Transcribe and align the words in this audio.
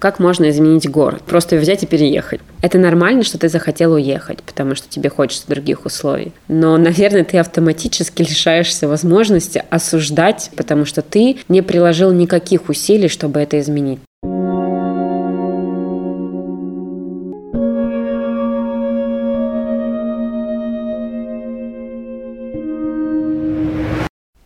Как 0.00 0.18
можно 0.18 0.48
изменить 0.48 0.88
город? 0.88 1.20
Просто 1.26 1.56
взять 1.56 1.82
и 1.82 1.86
переехать. 1.86 2.40
Это 2.62 2.78
нормально, 2.78 3.22
что 3.22 3.36
ты 3.38 3.50
захотел 3.50 3.92
уехать, 3.92 4.42
потому 4.42 4.74
что 4.74 4.88
тебе 4.88 5.10
хочется 5.10 5.46
других 5.46 5.84
условий. 5.84 6.32
Но, 6.48 6.78
наверное, 6.78 7.22
ты 7.22 7.36
автоматически 7.36 8.22
лишаешься 8.28 8.88
возможности 8.88 9.62
осуждать, 9.68 10.50
потому 10.56 10.86
что 10.86 11.02
ты 11.02 11.36
не 11.48 11.60
приложил 11.60 12.12
никаких 12.12 12.70
усилий, 12.70 13.08
чтобы 13.08 13.40
это 13.40 13.60
изменить. 13.60 14.00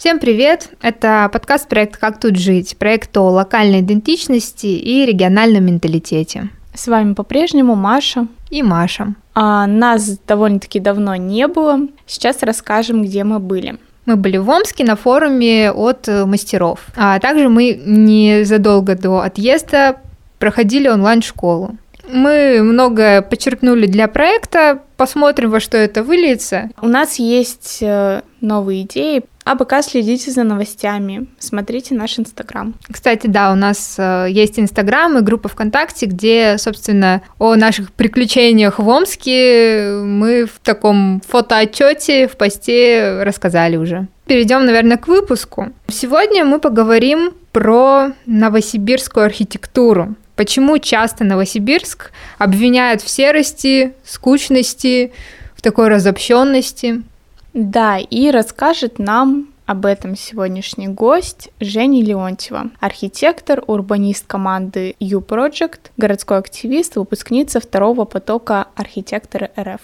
Всем 0.04 0.18
привет! 0.18 0.68
Это 0.82 1.30
подкаст 1.32 1.66
проект 1.66 1.96
«Как 1.96 2.20
тут 2.20 2.36
жить», 2.36 2.76
проект 2.76 3.16
о 3.16 3.30
локальной 3.30 3.80
идентичности 3.80 4.66
и 4.66 5.06
региональном 5.06 5.64
менталитете. 5.64 6.50
С 6.74 6.88
вами 6.88 7.14
по-прежнему 7.14 7.74
Маша 7.74 8.26
и 8.50 8.62
Маша. 8.62 9.14
А, 9.34 9.66
нас 9.66 10.18
довольно-таки 10.26 10.78
давно 10.78 11.16
не 11.16 11.48
было. 11.48 11.88
Сейчас 12.04 12.42
расскажем, 12.42 13.02
где 13.02 13.24
мы 13.24 13.38
были. 13.38 13.78
Мы 14.04 14.16
были 14.16 14.36
в 14.36 14.46
Омске 14.50 14.84
на 14.84 14.96
форуме 14.96 15.72
от 15.72 16.06
мастеров. 16.06 16.80
А 16.96 17.18
также 17.18 17.48
мы 17.48 17.72
незадолго 17.72 18.96
до 18.96 19.20
отъезда 19.20 20.02
проходили 20.38 20.86
онлайн-школу. 20.86 21.78
Мы 22.12 22.62
многое 22.62 23.22
почерпнули 23.22 23.86
для 23.86 24.08
проекта, 24.08 24.82
посмотрим, 24.98 25.48
во 25.48 25.60
что 25.60 25.78
это 25.78 26.02
выльется. 26.02 26.68
У 26.82 26.88
нас 26.88 27.18
есть 27.18 27.78
э, 27.80 28.20
новые 28.42 28.82
идеи. 28.82 29.22
А 29.44 29.56
пока 29.56 29.82
следите 29.82 30.30
за 30.30 30.42
новостями, 30.42 31.26
смотрите 31.38 31.94
наш 31.94 32.18
Инстаграм. 32.18 32.74
Кстати, 32.90 33.26
да, 33.26 33.52
у 33.52 33.54
нас 33.54 33.96
э, 33.98 34.28
есть 34.30 34.58
Инстаграм 34.58 35.18
и 35.18 35.20
группа 35.20 35.48
ВКонтакте, 35.50 36.06
где, 36.06 36.56
собственно, 36.56 37.22
о 37.38 37.54
наших 37.54 37.92
приключениях 37.92 38.78
в 38.78 38.88
Омске 38.88 40.00
мы 40.02 40.46
в 40.46 40.58
таком 40.62 41.20
фотоотчете 41.28 42.26
в 42.26 42.36
посте 42.36 43.22
рассказали 43.22 43.76
уже. 43.76 44.06
Перейдем, 44.26 44.64
наверное, 44.64 44.96
к 44.96 45.08
выпуску. 45.08 45.72
Сегодня 45.88 46.46
мы 46.46 46.58
поговорим 46.58 47.34
про 47.52 48.12
новосибирскую 48.24 49.26
архитектуру. 49.26 50.14
Почему 50.36 50.78
часто 50.78 51.22
Новосибирск 51.22 52.10
обвиняют 52.38 53.02
в 53.02 53.08
серости, 53.08 53.92
скучности, 54.04 55.12
в 55.54 55.62
такой 55.62 55.88
разобщенности? 55.88 57.02
Да, 57.54 57.98
и 57.98 58.32
расскажет 58.32 58.98
нам 58.98 59.46
об 59.64 59.86
этом 59.86 60.16
сегодняшний 60.16 60.88
гость 60.88 61.50
Женя 61.60 62.02
Леонтьева, 62.02 62.70
архитектор, 62.80 63.62
урбанист 63.64 64.26
команды 64.26 64.96
U-Project, 64.98 65.92
городской 65.96 66.38
активист, 66.38 66.96
выпускница 66.96 67.60
второго 67.60 68.06
потока 68.06 68.66
архитектора 68.74 69.52
РФ. 69.56 69.80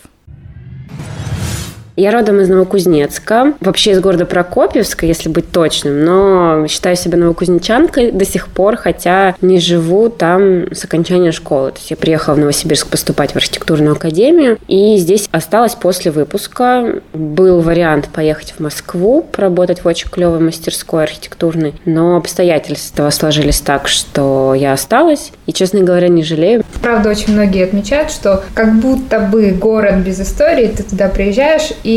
Я 2.00 2.12
родом 2.12 2.40
из 2.40 2.48
Новокузнецка, 2.48 3.52
вообще 3.60 3.90
из 3.90 4.00
города 4.00 4.24
Прокопьевска, 4.24 5.04
если 5.04 5.28
быть 5.28 5.50
точным, 5.52 6.02
но 6.02 6.66
считаю 6.66 6.96
себя 6.96 7.18
новокузнечанкой 7.18 8.10
до 8.10 8.24
сих 8.24 8.48
пор, 8.48 8.76
хотя 8.76 9.34
не 9.42 9.60
живу 9.60 10.08
там 10.08 10.72
с 10.72 10.82
окончания 10.82 11.30
школы. 11.30 11.72
То 11.72 11.76
есть 11.76 11.90
я 11.90 11.98
приехала 11.98 12.36
в 12.36 12.38
Новосибирск 12.38 12.86
поступать 12.86 13.32
в 13.32 13.36
архитектурную 13.36 13.92
академию, 13.92 14.56
и 14.66 14.96
здесь 14.96 15.28
осталась 15.30 15.74
после 15.74 16.10
выпуска. 16.10 17.02
Был 17.12 17.60
вариант 17.60 18.08
поехать 18.08 18.54
в 18.56 18.60
Москву, 18.60 19.20
поработать 19.20 19.84
в 19.84 19.86
очень 19.86 20.08
клевой 20.08 20.38
мастерской 20.38 21.02
архитектурной, 21.02 21.74
но 21.84 22.16
обстоятельства 22.16 23.10
сложились 23.10 23.60
так, 23.60 23.88
что 23.88 24.54
я 24.54 24.72
осталась, 24.72 25.32
и, 25.44 25.52
честно 25.52 25.80
говоря, 25.80 26.08
не 26.08 26.22
жалею. 26.22 26.64
Правда, 26.80 27.10
очень 27.10 27.34
многие 27.34 27.62
отмечают, 27.62 28.10
что 28.10 28.42
как 28.54 28.80
будто 28.80 29.20
бы 29.20 29.50
город 29.50 29.96
без 29.96 30.18
истории, 30.18 30.68
ты 30.68 30.82
туда 30.82 31.08
приезжаешь, 31.08 31.72
и... 31.82 31.89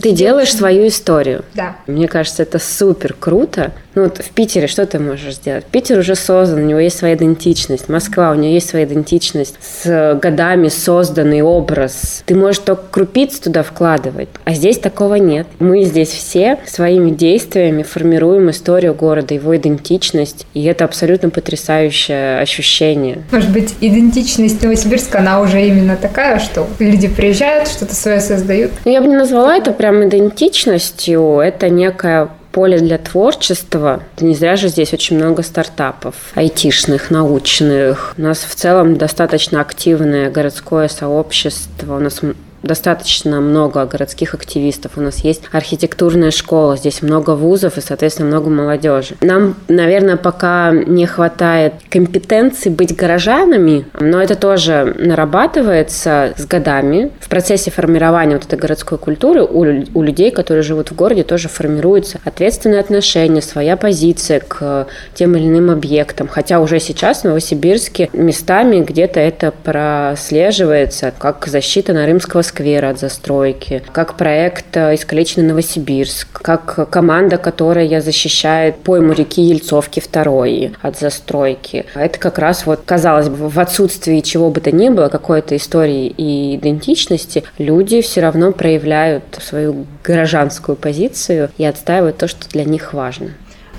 Ты 0.00 0.12
делаешь 0.12 0.54
свою 0.54 0.88
историю. 0.88 1.44
Да. 1.54 1.76
Мне 1.86 2.08
кажется, 2.08 2.42
это 2.42 2.58
супер 2.58 3.14
круто. 3.18 3.72
Ну 3.94 4.02
вот 4.02 4.18
в 4.18 4.30
Питере 4.30 4.66
что 4.66 4.86
ты 4.86 4.98
можешь 4.98 5.34
сделать? 5.34 5.64
Питер 5.64 5.98
уже 5.98 6.14
создан, 6.14 6.62
у 6.62 6.66
него 6.66 6.78
есть 6.78 6.98
своя 6.98 7.14
идентичность. 7.14 7.88
Москва, 7.88 8.30
у 8.30 8.34
нее 8.34 8.54
есть 8.54 8.68
своя 8.68 8.84
идентичность. 8.84 9.56
С 9.60 10.18
годами 10.20 10.68
созданный 10.68 11.42
образ. 11.42 12.22
Ты 12.26 12.34
можешь 12.34 12.60
только 12.60 12.82
крупиц 12.90 13.40
туда 13.40 13.62
вкладывать. 13.62 14.28
А 14.44 14.54
здесь 14.54 14.78
такого 14.78 15.16
нет. 15.16 15.46
Мы 15.58 15.82
здесь 15.84 16.10
все 16.10 16.58
своими 16.66 17.10
действиями 17.10 17.82
формируем 17.82 18.50
историю 18.50 18.94
города, 18.94 19.34
его 19.34 19.56
идентичность. 19.56 20.46
И 20.54 20.64
это 20.64 20.84
абсолютно 20.84 21.30
потрясающее 21.30 22.38
ощущение. 22.40 23.22
Может 23.32 23.52
быть, 23.52 23.74
идентичность 23.80 24.62
Новосибирска, 24.62 25.18
она 25.18 25.40
уже 25.40 25.66
именно 25.66 25.96
такая, 25.96 26.38
что 26.38 26.66
люди 26.78 27.08
приезжают, 27.08 27.68
что-то 27.68 27.94
свое 27.94 28.20
создают? 28.20 28.70
Ну, 28.84 28.92
я 28.92 29.00
бы 29.00 29.08
не 29.08 29.16
назвала 29.16 29.56
это 29.56 29.72
прям 29.72 30.06
идентичностью. 30.06 31.38
Это 31.38 31.68
некая 31.68 32.28
поле 32.52 32.78
для 32.78 32.98
творчества. 32.98 34.02
Не 34.20 34.34
зря 34.34 34.56
же 34.56 34.68
здесь 34.68 34.92
очень 34.92 35.16
много 35.16 35.42
стартапов, 35.42 36.14
айтишных, 36.34 37.10
научных. 37.10 38.14
У 38.18 38.22
нас 38.22 38.38
в 38.38 38.54
целом 38.54 38.96
достаточно 38.96 39.60
активное 39.60 40.30
городское 40.30 40.88
сообщество. 40.88 41.96
У 41.96 42.00
нас 42.00 42.20
достаточно 42.62 43.40
много 43.40 43.84
городских 43.86 44.34
активистов, 44.34 44.92
у 44.96 45.00
нас 45.00 45.18
есть 45.18 45.42
архитектурная 45.52 46.30
школа, 46.30 46.76
здесь 46.76 47.02
много 47.02 47.30
вузов 47.30 47.78
и, 47.78 47.80
соответственно, 47.80 48.28
много 48.28 48.50
молодежи. 48.50 49.16
Нам, 49.20 49.56
наверное, 49.68 50.16
пока 50.16 50.72
не 50.72 51.06
хватает 51.06 51.74
компетенции 51.88 52.70
быть 52.70 52.94
горожанами, 52.94 53.86
но 53.98 54.22
это 54.22 54.34
тоже 54.34 54.94
нарабатывается 54.98 56.34
с 56.36 56.46
годами. 56.46 57.10
В 57.20 57.28
процессе 57.28 57.70
формирования 57.70 58.34
вот 58.34 58.44
этой 58.44 58.58
городской 58.58 58.98
культуры 58.98 59.42
у, 59.42 59.60
у 59.60 60.02
людей, 60.02 60.30
которые 60.30 60.62
живут 60.62 60.90
в 60.90 60.96
городе, 60.96 61.22
тоже 61.22 61.48
формируется 61.48 62.20
ответственное 62.24 62.80
отношение, 62.80 63.42
своя 63.42 63.76
позиция 63.76 64.40
к 64.40 64.86
тем 65.14 65.36
или 65.36 65.46
иным 65.46 65.70
объектам. 65.70 66.28
Хотя 66.28 66.60
уже 66.60 66.80
сейчас 66.80 67.20
в 67.20 67.24
Новосибирске 67.24 68.10
местами 68.12 68.80
где-то 68.80 69.20
это 69.20 69.52
прослеживается, 69.52 71.12
как 71.16 71.46
защита 71.46 71.92
на 71.92 72.06
Римского 72.06 72.42
сквера 72.50 72.90
от 72.90 72.98
застройки, 72.98 73.82
как 73.92 74.16
проект 74.16 74.76
э, 74.76 74.94
«Искалеченный 74.94 75.46
Новосибирск», 75.46 76.28
как 76.42 76.90
команда, 76.90 77.38
которая 77.38 78.00
защищает 78.00 78.76
пойму 78.76 79.12
реки 79.12 79.40
Ельцовки 79.40 80.00
второй 80.00 80.72
от 80.82 80.98
застройки. 80.98 81.86
Это 81.94 82.18
как 82.18 82.38
раз 82.38 82.66
вот, 82.66 82.80
казалось 82.84 83.28
бы, 83.28 83.48
в 83.48 83.58
отсутствии 83.58 84.20
чего 84.20 84.50
бы 84.50 84.60
то 84.60 84.72
ни 84.72 84.88
было, 84.88 85.08
какой-то 85.08 85.56
истории 85.56 86.06
и 86.08 86.56
идентичности, 86.56 87.44
люди 87.58 88.00
все 88.02 88.20
равно 88.20 88.52
проявляют 88.52 89.24
свою 89.40 89.86
гражданскую 90.04 90.76
позицию 90.76 91.50
и 91.56 91.64
отстаивают 91.64 92.18
то, 92.18 92.28
что 92.28 92.48
для 92.48 92.64
них 92.64 92.92
важно. 92.92 93.30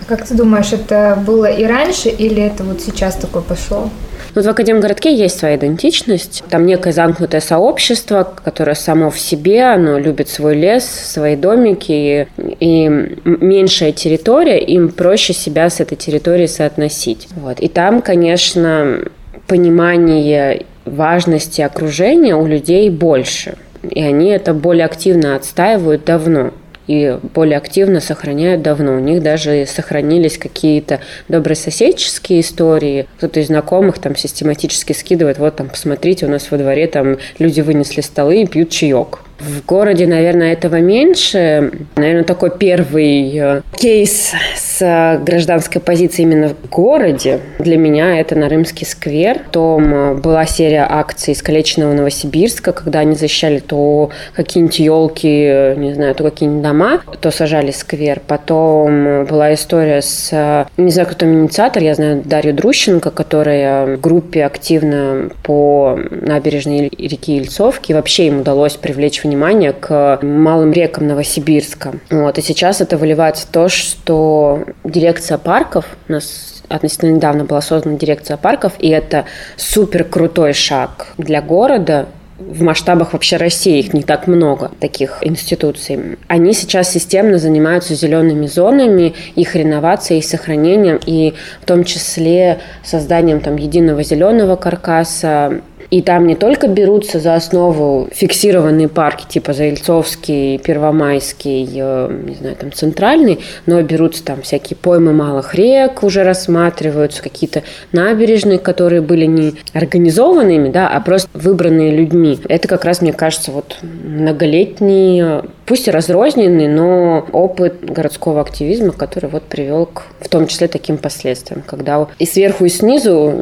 А 0.01 0.05
как 0.05 0.25
ты 0.25 0.33
думаешь, 0.33 0.73
это 0.73 1.21
было 1.25 1.45
и 1.45 1.65
раньше 1.65 2.09
или 2.09 2.41
это 2.41 2.63
вот 2.63 2.81
сейчас 2.81 3.15
такое 3.15 3.43
пошло? 3.43 3.89
Вот 4.33 4.45
в 4.45 4.49
Академгородке 4.49 5.13
есть 5.13 5.39
своя 5.39 5.55
идентичность. 5.57 6.43
Там 6.49 6.65
некое 6.65 6.93
замкнутое 6.93 7.41
сообщество, 7.41 8.27
которое 8.43 8.75
само 8.75 9.09
в 9.09 9.19
себе, 9.19 9.63
оно 9.63 9.97
любит 9.97 10.29
свой 10.29 10.55
лес, 10.55 10.85
свои 10.85 11.35
домики, 11.35 12.27
и 12.37 12.87
меньшая 13.25 13.91
территория, 13.91 14.59
им 14.59 14.89
проще 14.89 15.33
себя 15.33 15.69
с 15.69 15.79
этой 15.79 15.95
территорией 15.95 16.47
соотносить. 16.47 17.27
Вот. 17.35 17.59
И 17.59 17.67
там, 17.67 18.01
конечно, 18.01 18.99
понимание 19.47 20.65
важности 20.85 21.61
окружения 21.61 22.35
у 22.35 22.45
людей 22.45 22.89
больше. 22.89 23.55
И 23.83 24.01
они 24.01 24.29
это 24.29 24.53
более 24.53 24.85
активно 24.85 25.35
отстаивают 25.35 26.05
давно 26.05 26.51
и 26.87 27.17
более 27.33 27.57
активно 27.57 27.99
сохраняют 27.99 28.61
давно. 28.61 28.95
У 28.95 28.99
них 28.99 29.21
даже 29.21 29.65
сохранились 29.65 30.37
какие-то 30.37 30.99
добрососедческие 31.27 32.41
истории. 32.41 33.07
Кто-то 33.17 33.39
из 33.39 33.47
знакомых 33.47 33.99
там 33.99 34.15
систематически 34.15 34.93
скидывает, 34.93 35.37
вот 35.37 35.55
там, 35.55 35.69
посмотрите, 35.69 36.25
у 36.25 36.29
нас 36.29 36.49
во 36.51 36.57
дворе 36.57 36.87
там 36.87 37.17
люди 37.39 37.61
вынесли 37.61 38.01
столы 38.01 38.41
и 38.41 38.47
пьют 38.47 38.69
чаек. 38.69 39.19
В 39.41 39.65
городе, 39.65 40.05
наверное, 40.05 40.53
этого 40.53 40.79
меньше. 40.81 41.71
Наверное, 41.95 42.23
такой 42.23 42.55
первый 42.55 43.35
э, 43.35 43.61
кейс 43.75 44.33
с 44.55 44.81
э, 44.81 45.19
гражданской 45.23 45.81
позицией 45.81 46.27
именно 46.27 46.49
в 46.49 46.69
городе 46.69 47.39
для 47.57 47.77
меня 47.77 48.19
это 48.19 48.35
на 48.35 48.49
Рымский 48.49 48.85
сквер. 48.85 49.39
Потом 49.45 49.93
э, 49.93 50.13
была 50.13 50.45
серия 50.45 50.85
акций 50.87 51.33
искалеченного 51.33 51.93
Новосибирска, 51.93 52.71
когда 52.71 52.99
они 52.99 53.15
защищали 53.15 53.59
то 53.59 54.11
какие-нибудь 54.35 54.77
елки, 54.77 55.73
не 55.75 55.93
знаю, 55.95 56.13
то 56.13 56.23
какие-нибудь 56.23 56.61
дома, 56.61 57.01
то 57.19 57.31
сажали 57.31 57.71
сквер. 57.71 58.21
Потом 58.27 59.25
была 59.25 59.55
история 59.55 60.03
с, 60.03 60.67
не 60.77 60.91
знаю, 60.91 61.07
кто 61.07 61.17
там 61.17 61.33
инициатор, 61.33 61.81
я 61.81 61.95
знаю 61.95 62.21
Дарью 62.23 62.53
Друщенко, 62.53 63.09
которая 63.09 63.97
в 63.97 64.01
группе 64.01 64.45
активно 64.45 65.31
по 65.41 65.99
набережной 66.11 66.89
реки 66.89 67.39
Ильцовки. 67.39 67.93
Вообще 67.93 68.27
им 68.27 68.41
удалось 68.41 68.75
привлечь 68.75 69.23
внимание 69.23 69.30
к 69.71 70.19
малым 70.21 70.71
рекам 70.71 71.07
Новосибирска. 71.07 71.93
Вот. 72.09 72.37
И 72.37 72.41
сейчас 72.41 72.81
это 72.81 72.97
выливается 72.97 73.47
в 73.47 73.49
то, 73.49 73.69
что 73.69 74.63
дирекция 74.83 75.37
парков, 75.37 75.85
у 76.07 76.13
нас 76.13 76.63
относительно 76.69 77.11
недавно 77.11 77.43
была 77.43 77.61
создана 77.61 77.97
дирекция 77.97 78.37
парков, 78.37 78.73
и 78.79 78.89
это 78.89 79.25
супер 79.57 80.03
крутой 80.03 80.53
шаг 80.53 81.07
для 81.17 81.41
города, 81.41 82.07
в 82.41 82.63
масштабах 82.63 83.13
вообще 83.13 83.37
России 83.37 83.79
их 83.79 83.93
не 83.93 84.01
так 84.01 84.27
много, 84.27 84.71
таких 84.79 85.19
институций. 85.21 86.17
Они 86.27 86.53
сейчас 86.53 86.91
системно 86.91 87.37
занимаются 87.37 87.93
зелеными 87.95 88.47
зонами, 88.47 89.13
их 89.35 89.55
реновацией, 89.55 90.19
их 90.19 90.25
сохранением, 90.25 90.99
и 91.05 91.33
в 91.61 91.65
том 91.65 91.83
числе 91.83 92.59
созданием 92.83 93.41
там 93.41 93.57
единого 93.57 94.03
зеленого 94.03 94.55
каркаса, 94.55 95.61
и 95.91 96.01
там 96.01 96.25
не 96.25 96.35
только 96.35 96.67
берутся 96.67 97.19
за 97.19 97.35
основу 97.35 98.07
фиксированные 98.13 98.87
парки, 98.87 99.25
типа 99.27 99.51
Заильцовский, 99.51 100.57
Первомайский, 100.57 101.69
э, 101.75 102.21
не 102.27 102.35
знаю, 102.35 102.55
там 102.55 102.71
Центральный, 102.71 103.39
но 103.65 103.81
берутся 103.81 104.23
там 104.23 104.41
всякие 104.41 104.77
поймы 104.77 105.11
малых 105.11 105.53
рек, 105.53 106.01
уже 106.03 106.23
рассматриваются 106.23 107.21
какие-то 107.21 107.63
набережные, 107.91 108.57
которые 108.57 109.01
были 109.01 109.25
не 109.25 109.55
организованными, 109.73 110.69
да, 110.69 110.87
а 110.87 111.01
просто 111.01 111.29
выбранные 111.33 111.91
людьми. 111.91 112.39
Это 112.47 112.69
как 112.69 112.85
раз, 112.85 113.01
мне 113.01 113.11
кажется, 113.11 113.51
вот 113.51 113.77
многолетний, 113.81 115.41
пусть 115.65 115.89
и 115.89 115.91
разрозненный, 115.91 116.69
но 116.69 117.25
опыт 117.33 117.83
городского 117.83 118.39
активизма, 118.39 118.93
который 118.93 119.29
вот 119.29 119.43
привел 119.43 119.87
к 119.87 120.03
в 120.21 120.29
том 120.29 120.47
числе 120.47 120.67
таким 120.67 120.97
последствиям, 120.97 121.63
когда 121.65 122.07
и 122.19 122.25
сверху, 122.25 122.65
и 122.65 122.69
снизу 122.69 123.33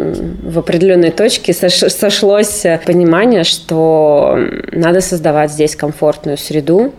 в 0.44 0.58
определенной 0.58 1.12
точке 1.12 1.54
сошло 1.54 2.39
началось 2.40 2.86
понимание, 2.86 3.44
что 3.44 4.38
надо 4.72 5.02
создавать 5.02 5.52
здесь 5.52 5.76
комфортную 5.76 6.38
среду, 6.38 6.94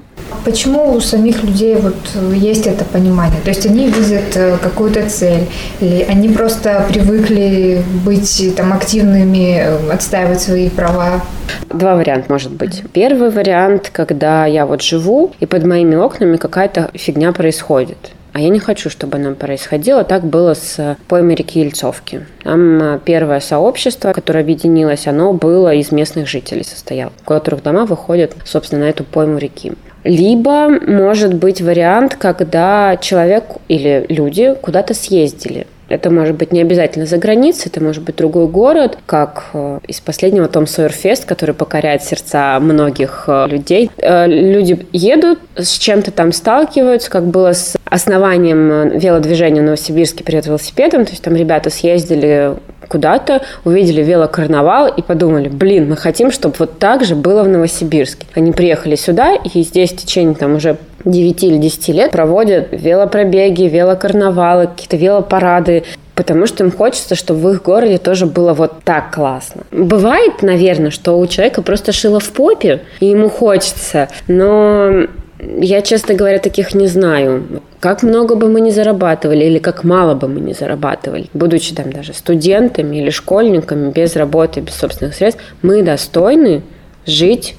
Почему 0.45 0.93
у 0.93 1.01
самих 1.01 1.43
людей 1.43 1.77
вот 1.77 1.97
есть 2.33 2.67
это 2.67 2.85
понимание? 2.85 3.41
То 3.43 3.51
есть 3.51 3.67
они 3.67 3.87
видят 3.89 4.37
э, 4.37 4.57
какую-то 4.63 5.09
цель, 5.09 5.47
или 5.81 6.03
они 6.09 6.29
просто 6.29 6.87
привыкли 6.89 7.83
быть 8.05 8.55
там 8.57 8.73
активными, 8.73 9.59
э, 9.59 9.91
отстаивать 9.91 10.41
свои 10.41 10.69
права? 10.69 11.23
Два 11.69 11.95
варианта 11.95 12.31
может 12.31 12.53
быть. 12.53 12.83
Первый 12.93 13.31
вариант, 13.31 13.91
когда 13.93 14.47
я 14.47 14.67
вот 14.67 14.83
живу, 14.83 15.33
и 15.41 15.47
под 15.47 15.65
моими 15.65 15.97
окнами 15.97 16.37
какая-то 16.37 16.91
фигня 16.95 17.33
происходит. 17.33 18.13
А 18.33 18.41
я 18.41 18.49
не 18.49 18.61
хочу, 18.61 18.91
чтобы 18.91 19.17
оно 19.17 19.35
происходило. 19.35 20.05
Так 20.05 20.25
было 20.25 20.55
с 20.55 20.97
поймой 21.09 21.35
реки 21.35 21.61
Ильцовки. 21.61 22.27
Там 22.45 22.83
э, 22.83 23.01
первое 23.05 23.41
сообщество, 23.41 24.13
которое 24.13 24.41
объединилось, 24.41 25.07
оно 25.07 25.33
было 25.33 25.75
из 25.75 25.91
местных 25.91 26.29
жителей 26.29 26.65
состояло, 26.65 27.13
у 27.23 27.29
которых 27.29 27.63
дома 27.63 27.87
выходят, 27.87 28.37
собственно, 28.45 28.85
на 28.85 28.91
эту 28.91 29.05
пойму 29.05 29.39
реки. 29.39 29.73
Либо 30.05 30.69
может 30.69 31.35
быть 31.35 31.61
вариант, 31.61 32.17
когда 32.17 32.97
человек 32.97 33.45
или 33.69 34.07
люди 34.09 34.55
куда-то 34.61 34.95
съездили, 34.95 35.67
это 35.91 36.09
может 36.09 36.37
быть 36.37 36.53
не 36.53 36.61
обязательно 36.63 37.05
за 37.05 37.19
границей, 37.19 37.71
это 37.71 37.83
может 37.83 38.03
быть 38.03 38.17
другой 38.17 38.47
город, 38.47 38.97
как 39.07 39.47
э, 39.53 39.81
из 39.89 40.01
последнего 40.01 40.49
Том 40.49 40.67
Сойерфест, 40.67 41.25
который 41.25 41.55
покоряет 41.55 42.03
сердца 42.03 42.59
многих 42.61 43.25
э, 43.27 43.47
людей. 43.49 43.91
Э, 43.99 44.27
люди 44.27 44.87
едут, 44.93 45.41
с 45.57 45.77
чем-то 45.79 46.13
там 46.13 46.33
сталкиваются, 46.33 47.11
как 47.11 47.27
было 47.27 47.53
с 47.53 47.77
основанием 47.85 48.99
велодвижения 48.99 49.61
в 49.61 49.65
Новосибирске 49.65 50.23
перед 50.23 50.47
велосипедом, 50.47 51.05
то 51.05 51.11
есть 51.11 51.23
там 51.23 51.35
ребята 51.35 51.71
съездили 51.71 52.55
куда-то, 52.89 53.43
увидели 53.65 54.03
велокарнавал 54.03 54.89
и 54.89 55.03
подумали, 55.03 55.49
блин, 55.49 55.89
мы 55.89 55.97
хотим, 55.97 56.31
чтобы 56.31 56.55
вот 56.59 56.79
так 56.79 57.05
же 57.05 57.15
было 57.15 57.43
в 57.43 57.49
Новосибирске. 57.49 58.27
Они 58.35 58.53
приехали 58.53 58.97
сюда, 58.97 59.35
и 59.35 59.63
здесь 59.63 59.93
в 59.93 59.97
течение 59.97 60.35
там 60.35 60.57
уже 60.57 60.77
9 61.05 61.45
или 61.45 61.57
10 61.59 61.89
лет 61.89 62.11
проводят 62.11 62.69
велопробеги, 62.73 63.63
велокарнавалы, 63.63 64.67
какие-то 64.67 64.97
велопарады, 64.97 65.85
потому 66.15 66.47
что 66.47 66.65
им 66.65 66.71
хочется, 66.71 67.15
чтобы 67.15 67.41
в 67.41 67.49
их 67.51 67.63
городе 67.63 67.99
тоже 67.99 68.27
было 68.27 68.53
вот 68.53 68.85
так 68.85 69.15
классно. 69.15 69.63
Бывает, 69.71 70.43
наверное, 70.43 70.91
что 70.91 71.19
у 71.19 71.27
человека 71.27 71.63
просто 71.63 71.93
шило 71.93 72.21
в 72.21 72.31
попе, 72.31 72.83
и 73.01 73.07
ему 73.07 73.31
хочется, 73.31 74.09
но 74.29 75.07
я, 75.43 75.81
честно 75.83 76.15
говоря, 76.15 76.39
таких 76.39 76.75
не 76.75 76.87
знаю. 76.87 77.63
Как 77.81 78.03
много 78.03 78.35
бы 78.35 78.49
мы 78.49 78.61
ни 78.61 78.71
зарабатывали 78.71 79.45
или 79.45 79.59
как 79.59 79.85
мало 79.85 80.15
бы 80.15 80.29
мы 80.29 80.41
ни 80.41 80.53
зарабатывали, 80.53 81.27
будучи 81.33 81.75
там 81.75 81.91
даже 81.93 82.13
студентами 82.13 82.97
или 82.97 83.11
школьниками, 83.11 83.91
без 83.91 84.17
работы, 84.17 84.61
без 84.61 84.75
собственных 84.75 85.15
средств, 85.15 85.43
мы 85.63 85.83
достойны 85.83 86.63
жить 87.07 87.57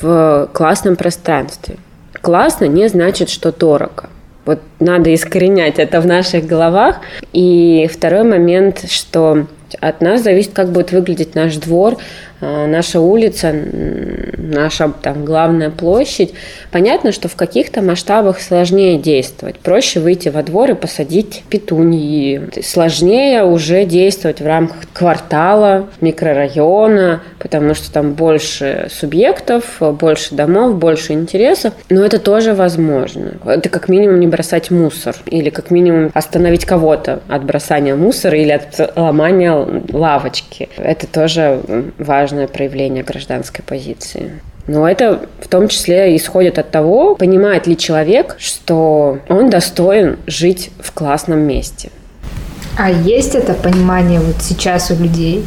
в 0.00 0.48
классном 0.54 0.96
пространстве. 0.96 1.76
Классно 2.20 2.64
не 2.66 2.88
значит, 2.88 3.28
что 3.28 3.52
дорого. 3.52 4.10
Вот 4.44 4.60
надо 4.80 5.14
искоренять 5.14 5.78
это 5.78 6.00
в 6.00 6.06
наших 6.06 6.46
головах. 6.46 7.00
И 7.32 7.88
второй 7.92 8.24
момент, 8.24 8.90
что 8.90 9.46
от 9.80 10.00
нас 10.00 10.22
зависит, 10.22 10.52
как 10.54 10.70
будет 10.70 10.92
выглядеть 10.92 11.34
наш 11.34 11.56
двор, 11.56 11.96
наша 12.40 13.00
улица, 13.00 13.54
наша 14.36 14.92
там 15.02 15.24
главная 15.24 15.70
площадь. 15.70 16.34
Понятно, 16.70 17.12
что 17.12 17.28
в 17.28 17.36
каких-то 17.36 17.82
масштабах 17.82 18.40
сложнее 18.40 18.98
действовать. 18.98 19.58
Проще 19.58 20.00
выйти 20.00 20.28
во 20.28 20.42
двор 20.42 20.70
и 20.70 20.74
посадить 20.74 21.42
петуньи. 21.48 22.40
Сложнее 22.62 23.44
уже 23.44 23.84
действовать 23.84 24.40
в 24.40 24.46
рамках 24.46 24.78
квартала, 24.92 25.88
микрорайона, 26.00 27.22
потому 27.38 27.74
что 27.74 27.92
там 27.92 28.12
больше 28.12 28.88
субъектов, 28.90 29.76
больше 29.80 30.34
домов, 30.34 30.76
больше 30.76 31.12
интересов. 31.12 31.74
Но 31.90 32.04
это 32.04 32.18
тоже 32.18 32.54
возможно. 32.54 33.34
Это 33.44 33.68
как 33.68 33.88
минимум 33.88 34.20
не 34.20 34.26
бросать 34.26 34.70
мусор 34.70 35.16
или 35.26 35.50
как 35.50 35.70
минимум 35.70 36.10
остановить 36.14 36.64
кого-то 36.64 37.20
от 37.28 37.44
бросания 37.44 37.94
мусора 37.94 38.38
или 38.38 38.52
от 38.52 38.96
ломания 38.96 39.54
лавочки. 39.92 40.68
Это 40.76 41.06
тоже 41.06 41.60
важно 41.98 42.27
важное 42.28 42.46
проявление 42.46 43.02
гражданской 43.02 43.64
позиции. 43.64 44.40
Но 44.66 44.86
это 44.86 45.26
в 45.40 45.48
том 45.48 45.68
числе 45.68 46.14
исходит 46.14 46.58
от 46.58 46.70
того, 46.70 47.14
понимает 47.14 47.66
ли 47.66 47.74
человек, 47.74 48.36
что 48.38 49.20
он 49.30 49.48
достоин 49.48 50.18
жить 50.26 50.70
в 50.78 50.92
классном 50.92 51.38
месте. 51.38 51.90
А 52.76 52.90
есть 52.90 53.34
это 53.34 53.54
понимание 53.54 54.20
вот 54.20 54.36
сейчас 54.40 54.90
у 54.90 54.94
людей? 55.02 55.42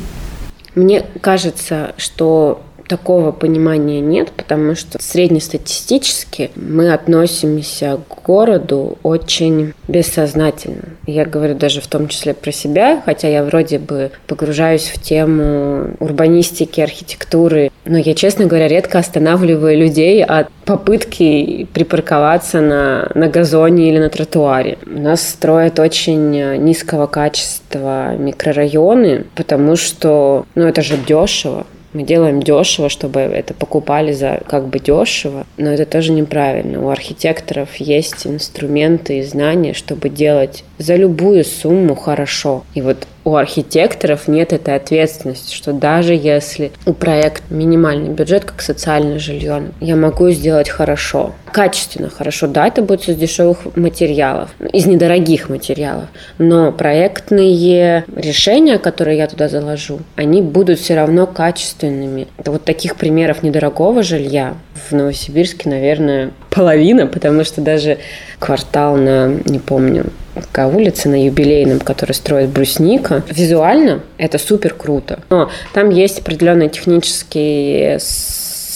Мне 0.74 1.04
кажется, 1.22 1.94
что 1.98 2.64
такого 2.92 3.32
понимания 3.32 4.02
нет, 4.02 4.34
потому 4.36 4.76
что 4.76 5.02
среднестатистически 5.02 6.52
мы 6.58 6.92
относимся 6.92 8.00
к 8.10 8.24
городу 8.26 8.98
очень 9.02 9.72
бессознательно. 9.88 10.90
Я 11.08 11.24
говорю 11.24 11.56
даже 11.56 11.80
в 11.80 11.88
том 11.88 12.10
числе 12.10 12.34
про 12.34 12.52
себя, 12.52 13.02
хотя 13.06 13.30
я 13.30 13.46
вроде 13.46 13.80
бы 13.80 14.12
погружаюсь 14.28 14.90
в 14.90 15.02
тему 15.02 15.92
урбанистики, 16.02 16.82
архитектуры, 16.82 17.72
но 17.86 17.98
я, 17.98 18.14
честно 18.14 18.46
говоря, 18.46 18.68
редко 18.68 19.00
останавливаю 19.00 19.78
людей 19.78 20.22
от 20.22 20.50
попытки 20.66 21.70
припарковаться 21.74 22.60
на, 22.60 23.10
на 23.16 23.30
газоне 23.30 23.88
или 23.88 24.00
на 24.00 24.10
тротуаре. 24.10 24.80
У 24.86 25.00
нас 25.00 25.22
строят 25.26 25.80
очень 25.80 26.58
низкого 26.58 27.08
качества 27.08 28.18
микрорайоны, 28.18 29.28
потому 29.34 29.78
что, 29.78 30.46
ну, 30.56 30.68
это 30.68 30.82
же 30.82 30.98
дешево. 30.98 31.66
Мы 31.94 32.04
делаем 32.04 32.42
дешево, 32.42 32.90
чтобы 32.90 33.20
это 33.20 33.54
покупали 33.54 34.14
за 34.14 34.42
как 34.48 34.68
бы 34.68 34.80
дешево, 34.80 35.46
но 35.58 35.72
это 35.72 35.86
тоже 35.86 36.12
неправильно. 36.12 36.82
У 36.82 36.90
архитекторов 36.90 37.76
есть 37.76 38.26
инструменты 38.26 39.20
и 39.20 39.24
знания, 39.24 39.74
чтобы 39.74 40.10
делать 40.10 40.64
за 40.78 40.96
любую 40.96 41.44
сумму 41.44 41.96
хорошо. 41.96 42.64
И 42.74 42.82
вот 42.82 43.08
у 43.24 43.36
архитекторов 43.36 44.28
нет 44.28 44.54
этой 44.54 44.76
ответственности, 44.76 45.54
что 45.54 45.74
даже 45.74 46.14
если 46.14 46.72
у 46.86 46.94
проекта 46.94 47.44
минимальный 47.50 48.10
бюджет, 48.10 48.46
как 48.46 48.62
социальное 48.62 49.20
жилье, 49.20 49.64
я 49.80 49.96
могу 49.96 50.30
сделать 50.32 50.70
хорошо, 50.70 51.34
качественно 51.52 52.10
хорошо. 52.10 52.48
Да, 52.48 52.68
это 52.68 52.82
будет 52.82 53.08
из 53.08 53.16
дешевых 53.16 53.76
материалов, 53.76 54.50
из 54.74 54.86
недорогих 54.86 55.50
материалов, 55.50 56.06
но 56.38 56.72
проектные 56.72 58.06
решения, 58.16 58.80
которые 58.80 59.18
я 59.18 59.28
туда 59.28 59.50
заложу, 59.50 60.00
они 60.16 60.42
будут 60.42 60.80
все 60.80 60.96
равно 60.96 61.28
качественными. 61.28 62.28
Вот 62.46 62.64
таких 62.64 62.96
примеров 62.96 63.44
недорогого 63.44 64.04
жилья 64.04 64.56
в 64.90 64.94
Новосибирске, 64.94 65.70
наверное, 65.70 66.32
половина, 66.50 67.08
потому 67.08 67.44
что 67.44 67.62
даже 67.62 67.98
квартал 68.40 68.98
на, 68.98 69.28
не 69.46 69.60
помню, 69.60 70.06
какая 70.36 70.68
улица 70.68 71.10
на 71.10 71.26
юбилейном, 71.26 71.80
который 71.80 72.14
строит 72.14 72.50
Брусника. 72.50 73.24
Визуально 73.30 74.02
это 74.18 74.38
супер 74.38 74.74
круто. 74.74 75.20
Но 75.30 75.50
там 75.74 75.90
есть 75.90 76.20
определенные 76.20 76.70
технические 76.70 78.00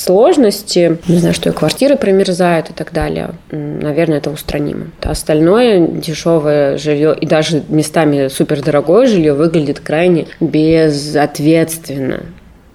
сложности, 0.06 1.00
не 1.08 1.18
знаю, 1.18 1.34
что 1.34 1.50
и 1.50 1.54
квартиры 1.54 1.96
промерзают 1.96 2.70
и 2.70 2.74
так 2.74 2.92
далее, 2.94 3.32
наверное, 3.52 4.20
это 4.20 4.30
устранимо. 4.30 4.88
А 5.02 5.12
остальное 5.12 5.88
дешевое 5.88 6.78
жилье 6.78 7.16
и 7.20 7.26
даже 7.26 7.64
местами 7.70 8.28
супердорогое 8.28 9.08
жилье 9.08 9.34
выглядит 9.34 9.80
крайне 9.80 10.28
безответственно. 10.40 12.24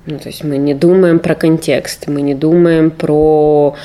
Ну, 0.06 0.18
то 0.18 0.28
есть 0.28 0.42
мы 0.42 0.56
не 0.56 0.74
думаем 0.74 1.18
про 1.18 1.34
контекст, 1.34 2.08
мы 2.08 2.22
не 2.22 2.34
думаем 2.34 2.90
про 2.90 3.76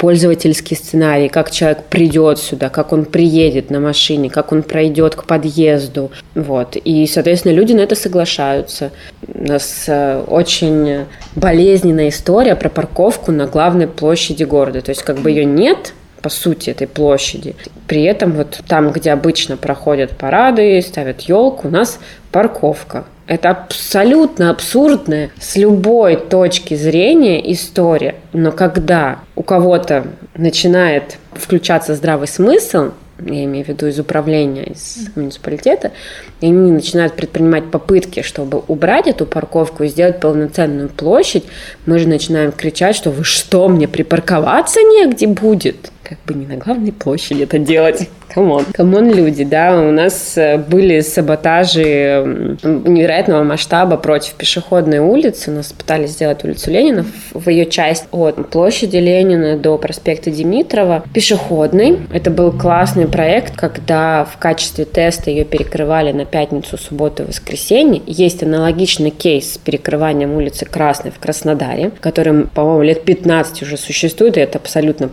пользовательский 0.00 0.76
сценарий, 0.76 1.28
как 1.28 1.50
человек 1.50 1.84
придет 1.84 2.38
сюда, 2.38 2.70
как 2.70 2.94
он 2.94 3.04
приедет 3.04 3.70
на 3.70 3.80
машине, 3.80 4.30
как 4.30 4.50
он 4.50 4.62
пройдет 4.62 5.14
к 5.14 5.24
подъезду. 5.24 6.10
Вот. 6.34 6.76
И, 6.76 7.06
соответственно, 7.06 7.52
люди 7.52 7.74
на 7.74 7.80
это 7.80 7.94
соглашаются. 7.94 8.92
У 9.28 9.46
нас 9.46 9.84
э, 9.88 10.24
очень 10.26 11.04
болезненная 11.36 12.08
история 12.08 12.56
про 12.56 12.70
парковку 12.70 13.30
на 13.30 13.46
главной 13.46 13.86
площади 13.86 14.44
города. 14.44 14.80
То 14.80 14.90
есть 14.90 15.02
как 15.02 15.18
бы 15.18 15.30
ее 15.30 15.44
нет, 15.44 15.92
по 16.20 16.28
сути, 16.28 16.70
этой 16.70 16.86
площади. 16.86 17.56
При 17.86 18.02
этом 18.04 18.32
вот 18.32 18.60
там, 18.68 18.92
где 18.92 19.12
обычно 19.12 19.56
проходят 19.56 20.16
парады, 20.16 20.80
ставят 20.82 21.22
елку, 21.22 21.68
у 21.68 21.70
нас 21.70 21.98
парковка. 22.30 23.04
Это 23.26 23.50
абсолютно 23.50 24.50
абсурдная 24.50 25.30
с 25.38 25.54
любой 25.56 26.16
точки 26.16 26.74
зрения 26.74 27.52
история. 27.52 28.16
Но 28.32 28.50
когда 28.50 29.20
у 29.36 29.42
кого-то 29.42 30.04
начинает 30.34 31.18
включаться 31.34 31.94
здравый 31.94 32.26
смысл, 32.26 32.90
я 33.24 33.44
имею 33.44 33.64
в 33.64 33.68
виду 33.68 33.86
из 33.86 33.98
управления, 33.98 34.64
из 34.64 35.08
муниципалитета, 35.14 35.92
и 36.40 36.46
они 36.46 36.72
начинают 36.72 37.14
предпринимать 37.14 37.70
попытки, 37.70 38.22
чтобы 38.22 38.62
убрать 38.66 39.06
эту 39.06 39.26
парковку 39.26 39.84
и 39.84 39.88
сделать 39.88 40.20
полноценную 40.20 40.88
площадь, 40.88 41.44
мы 41.86 41.98
же 41.98 42.08
начинаем 42.08 42.52
кричать, 42.52 42.96
что 42.96 43.10
вы 43.10 43.24
что, 43.24 43.68
мне 43.68 43.88
припарковаться 43.88 44.80
негде 44.80 45.26
будет? 45.26 45.92
Как 46.10 46.18
бы 46.26 46.34
не 46.34 46.44
на 46.44 46.56
главной 46.56 46.90
площади 46.90 47.44
это 47.44 47.60
делать. 47.60 48.08
Come 48.34 48.51
on. 48.51 48.64
Come 48.72 48.95
on, 48.95 49.12
люди, 49.12 49.44
да, 49.44 49.80
у 49.80 49.90
нас 49.92 50.36
э, 50.36 50.56
были 50.56 51.00
саботажи 51.00 52.56
невероятного 52.62 53.44
масштаба 53.44 53.96
против 53.96 54.34
пешеходной 54.34 54.98
улицы. 54.98 55.50
У 55.50 55.54
нас 55.54 55.72
пытались 55.72 56.10
сделать 56.10 56.44
улицу 56.44 56.70
Ленина 56.70 57.04
в 57.32 57.48
ее 57.48 57.66
часть 57.66 58.06
от 58.10 58.50
площади 58.50 58.96
Ленина 58.96 59.56
до 59.56 59.78
проспекта 59.78 60.30
Димитрова 60.30 61.04
пешеходной. 61.14 61.98
Это 62.12 62.30
был 62.30 62.52
классный 62.52 63.06
проект, 63.06 63.56
когда 63.56 64.24
в 64.24 64.36
качестве 64.38 64.84
теста 64.84 65.30
ее 65.30 65.44
перекрывали 65.44 66.10
на 66.12 66.24
пятницу, 66.24 66.76
субботу 66.76 67.22
и 67.22 67.26
воскресенье. 67.26 68.02
Есть 68.06 68.42
аналогичный 68.42 69.10
кейс 69.10 69.54
с 69.54 69.58
перекрыванием 69.58 70.34
улицы 70.34 70.66
Красной 70.66 71.12
в 71.12 71.18
Краснодаре, 71.20 71.92
который, 72.00 72.46
по-моему, 72.46 72.82
лет 72.82 73.04
15 73.04 73.62
уже 73.62 73.76
существует, 73.76 74.36
и 74.36 74.40
это 74.40 74.58
абсолютно 74.58 75.08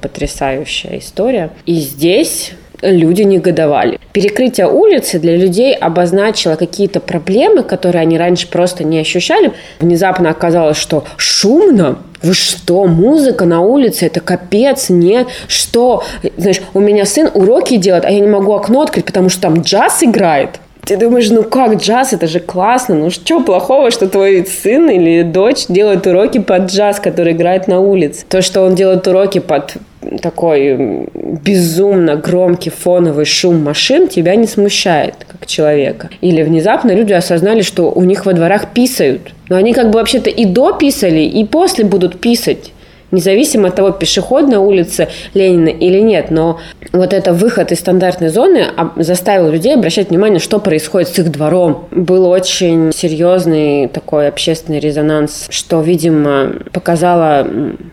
потрясающая 0.87 0.99
история. 0.99 1.49
И 1.65 1.75
здесь 1.75 2.51
люди 2.81 3.23
негодовали. 3.23 3.99
Перекрытие 4.13 4.67
улицы 4.67 5.19
для 5.19 5.35
людей 5.35 5.73
обозначило 5.73 6.55
какие-то 6.55 6.99
проблемы, 6.99 7.63
которые 7.63 8.01
они 8.01 8.17
раньше 8.17 8.47
просто 8.49 8.83
не 8.83 8.99
ощущали. 8.99 9.53
Внезапно 9.79 10.29
оказалось, 10.29 10.77
что 10.77 11.03
шумно, 11.17 11.99
вы 12.21 12.33
что, 12.33 12.85
музыка 12.85 13.45
на 13.45 13.61
улице, 13.61 14.05
это 14.05 14.19
капец, 14.19 14.89
нет, 14.89 15.27
что? 15.47 16.03
Знаешь, 16.37 16.61
у 16.73 16.79
меня 16.79 17.05
сын 17.05 17.29
уроки 17.33 17.77
делает, 17.77 18.05
а 18.05 18.11
я 18.11 18.19
не 18.19 18.27
могу 18.27 18.53
окно 18.53 18.81
открыть, 18.81 19.05
потому 19.05 19.29
что 19.29 19.41
там 19.41 19.61
джаз 19.61 20.03
играет. 20.03 20.59
Ты 20.87 20.95
думаешь, 20.95 21.29
ну 21.29 21.43
как 21.43 21.81
джаз, 21.81 22.13
это 22.13 22.27
же 22.27 22.39
классно, 22.39 22.95
ну 22.95 23.09
что 23.09 23.41
плохого, 23.41 23.91
что 23.91 24.07
твой 24.07 24.45
сын 24.45 24.89
или 24.89 25.21
дочь 25.21 25.65
делают 25.67 26.07
уроки 26.07 26.37
под 26.37 26.71
джаз, 26.71 27.01
который 27.01 27.33
играет 27.33 27.67
на 27.67 27.81
улице. 27.81 28.23
То, 28.29 28.41
что 28.41 28.61
он 28.61 28.73
делает 28.73 29.05
уроки 29.05 29.39
под 29.39 29.73
такой 30.21 31.09
безумно 31.13 32.15
громкий 32.15 32.69
фоновый 32.69 33.25
шум 33.25 33.61
машин 33.63 34.07
тебя 34.07 34.35
не 34.35 34.47
смущает 34.47 35.15
как 35.27 35.45
человека. 35.45 36.09
Или 36.21 36.41
внезапно 36.41 36.91
люди 36.91 37.11
осознали, 37.11 37.63
что 37.63 37.91
у 37.91 38.03
них 38.03 38.25
во 38.25 38.31
дворах 38.31 38.69
писают. 38.73 39.33
Но 39.49 39.57
они 39.57 39.73
как 39.73 39.89
бы 39.89 39.99
вообще-то 39.99 40.29
и 40.29 40.45
до 40.45 40.71
писали, 40.71 41.19
и 41.19 41.43
после 41.43 41.83
будут 41.83 42.21
писать 42.21 42.71
независимо 43.11 43.69
от 43.69 43.75
того, 43.75 43.91
пешеходная 43.91 44.59
улица 44.59 45.09
Ленина 45.33 45.69
или 45.69 45.99
нет. 45.99 46.31
Но 46.31 46.59
вот 46.91 47.13
это 47.13 47.33
выход 47.33 47.71
из 47.71 47.79
стандартной 47.79 48.29
зоны 48.29 48.67
заставил 48.95 49.49
людей 49.49 49.75
обращать 49.75 50.09
внимание, 50.09 50.39
что 50.39 50.59
происходит 50.59 51.09
с 51.09 51.19
их 51.19 51.31
двором. 51.31 51.85
Был 51.91 52.27
очень 52.27 52.91
серьезный 52.93 53.87
такой 53.87 54.27
общественный 54.27 54.79
резонанс, 54.79 55.47
что, 55.49 55.81
видимо, 55.81 56.53
показала 56.73 57.47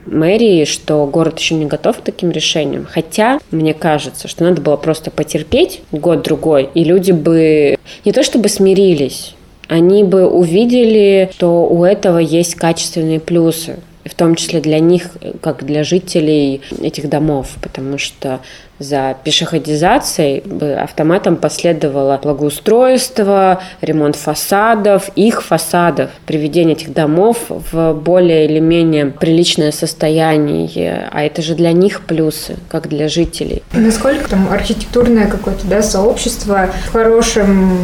мэрии, 0.07 0.65
что 0.65 1.07
город 1.07 1.39
еще 1.39 1.55
не 1.55 1.67
готов 1.67 1.99
к 1.99 2.03
таким 2.03 2.31
решениям. 2.31 2.87
Хотя, 2.91 3.39
мне 3.51 3.75
кажется, 3.75 4.29
что 4.29 4.45
надо 4.45 4.61
было 4.61 4.77
просто 4.77 5.11
потерпеть 5.11 5.83
год-другой, 5.93 6.69
и 6.75 6.85
люди 6.85 7.13
бы 7.13 7.77
не 8.05 8.13
то 8.13 8.23
чтобы 8.23 8.49
смирились, 8.49 9.35
они 9.69 10.05
бы 10.05 10.29
увидели, 10.29 11.31
что 11.33 11.67
у 11.67 11.85
этого 11.85 12.19
есть 12.19 12.55
качественные 12.55 13.21
плюсы 13.21 13.77
в 14.05 14.15
том 14.15 14.35
числе 14.35 14.61
для 14.61 14.81
них, 14.81 15.09
как 15.41 15.65
для 15.65 15.85
жителей 15.85 16.63
этих 16.81 17.09
домов, 17.09 17.49
потому 17.61 17.99
что 17.99 18.41
за 18.79 19.17
пешеходизацией 19.23 20.43
автоматом 20.77 21.37
последовало 21.37 22.19
благоустройство, 22.21 23.63
ремонт 23.81 24.17
фасадов, 24.17 25.11
их 25.15 25.43
фасадов, 25.43 26.11
приведение 26.27 26.75
этих 26.75 26.93
домов 26.93 27.39
в 27.49 27.95
более 27.95 28.47
или 28.47 28.59
менее 28.59 29.07
приличное 29.07 29.71
состояние. 29.71 31.09
А 31.13 31.23
это 31.23 31.41
же 31.41 31.55
для 31.55 31.73
них 31.73 32.03
плюсы, 32.03 32.57
как 32.69 32.89
для 32.89 33.09
жителей. 33.09 33.63
Насколько 33.73 34.29
там 34.29 34.49
архитектурное 34.51 35.29
какое-то 35.29 35.67
да, 35.67 35.83
сообщество 35.83 36.69
в 36.89 36.93
хорошем, 36.93 37.79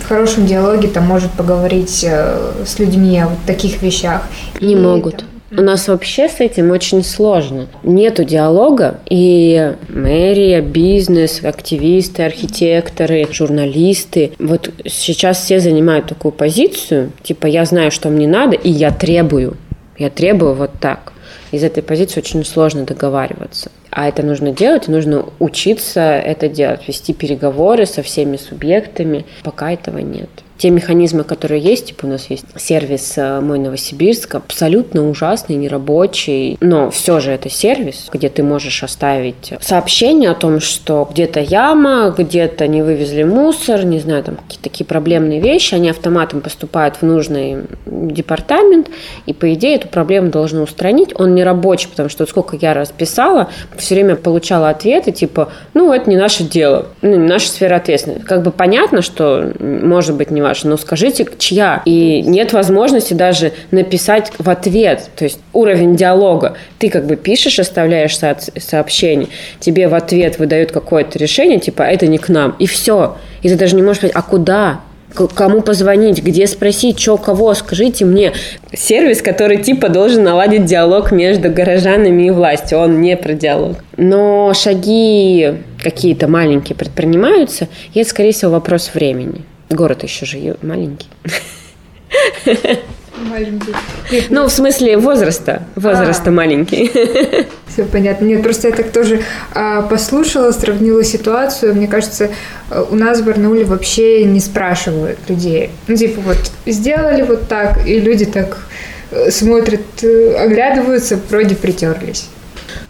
в 0.00 0.06
хорошем 0.06 0.46
диалоге 0.46 0.88
там 0.88 1.04
может 1.06 1.32
поговорить 1.32 2.04
э, 2.08 2.52
с 2.64 2.78
людьми 2.78 3.18
о 3.18 3.28
вот 3.28 3.38
таких 3.46 3.82
вещах? 3.82 4.22
Не 4.60 4.74
И 4.74 4.76
могут. 4.76 5.18
Там 5.18 5.35
у 5.50 5.62
нас 5.62 5.88
вообще 5.88 6.28
с 6.28 6.40
этим 6.40 6.70
очень 6.70 7.04
сложно. 7.04 7.66
Нету 7.82 8.24
диалога, 8.24 9.00
и 9.08 9.74
мэрия, 9.88 10.60
бизнес, 10.60 11.42
активисты, 11.44 12.24
архитекторы, 12.24 13.26
журналисты, 13.30 14.32
вот 14.38 14.70
сейчас 14.86 15.44
все 15.44 15.60
занимают 15.60 16.06
такую 16.06 16.32
позицию, 16.32 17.12
типа 17.22 17.46
я 17.46 17.64
знаю, 17.64 17.90
что 17.90 18.08
мне 18.08 18.26
надо, 18.26 18.56
и 18.56 18.70
я 18.70 18.90
требую. 18.90 19.56
Я 19.98 20.10
требую 20.10 20.54
вот 20.54 20.72
так. 20.80 21.12
Из 21.52 21.62
этой 21.62 21.82
позиции 21.82 22.20
очень 22.20 22.44
сложно 22.44 22.84
договариваться. 22.84 23.70
А 23.90 24.08
это 24.08 24.22
нужно 24.22 24.50
делать, 24.50 24.88
нужно 24.88 25.26
учиться 25.38 26.00
это 26.00 26.48
делать, 26.48 26.86
вести 26.86 27.14
переговоры 27.14 27.86
со 27.86 28.02
всеми 28.02 28.36
субъектами, 28.36 29.24
пока 29.42 29.72
этого 29.72 29.98
нет 29.98 30.28
те 30.58 30.70
механизмы, 30.70 31.24
которые 31.24 31.60
есть, 31.60 31.86
типа 31.86 32.06
у 32.06 32.08
нас 32.08 32.30
есть 32.30 32.46
сервис 32.56 33.14
э, 33.16 33.40
«Мой 33.40 33.58
Новосибирск», 33.58 34.36
абсолютно 34.36 35.08
ужасный, 35.08 35.56
нерабочий, 35.56 36.56
но 36.60 36.90
все 36.90 37.20
же 37.20 37.30
это 37.32 37.50
сервис, 37.50 38.08
где 38.12 38.28
ты 38.28 38.42
можешь 38.42 38.82
оставить 38.82 39.52
сообщение 39.60 40.30
о 40.30 40.34
том, 40.34 40.60
что 40.60 41.08
где-то 41.10 41.40
яма, 41.40 42.14
где-то 42.16 42.66
не 42.66 42.82
вывезли 42.82 43.22
мусор, 43.22 43.84
не 43.84 43.98
знаю, 43.98 44.24
там 44.24 44.36
какие-то 44.36 44.64
такие 44.64 44.86
проблемные 44.86 45.40
вещи, 45.40 45.74
они 45.74 45.90
автоматом 45.90 46.40
поступают 46.40 46.96
в 46.96 47.02
нужный 47.02 47.64
департамент, 47.86 48.88
и 49.26 49.32
по 49.32 49.52
идее 49.52 49.76
эту 49.76 49.88
проблему 49.88 50.30
должны 50.30 50.62
устранить. 50.62 51.18
Он 51.18 51.34
не 51.34 51.44
рабочий, 51.44 51.88
потому 51.88 52.08
что 52.08 52.26
сколько 52.26 52.56
я 52.56 52.74
раз 52.74 52.90
писала, 52.90 53.48
все 53.76 53.94
время 53.94 54.16
получала 54.16 54.70
ответы 54.70 55.12
типа, 55.12 55.50
ну, 55.74 55.92
это 55.92 56.08
не 56.08 56.16
наше 56.16 56.44
дело, 56.44 56.86
ну, 57.02 57.10
не 57.10 57.28
наша 57.28 57.48
сфера 57.48 57.76
ответственности. 57.76 58.24
Как 58.24 58.42
бы 58.42 58.50
понятно, 58.50 59.02
что 59.02 59.52
может 59.58 60.16
быть 60.16 60.30
не 60.30 60.42
ваша, 60.48 60.68
но 60.68 60.76
скажите, 60.76 61.26
чья. 61.38 61.82
И 61.84 62.22
нет 62.22 62.52
возможности 62.52 63.14
даже 63.14 63.52
написать 63.70 64.32
в 64.38 64.48
ответ, 64.48 65.10
то 65.16 65.24
есть 65.24 65.40
уровень 65.52 65.96
диалога. 65.96 66.56
Ты 66.78 66.88
как 66.88 67.06
бы 67.06 67.16
пишешь, 67.16 67.58
оставляешь 67.58 68.16
со- 68.16 68.36
сообщение, 68.58 69.28
тебе 69.60 69.88
в 69.88 69.94
ответ 69.94 70.38
выдают 70.38 70.72
какое-то 70.72 71.18
решение, 71.18 71.58
типа, 71.58 71.82
это 71.82 72.06
не 72.06 72.18
к 72.18 72.28
нам, 72.28 72.54
и 72.58 72.66
все. 72.66 73.16
И 73.42 73.48
ты 73.48 73.56
даже 73.56 73.76
не 73.76 73.82
можешь 73.82 73.98
сказать, 73.98 74.16
а 74.16 74.22
куда? 74.22 74.80
кому 75.34 75.62
позвонить, 75.62 76.22
где 76.22 76.46
спросить, 76.46 77.00
что, 77.00 77.16
кого, 77.16 77.54
скажите 77.54 78.04
мне. 78.04 78.32
Сервис, 78.74 79.22
который 79.22 79.62
типа 79.62 79.88
должен 79.88 80.22
наладить 80.24 80.66
диалог 80.66 81.12
между 81.12 81.50
горожанами 81.50 82.24
и 82.24 82.30
властью, 82.30 82.78
он 82.78 83.00
не 83.00 83.16
про 83.16 83.32
диалог. 83.32 83.76
Но 83.96 84.52
шаги 84.54 85.54
какие-то 85.82 86.28
маленькие 86.28 86.76
предпринимаются, 86.76 87.68
и 87.94 88.00
это, 88.00 88.10
скорее 88.10 88.32
всего, 88.32 88.52
вопрос 88.52 88.90
времени. 88.92 89.42
Город 89.70 90.02
еще 90.02 90.26
же 90.26 90.56
маленький. 90.62 91.08
Маленький. 93.30 93.72
Ну, 94.28 94.46
в 94.46 94.52
смысле 94.52 94.98
возраста. 94.98 95.62
Возраста 95.74 96.28
а. 96.30 96.32
маленький. 96.32 96.90
Все 97.66 97.84
понятно. 97.84 98.26
Нет, 98.26 98.42
просто 98.42 98.68
я 98.68 98.74
так 98.74 98.90
тоже 98.90 99.22
а, 99.54 99.82
послушала, 99.82 100.52
сравнила 100.52 101.02
ситуацию. 101.02 101.74
Мне 101.74 101.88
кажется, 101.88 102.30
у 102.90 102.94
нас 102.94 103.20
в 103.20 103.24
Барнауле 103.24 103.64
вообще 103.64 104.24
не 104.24 104.40
спрашивают 104.40 105.18
людей. 105.28 105.70
Ну, 105.88 105.96
типа, 105.96 106.20
вот 106.20 106.38
сделали 106.66 107.22
вот 107.22 107.48
так, 107.48 107.86
и 107.86 107.98
люди 108.00 108.26
так 108.26 108.58
э, 109.10 109.30
смотрят, 109.30 109.80
э, 110.02 110.34
оглядываются, 110.36 111.18
вроде 111.30 111.54
притерлись. 111.54 112.28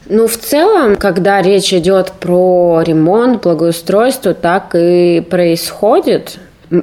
Ну, 0.09 0.29
в 0.29 0.37
целом, 0.37 0.97
когда 0.97 1.43
речь 1.43 1.73
идет 1.73 2.13
про 2.13 2.83
ремонт, 2.85 3.43
благоустройство, 3.43 4.35
так 4.35 4.75
и 4.75 5.21
происходит. 5.29 6.39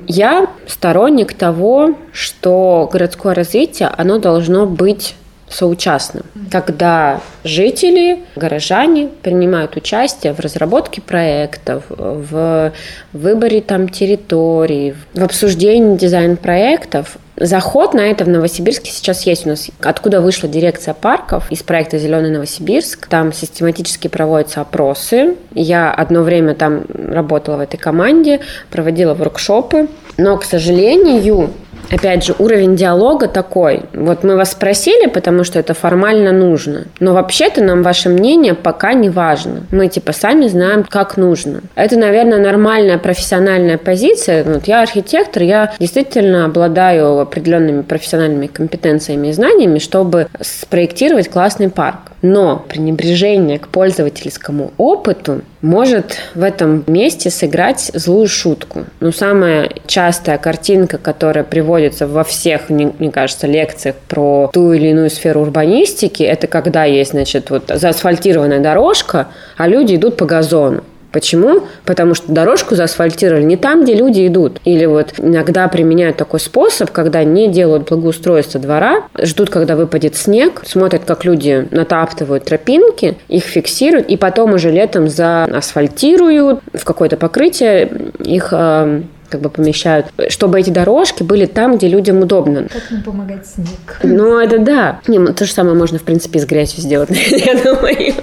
Я 0.08 0.48
сторонник 0.68 1.34
того, 1.34 1.96
что 2.14 2.90
городское 2.92 3.34
развитие, 3.34 3.90
оно 3.90 4.20
должно 4.20 4.66
быть 4.66 5.16
соучастным, 5.54 6.26
когда 6.52 7.22
жители, 7.44 8.20
горожане 8.36 9.10
принимают 9.22 9.76
участие 9.76 10.34
в 10.34 10.40
разработке 10.40 11.02
проектов, 11.02 11.84
в 11.90 12.74
выборе 13.14 13.62
там 13.62 13.90
территорий, 13.90 14.96
в 15.14 15.24
обсуждении 15.24 15.98
дизайн-проектов, 15.98 17.18
Заход 17.36 17.96
на 17.96 18.02
это 18.02 18.26
в 18.26 18.30
Новосибирске 18.30 18.92
сейчас 18.92 19.26
есть 19.26 19.48
у 19.48 19.50
нас. 19.50 19.68
Откуда 19.82 20.22
вышла 20.22 20.48
дирекция 20.48 20.94
парков 20.94 21.52
из 21.52 21.64
проекта 21.64 21.98
«Зеленый 21.98 22.30
Новосибирск». 22.30 23.08
Там 23.08 23.34
систематически 23.34 24.08
проводятся 24.08 24.62
опросы. 24.62 25.36
Я 25.56 25.92
одно 25.92 26.22
время 26.22 26.54
там 26.54 26.84
работала 26.88 27.58
в 27.58 27.62
этой 27.62 27.78
команде, 27.78 28.42
проводила 28.70 29.16
воркшопы. 29.16 29.88
Но, 30.18 30.38
к 30.38 30.44
сожалению, 30.44 31.50
Опять 31.92 32.26
же, 32.26 32.36
уровень 32.40 32.76
диалога 32.76 33.28
такой. 33.28 33.84
Вот 33.94 34.24
мы 34.24 34.36
вас 34.36 34.52
спросили, 34.52 35.08
потому 35.08 35.44
что 35.44 35.60
это 35.60 35.74
формально 35.74 36.32
нужно. 36.32 36.86
Но 37.00 37.14
вообще-то 37.14 37.64
нам 37.64 37.84
ваше 37.84 38.10
мнение 38.10 38.54
пока 38.54 38.94
не 38.94 39.10
важно. 39.10 39.64
Мы 39.72 39.88
типа 39.88 40.14
сами 40.14 40.48
знаем, 40.48 40.84
как 40.84 41.18
нужно. 41.18 41.62
Это, 41.76 41.98
наверное, 41.98 42.40
нормальная 42.40 42.98
профессиональная 42.98 43.78
позиция. 43.78 44.44
Вот 44.44 44.68
я 44.68 44.82
архитектор, 44.82 45.44
я 45.44 45.74
действительно 45.80 46.46
обладаю 46.46 47.20
определенными 47.20 47.82
профессиональными 47.82 48.48
компетенциями 48.48 49.28
и 49.28 49.34
знаниями, 49.34 49.80
чтобы 49.80 50.28
спроектировать 50.42 51.30
классный 51.30 51.70
парк. 51.70 52.12
Но 52.22 52.64
пренебрежение 52.68 53.60
к 53.60 53.68
пользовательскому 53.68 54.72
опыту 54.78 55.42
может 55.64 56.18
в 56.36 56.44
этом 56.44 56.84
месте 56.88 57.30
сыграть 57.30 57.90
злую 57.94 58.28
шутку. 58.28 58.86
Ну, 59.00 59.12
самая 59.12 59.72
частая 59.88 60.38
картинка, 60.38 60.98
которая 60.98 61.46
приводится 61.46 62.06
во 62.06 62.24
всех, 62.24 62.70
мне, 62.70 62.92
мне 63.00 63.12
кажется, 63.12 63.48
лекциях 63.48 63.96
про 63.96 64.52
ту 64.54 64.74
или 64.74 64.90
иную 64.90 65.10
сферу 65.10 65.42
урбанистики, 65.42 66.22
это 66.22 66.48
когда 66.48 66.84
есть, 66.84 67.12
значит, 67.12 67.50
вот 67.50 67.72
заасфальтированная 67.74 68.60
дорожка, 68.60 69.30
а 69.58 69.68
люди 69.68 69.96
идут 69.96 70.18
по 70.18 70.26
газону. 70.26 70.84
Почему? 71.14 71.62
Потому 71.86 72.16
что 72.16 72.32
дорожку 72.32 72.76
заасфальтировали 72.76 73.44
не 73.44 73.56
там, 73.56 73.84
где 73.84 73.94
люди 73.94 74.26
идут. 74.28 74.60
Или 74.66 74.86
вот 74.86 75.14
иногда 75.20 75.68
применяют 75.68 76.18
такой 76.18 76.40
способ, 76.40 76.90
когда 76.90 77.24
не 77.24 77.50
делают 77.50 77.88
благоустройство 77.88 78.60
двора, 78.60 79.04
ждут, 79.22 79.52
когда 79.52 79.76
выпадет 79.76 80.16
снег, 80.16 80.64
смотрят, 80.66 81.04
как 81.06 81.24
люди 81.24 81.68
натаптывают 81.70 82.46
тропинки, 82.46 83.16
их 83.30 83.44
фиксируют, 83.44 84.10
и 84.10 84.18
потом 84.18 84.54
уже 84.54 84.72
летом 84.72 85.08
заасфальтируют 85.08 86.62
в 86.74 86.84
какое-то 86.84 87.16
покрытие, 87.16 87.92
их 88.20 88.50
э, 88.52 89.04
как 89.30 89.42
бы 89.42 89.50
помещают, 89.50 90.08
чтобы 90.30 90.60
эти 90.60 90.72
дорожки 90.72 91.22
были 91.22 91.46
там, 91.46 91.78
где 91.78 91.88
людям 91.88 92.22
удобно. 92.22 92.68
Как 92.72 92.90
не 92.90 93.04
помогать 93.04 93.46
снег? 93.46 94.00
Ну, 94.02 94.40
это 94.40 94.58
да. 94.58 95.00
Не, 95.08 95.20
ну, 95.20 95.32
то 95.32 95.46
же 95.46 95.52
самое 95.52 95.76
можно, 95.76 96.00
в 96.00 96.04
принципе, 96.04 96.40
с 96.40 96.46
грязью 96.46 96.82
сделать, 96.82 97.10
я 97.30 97.54
думаю. 97.54 98.14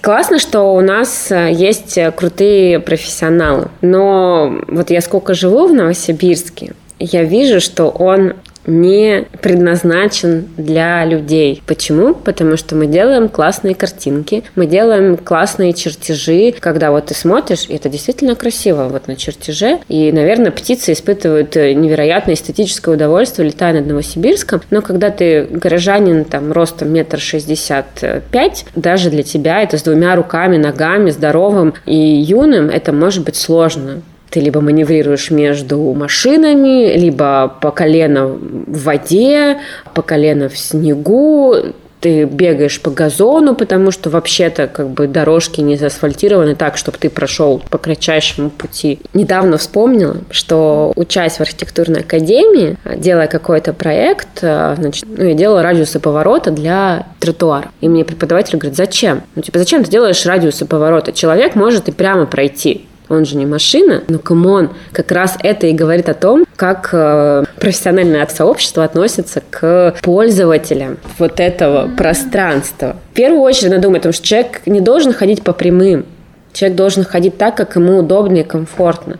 Классно, 0.00 0.38
что 0.38 0.74
у 0.74 0.80
нас 0.80 1.30
э, 1.30 1.52
есть 1.52 1.98
э, 1.98 2.10
крутые 2.10 2.80
профессионалы. 2.80 3.68
Но 3.80 4.60
вот 4.68 4.90
я 4.90 5.00
сколько 5.00 5.34
живу 5.34 5.66
в 5.66 5.74
Новосибирске, 5.74 6.74
я 6.98 7.24
вижу, 7.24 7.60
что 7.60 7.88
он 7.88 8.34
не 8.66 9.26
предназначен 9.40 10.48
для 10.56 11.04
людей. 11.04 11.62
Почему? 11.66 12.14
Потому 12.14 12.56
что 12.56 12.76
мы 12.76 12.86
делаем 12.86 13.28
классные 13.28 13.74
картинки, 13.74 14.44
мы 14.54 14.66
делаем 14.66 15.16
классные 15.16 15.72
чертежи, 15.72 16.52
когда 16.58 16.90
вот 16.90 17.06
ты 17.06 17.14
смотришь, 17.14 17.66
и 17.68 17.74
это 17.74 17.88
действительно 17.88 18.34
красиво 18.34 18.88
вот 18.90 19.08
на 19.08 19.16
чертеже, 19.16 19.78
и, 19.88 20.10
наверное, 20.12 20.50
птицы 20.50 20.92
испытывают 20.92 21.56
э, 21.56 21.72
невероятное 21.74 22.34
эстетическое 22.34 22.94
удовольствие, 22.94 23.48
летая 23.48 23.74
над 23.74 23.86
Новосибирском, 23.86 24.62
но 24.70 24.82
когда 24.82 25.10
ты 25.10 25.44
горожанин, 25.44 26.24
там, 26.24 26.52
ростом 26.52 26.92
метр 26.92 27.18
шестьдесят 27.18 27.86
пять, 28.30 28.64
даже 28.74 29.10
для 29.10 29.22
тебя 29.22 29.62
это 29.62 29.78
с 29.78 29.82
двумя 29.82 30.16
руками, 30.16 30.56
ногами, 30.56 31.10
здоровым 31.10 31.74
и 31.86 31.96
юным, 31.96 32.70
это 32.70 32.92
может 32.92 33.24
быть 33.24 33.36
сложно. 33.36 34.02
Ты 34.34 34.40
либо 34.40 34.60
маневрируешь 34.60 35.30
между 35.30 35.78
машинами, 35.94 36.96
либо 36.96 37.54
по 37.60 37.70
колено 37.70 38.26
в 38.26 38.82
воде, 38.82 39.58
по 39.94 40.02
колено 40.02 40.48
в 40.48 40.58
снегу, 40.58 41.54
ты 42.00 42.24
бегаешь 42.24 42.80
по 42.80 42.90
газону, 42.90 43.54
потому 43.54 43.92
что 43.92 44.10
вообще-то 44.10 44.66
как 44.66 44.88
бы 44.88 45.06
дорожки 45.06 45.60
не 45.60 45.76
заасфальтированы 45.76 46.56
так, 46.56 46.76
чтобы 46.76 46.98
ты 46.98 47.10
прошел 47.10 47.62
по 47.70 47.78
кратчайшему 47.78 48.50
пути. 48.50 48.98
Недавно 49.12 49.56
вспомнила, 49.56 50.16
что 50.32 50.92
учась 50.96 51.36
в 51.36 51.40
архитектурной 51.40 52.00
академии, 52.00 52.76
делая 52.96 53.28
какой-то 53.28 53.72
проект, 53.72 54.40
значит, 54.40 55.04
ну, 55.06 55.26
я 55.26 55.34
делала 55.34 55.62
радиусы 55.62 56.00
поворота 56.00 56.50
для 56.50 57.06
тротуара. 57.20 57.70
И 57.80 57.88
мне 57.88 58.04
преподаватель 58.04 58.58
говорит, 58.58 58.76
зачем? 58.76 59.22
Ну, 59.36 59.42
типа, 59.42 59.60
зачем 59.60 59.84
ты 59.84 59.92
делаешь 59.92 60.26
радиусы 60.26 60.66
поворота? 60.66 61.12
Человек 61.12 61.54
может 61.54 61.86
и 61.88 61.92
прямо 61.92 62.26
пройти 62.26 62.88
он 63.08 63.24
же 63.24 63.36
не 63.36 63.46
машина, 63.46 64.02
но 64.08 64.18
come 64.18 64.48
on, 64.48 64.70
как 64.92 65.12
раз 65.12 65.36
это 65.42 65.66
и 65.66 65.72
говорит 65.72 66.08
о 66.08 66.14
том, 66.14 66.44
как 66.56 66.90
э, 66.92 67.44
профессиональное 67.60 68.26
сообщество 68.26 68.84
относится 68.84 69.42
к 69.48 69.96
пользователям 70.02 70.98
вот 71.18 71.40
этого 71.40 71.88
пространства. 71.94 72.96
В 73.12 73.14
первую 73.14 73.42
очередь 73.42 73.70
надо 73.70 73.82
думать 73.82 74.00
о 74.00 74.04
том, 74.04 74.12
что 74.12 74.26
человек 74.26 74.62
не 74.66 74.80
должен 74.80 75.12
ходить 75.12 75.42
по 75.42 75.52
прямым, 75.52 76.06
человек 76.52 76.76
должен 76.76 77.04
ходить 77.04 77.36
так, 77.36 77.56
как 77.56 77.76
ему 77.76 77.98
удобно 77.98 78.38
и 78.38 78.42
комфортно. 78.42 79.18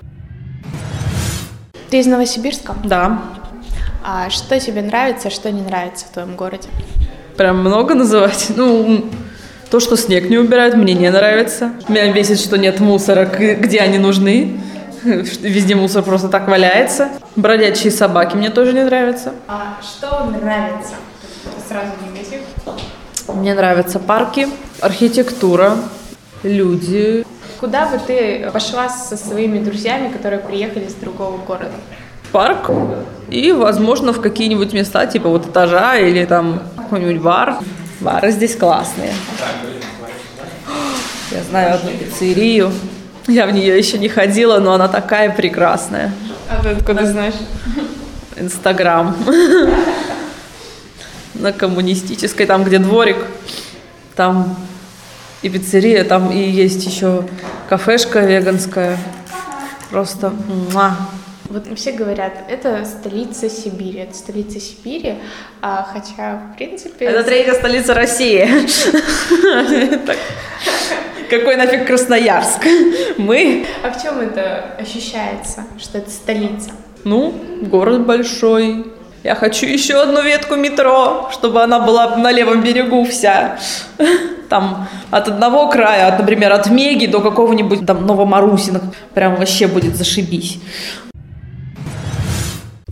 Ты 1.91 2.01
из 2.01 2.07
Новосибирска? 2.07 2.75
Да. 2.85 3.23
А 4.03 4.29
что 4.31 4.59
тебе 4.59 4.83
нравится, 4.83 5.31
что 5.31 5.51
не 5.51 5.63
нравится 5.63 6.07
в 6.07 6.11
твоем 6.11 6.37
городе? 6.37 6.69
Прям 7.37 7.61
много 7.61 7.95
называть? 7.95 8.49
Ну, 8.57 9.07
то, 9.75 9.81
что 9.81 9.97
снег 9.97 10.31
не 10.31 10.39
убирают, 10.39 10.77
мне 10.77 10.95
не 10.95 11.11
нравится. 11.11 11.73
Меня 11.89 12.13
бесит, 12.13 12.39
что 12.39 12.57
нет 12.57 12.79
мусора, 12.79 13.25
где 13.25 13.81
они 13.81 13.99
нужны. 13.99 14.61
Везде 15.03 15.75
мусор 15.75 16.05
просто 16.05 16.29
так 16.29 16.47
валяется. 16.47 17.09
Бродячие 17.35 17.91
собаки 17.91 18.37
мне 18.37 18.51
тоже 18.51 18.73
не 18.73 18.85
нравятся. 18.85 19.33
А 19.49 19.81
что 19.83 20.27
нравится? 20.27 20.95
Сразу 21.69 21.89
негатив. 22.07 22.43
Мне 23.27 23.53
нравятся 23.53 23.99
парки, 23.99 24.47
архитектура, 24.81 25.73
люди. 26.45 27.27
Куда 27.59 27.87
бы 27.87 27.99
ты 27.99 28.49
пошла 28.53 28.89
со 28.89 29.17
своими 29.17 29.59
друзьями, 29.59 30.07
которые 30.07 30.39
приехали 30.39 30.85
из 30.85 30.95
другого 30.95 31.37
города? 31.39 31.75
Парк 32.31 32.71
и, 33.29 33.51
возможно, 33.51 34.13
в 34.13 34.21
какие-нибудь 34.21 34.73
места, 34.73 35.05
типа 35.07 35.29
вот 35.31 35.47
этажа 35.47 35.97
или 35.97 36.25
там 36.27 36.63
какой-нибудь 36.77 37.21
бар. 37.21 37.59
Бары 38.05 38.33
здесь 38.33 38.55
классные. 38.55 39.15
Я 41.31 41.43
знаю 41.43 41.77
одну 41.77 41.91
пиццерию. 41.91 42.71
Я 43.27 43.47
в 43.47 43.51
нее 43.51 43.79
еще 43.79 43.97
не 43.97 44.11
ходила, 44.11 44.59
но 44.59 44.75
она 44.75 44.89
такая 44.89 45.31
прекрасная. 45.31 46.13
А 46.51 46.63
ты 46.63 46.69
откуда 46.69 47.07
знаешь? 47.07 47.33
Инстаграм. 48.37 49.17
На 51.33 51.53
коммунистической, 51.53 52.45
там, 52.45 52.65
где 52.65 52.79
дворик. 52.79 53.17
Там 54.17 54.55
и 55.41 55.49
пиццерия, 55.49 56.05
там 56.05 56.31
и 56.31 56.39
есть 56.39 56.85
еще 56.85 57.27
кафешка 57.71 58.21
веганская. 58.21 58.99
Просто 59.89 60.29
муа. 60.29 60.95
Вот 61.49 61.67
все 61.77 61.93
говорят, 61.93 62.33
это 62.49 62.85
столица 62.85 63.51
Сибири, 63.51 64.01
это 64.01 64.15
столица 64.15 64.59
Сибири, 64.61 65.17
а, 65.61 65.87
хотя, 65.93 66.41
в 66.53 66.57
принципе... 66.57 67.05
Это 67.05 67.23
третья 67.23 67.53
столица 67.53 67.93
России. 67.93 68.49
Какой 71.31 71.57
нафиг 71.57 71.87
Красноярск? 71.87 72.67
Мы... 73.19 73.67
А 73.83 73.91
в 73.91 74.03
чем 74.03 74.21
это 74.21 74.75
ощущается, 74.79 75.65
что 75.79 75.99
это 75.99 76.11
столица? 76.11 76.71
Ну, 77.05 77.35
город 77.63 78.07
большой. 78.07 78.87
Я 79.23 79.35
хочу 79.35 79.67
еще 79.67 80.03
одну 80.03 80.23
ветку 80.23 80.55
метро, 80.55 81.29
чтобы 81.33 81.63
она 81.63 81.81
была 81.81 82.17
на 82.17 82.31
левом 82.31 82.63
берегу 82.63 83.05
вся. 83.05 83.59
Там 84.49 84.87
от 85.11 85.29
одного 85.29 85.69
края, 85.69 86.09
от, 86.09 86.19
например, 86.19 86.53
от 86.53 86.71
Меги 86.71 87.07
до 87.07 87.21
какого-нибудь 87.21 87.87
там 87.87 88.07
Новомарусина. 88.07 88.81
Прям 89.15 89.37
вообще 89.37 89.67
будет 89.67 89.97
зашибись. 89.97 90.59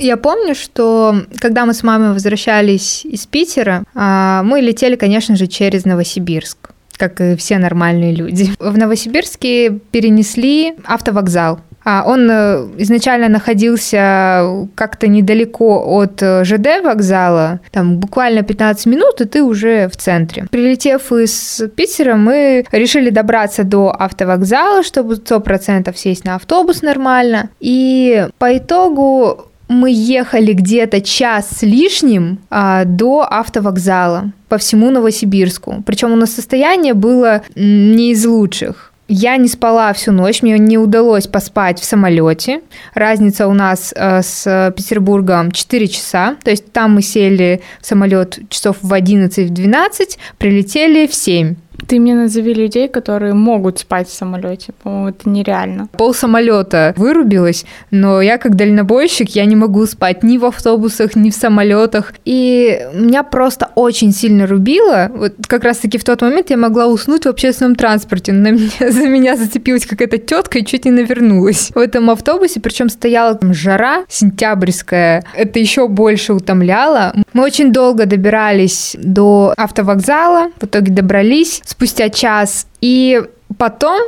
Я 0.02 0.16
помню, 0.16 0.56
что 0.56 1.14
когда 1.38 1.64
мы 1.64 1.74
с 1.74 1.84
мамой 1.84 2.12
возвращались 2.12 3.04
из 3.04 3.24
Питера, 3.26 3.84
а, 3.94 4.42
мы 4.42 4.60
летели, 4.60 4.96
конечно 4.96 5.36
же, 5.36 5.46
через 5.46 5.84
Новосибирск 5.84 6.70
как 6.98 7.20
и 7.20 7.34
все 7.34 7.58
нормальные 7.58 8.14
люди. 8.14 8.52
В 8.60 8.78
Новосибирске 8.78 9.70
перенесли 9.90 10.74
автовокзал. 10.84 11.58
А 11.84 12.04
он 12.06 12.30
э, 12.30 12.68
изначально 12.78 13.28
находился 13.28 14.68
как-то 14.76 15.08
недалеко 15.08 15.82
от 15.84 16.22
э, 16.22 16.44
ЖД 16.44 16.84
вокзала, 16.84 17.58
там 17.72 17.98
буквально 17.98 18.42
15 18.42 18.86
минут, 18.86 19.20
и 19.20 19.24
ты 19.24 19.42
уже 19.42 19.88
в 19.88 19.96
центре. 19.96 20.46
Прилетев 20.48 21.10
из 21.10 21.62
Питера, 21.74 22.14
мы 22.14 22.64
решили 22.70 23.10
добраться 23.10 23.64
до 23.64 23.90
автовокзала, 23.90 24.84
чтобы 24.84 25.14
100% 25.14 25.92
сесть 25.96 26.24
на 26.24 26.36
автобус 26.36 26.82
нормально. 26.82 27.50
И 27.58 28.28
по 28.38 28.56
итогу 28.56 29.46
мы 29.72 29.90
ехали 29.92 30.52
где-то 30.52 31.00
час 31.00 31.48
с 31.58 31.62
лишним 31.62 32.38
а, 32.50 32.84
до 32.84 33.26
автовокзала 33.28 34.32
по 34.48 34.58
всему 34.58 34.90
Новосибирску. 34.90 35.82
Причем 35.86 36.12
у 36.12 36.16
нас 36.16 36.32
состояние 36.32 36.94
было 36.94 37.42
не 37.54 38.12
из 38.12 38.24
лучших. 38.26 38.92
Я 39.08 39.36
не 39.36 39.48
спала 39.48 39.92
всю 39.92 40.12
ночь, 40.12 40.42
мне 40.42 40.58
не 40.58 40.78
удалось 40.78 41.26
поспать 41.26 41.78
в 41.78 41.84
самолете. 41.84 42.62
Разница 42.94 43.46
у 43.46 43.52
нас 43.52 43.92
э, 43.94 44.22
с 44.22 44.72
Петербургом 44.74 45.50
4 45.50 45.88
часа. 45.88 46.36
То 46.42 46.50
есть 46.50 46.72
там 46.72 46.94
мы 46.94 47.02
сели 47.02 47.60
в 47.80 47.86
самолет 47.86 48.38
часов 48.48 48.76
в 48.80 48.92
11-12, 48.92 50.18
прилетели 50.38 51.06
в 51.06 51.14
7. 51.14 51.56
Ты 51.86 51.98
мне 52.00 52.14
назови 52.14 52.54
людей, 52.54 52.88
которые 52.88 53.34
могут 53.34 53.78
спать 53.78 54.08
в 54.08 54.12
самолете. 54.12 54.72
По-моему, 54.82 55.08
это 55.08 55.28
нереально. 55.28 55.88
Пол 55.92 56.14
самолета 56.14 56.94
вырубилось, 56.96 57.64
но 57.90 58.20
я 58.20 58.38
как 58.38 58.56
дальнобойщик, 58.56 59.30
я 59.30 59.44
не 59.44 59.56
могу 59.56 59.86
спать 59.86 60.22
ни 60.22 60.38
в 60.38 60.44
автобусах, 60.44 61.16
ни 61.16 61.30
в 61.30 61.34
самолетах. 61.34 62.14
И 62.24 62.80
меня 62.94 63.22
просто 63.22 63.70
очень 63.74 64.12
сильно 64.12 64.46
рубило. 64.46 65.10
Вот 65.14 65.34
как 65.46 65.64
раз-таки 65.64 65.98
в 65.98 66.04
тот 66.04 66.22
момент 66.22 66.50
я 66.50 66.56
могла 66.56 66.86
уснуть 66.86 67.24
в 67.24 67.28
общественном 67.28 67.74
транспорте. 67.74 68.32
На 68.32 68.50
меня, 68.50 68.70
за 68.90 69.08
меня 69.08 69.36
зацепилась 69.36 69.86
какая-то 69.86 70.18
тетка 70.18 70.58
и 70.58 70.64
чуть 70.64 70.84
не 70.84 70.90
навернулась 70.90 71.70
в 71.74 71.78
этом 71.78 72.10
автобусе. 72.10 72.60
Причем 72.60 72.88
стояла 72.88 73.34
там 73.34 73.54
жара 73.54 74.04
сентябрьская. 74.08 75.24
Это 75.34 75.58
еще 75.58 75.88
больше 75.88 76.32
утомляло. 76.32 77.14
Мы 77.32 77.44
очень 77.44 77.72
долго 77.72 78.06
добирались 78.06 78.96
до 78.98 79.54
автовокзала. 79.56 80.50
В 80.60 80.64
итоге 80.64 80.92
добрались 80.92 81.62
спустя 81.72 82.10
час. 82.10 82.66
И 82.80 83.22
потом 83.58 84.02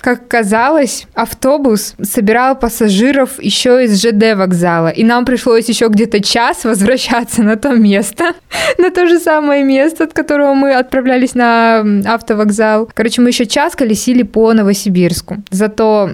как 0.00 0.28
казалось, 0.28 1.06
автобус 1.14 1.94
собирал 2.02 2.56
пассажиров 2.56 3.42
еще 3.42 3.84
из 3.84 4.00
ЖД 4.00 4.36
вокзала, 4.36 4.88
и 4.88 5.04
нам 5.04 5.24
пришлось 5.24 5.68
еще 5.68 5.88
где-то 5.88 6.20
час 6.20 6.64
возвращаться 6.64 7.42
на 7.42 7.56
то 7.56 7.70
место, 7.72 8.34
на 8.78 8.90
то 8.90 9.06
же 9.06 9.18
самое 9.18 9.64
место, 9.64 10.04
от 10.04 10.12
которого 10.12 10.54
мы 10.54 10.74
отправлялись 10.74 11.34
на 11.34 11.84
автовокзал. 12.06 12.90
Короче, 12.94 13.20
мы 13.20 13.28
еще 13.28 13.46
час 13.46 13.74
колесили 13.74 14.22
по 14.22 14.52
Новосибирску. 14.52 15.38
Зато 15.50 16.10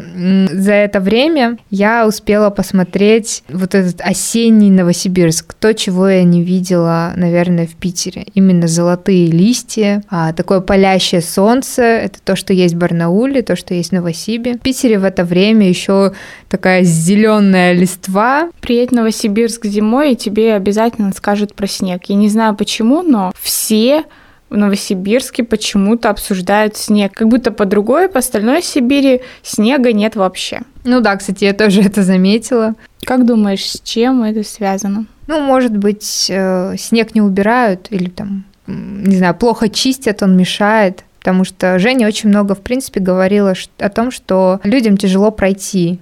за 0.51 0.73
это 0.73 1.01
время 1.01 1.59
я 1.71 2.07
успела 2.07 2.51
посмотреть 2.51 3.45
вот 3.49 3.75
этот 3.75 4.01
осенний 4.01 4.71
Новосибирск, 4.71 5.55
то, 5.55 5.75
чего 5.75 6.09
я 6.09 6.25
не 6.25 6.43
видела, 6.43 7.13
наверное, 7.17 7.67
в 7.67 7.75
Питере. 7.75 8.27
Именно 8.35 8.67
золотые 8.67 9.27
листья, 9.27 10.03
а 10.09 10.33
такое 10.33 10.61
палящее 10.61 11.21
солнце, 11.21 11.83
это 11.83 12.19
то, 12.23 12.37
что 12.37 12.53
есть 12.53 12.75
в 12.75 12.79
Барнауле, 12.79 13.43
то, 13.43 13.57
что 13.57 13.76
есть 13.77 13.91
в 13.91 13.95
Новосибе. 13.95 14.55
В 14.55 14.61
Питере 14.61 14.99
в 14.99 15.05
это 15.05 15.25
время 15.25 15.69
еще 15.69 16.13
такая 16.49 16.83
зеленая 16.83 17.73
листва. 17.73 18.51
Приедь 18.61 18.91
в 18.91 18.95
Новосибирск 18.95 19.67
зимой, 19.67 20.13
и 20.13 20.17
тебе 20.17 20.55
обязательно 20.55 21.13
скажут 21.13 21.55
про 21.55 21.67
снег. 21.67 22.05
Я 22.07 22.17
не 22.17 22.29
знаю 22.29 22.55
почему, 22.55 23.03
но 23.03 23.33
все 23.41 24.05
в 24.49 24.57
Новосибирске 24.57 25.45
почему-то 25.45 26.11
обсуждают 26.11 26.77
снег. 26.77 27.13
Как 27.13 27.29
будто 27.29 27.51
по 27.51 27.65
другой, 27.65 28.09
по 28.09 28.21
остальной 28.21 28.63
Сибири 28.63 29.23
снега 29.43 29.93
нет 29.93 30.17
вообще. 30.17 30.61
Ну 30.85 31.01
да, 31.01 31.17
кстати, 31.17 31.45
я 31.45 31.53
тоже 31.53 31.83
это 31.83 32.03
заметила. 32.03 32.75
Как 33.05 33.27
думаешь, 33.27 33.65
с 33.65 33.81
чем 33.81 34.23
это 34.23 34.43
связано? 34.45 35.07
Ну, 35.27 35.41
может 35.41 35.77
быть, 35.77 36.27
э, 36.29 36.77
снег 36.79 37.15
не 37.15 37.21
убирают 37.21 37.89
или 37.91 38.09
там, 38.09 38.45
не 38.67 39.17
знаю, 39.17 39.35
плохо 39.35 39.69
чистят, 39.69 40.23
он 40.23 40.37
мешает 40.37 41.05
потому 41.27 41.43
что 41.43 41.81
Женя 41.81 42.07
очень 42.07 42.29
много, 42.29 42.55
в 42.55 42.61
принципе, 42.61 43.01
говорила 43.01 43.53
о 43.79 43.89
том, 43.89 44.13
что 44.13 44.61
людям 44.63 44.97
тяжело 44.97 45.33
пройти. 45.33 45.99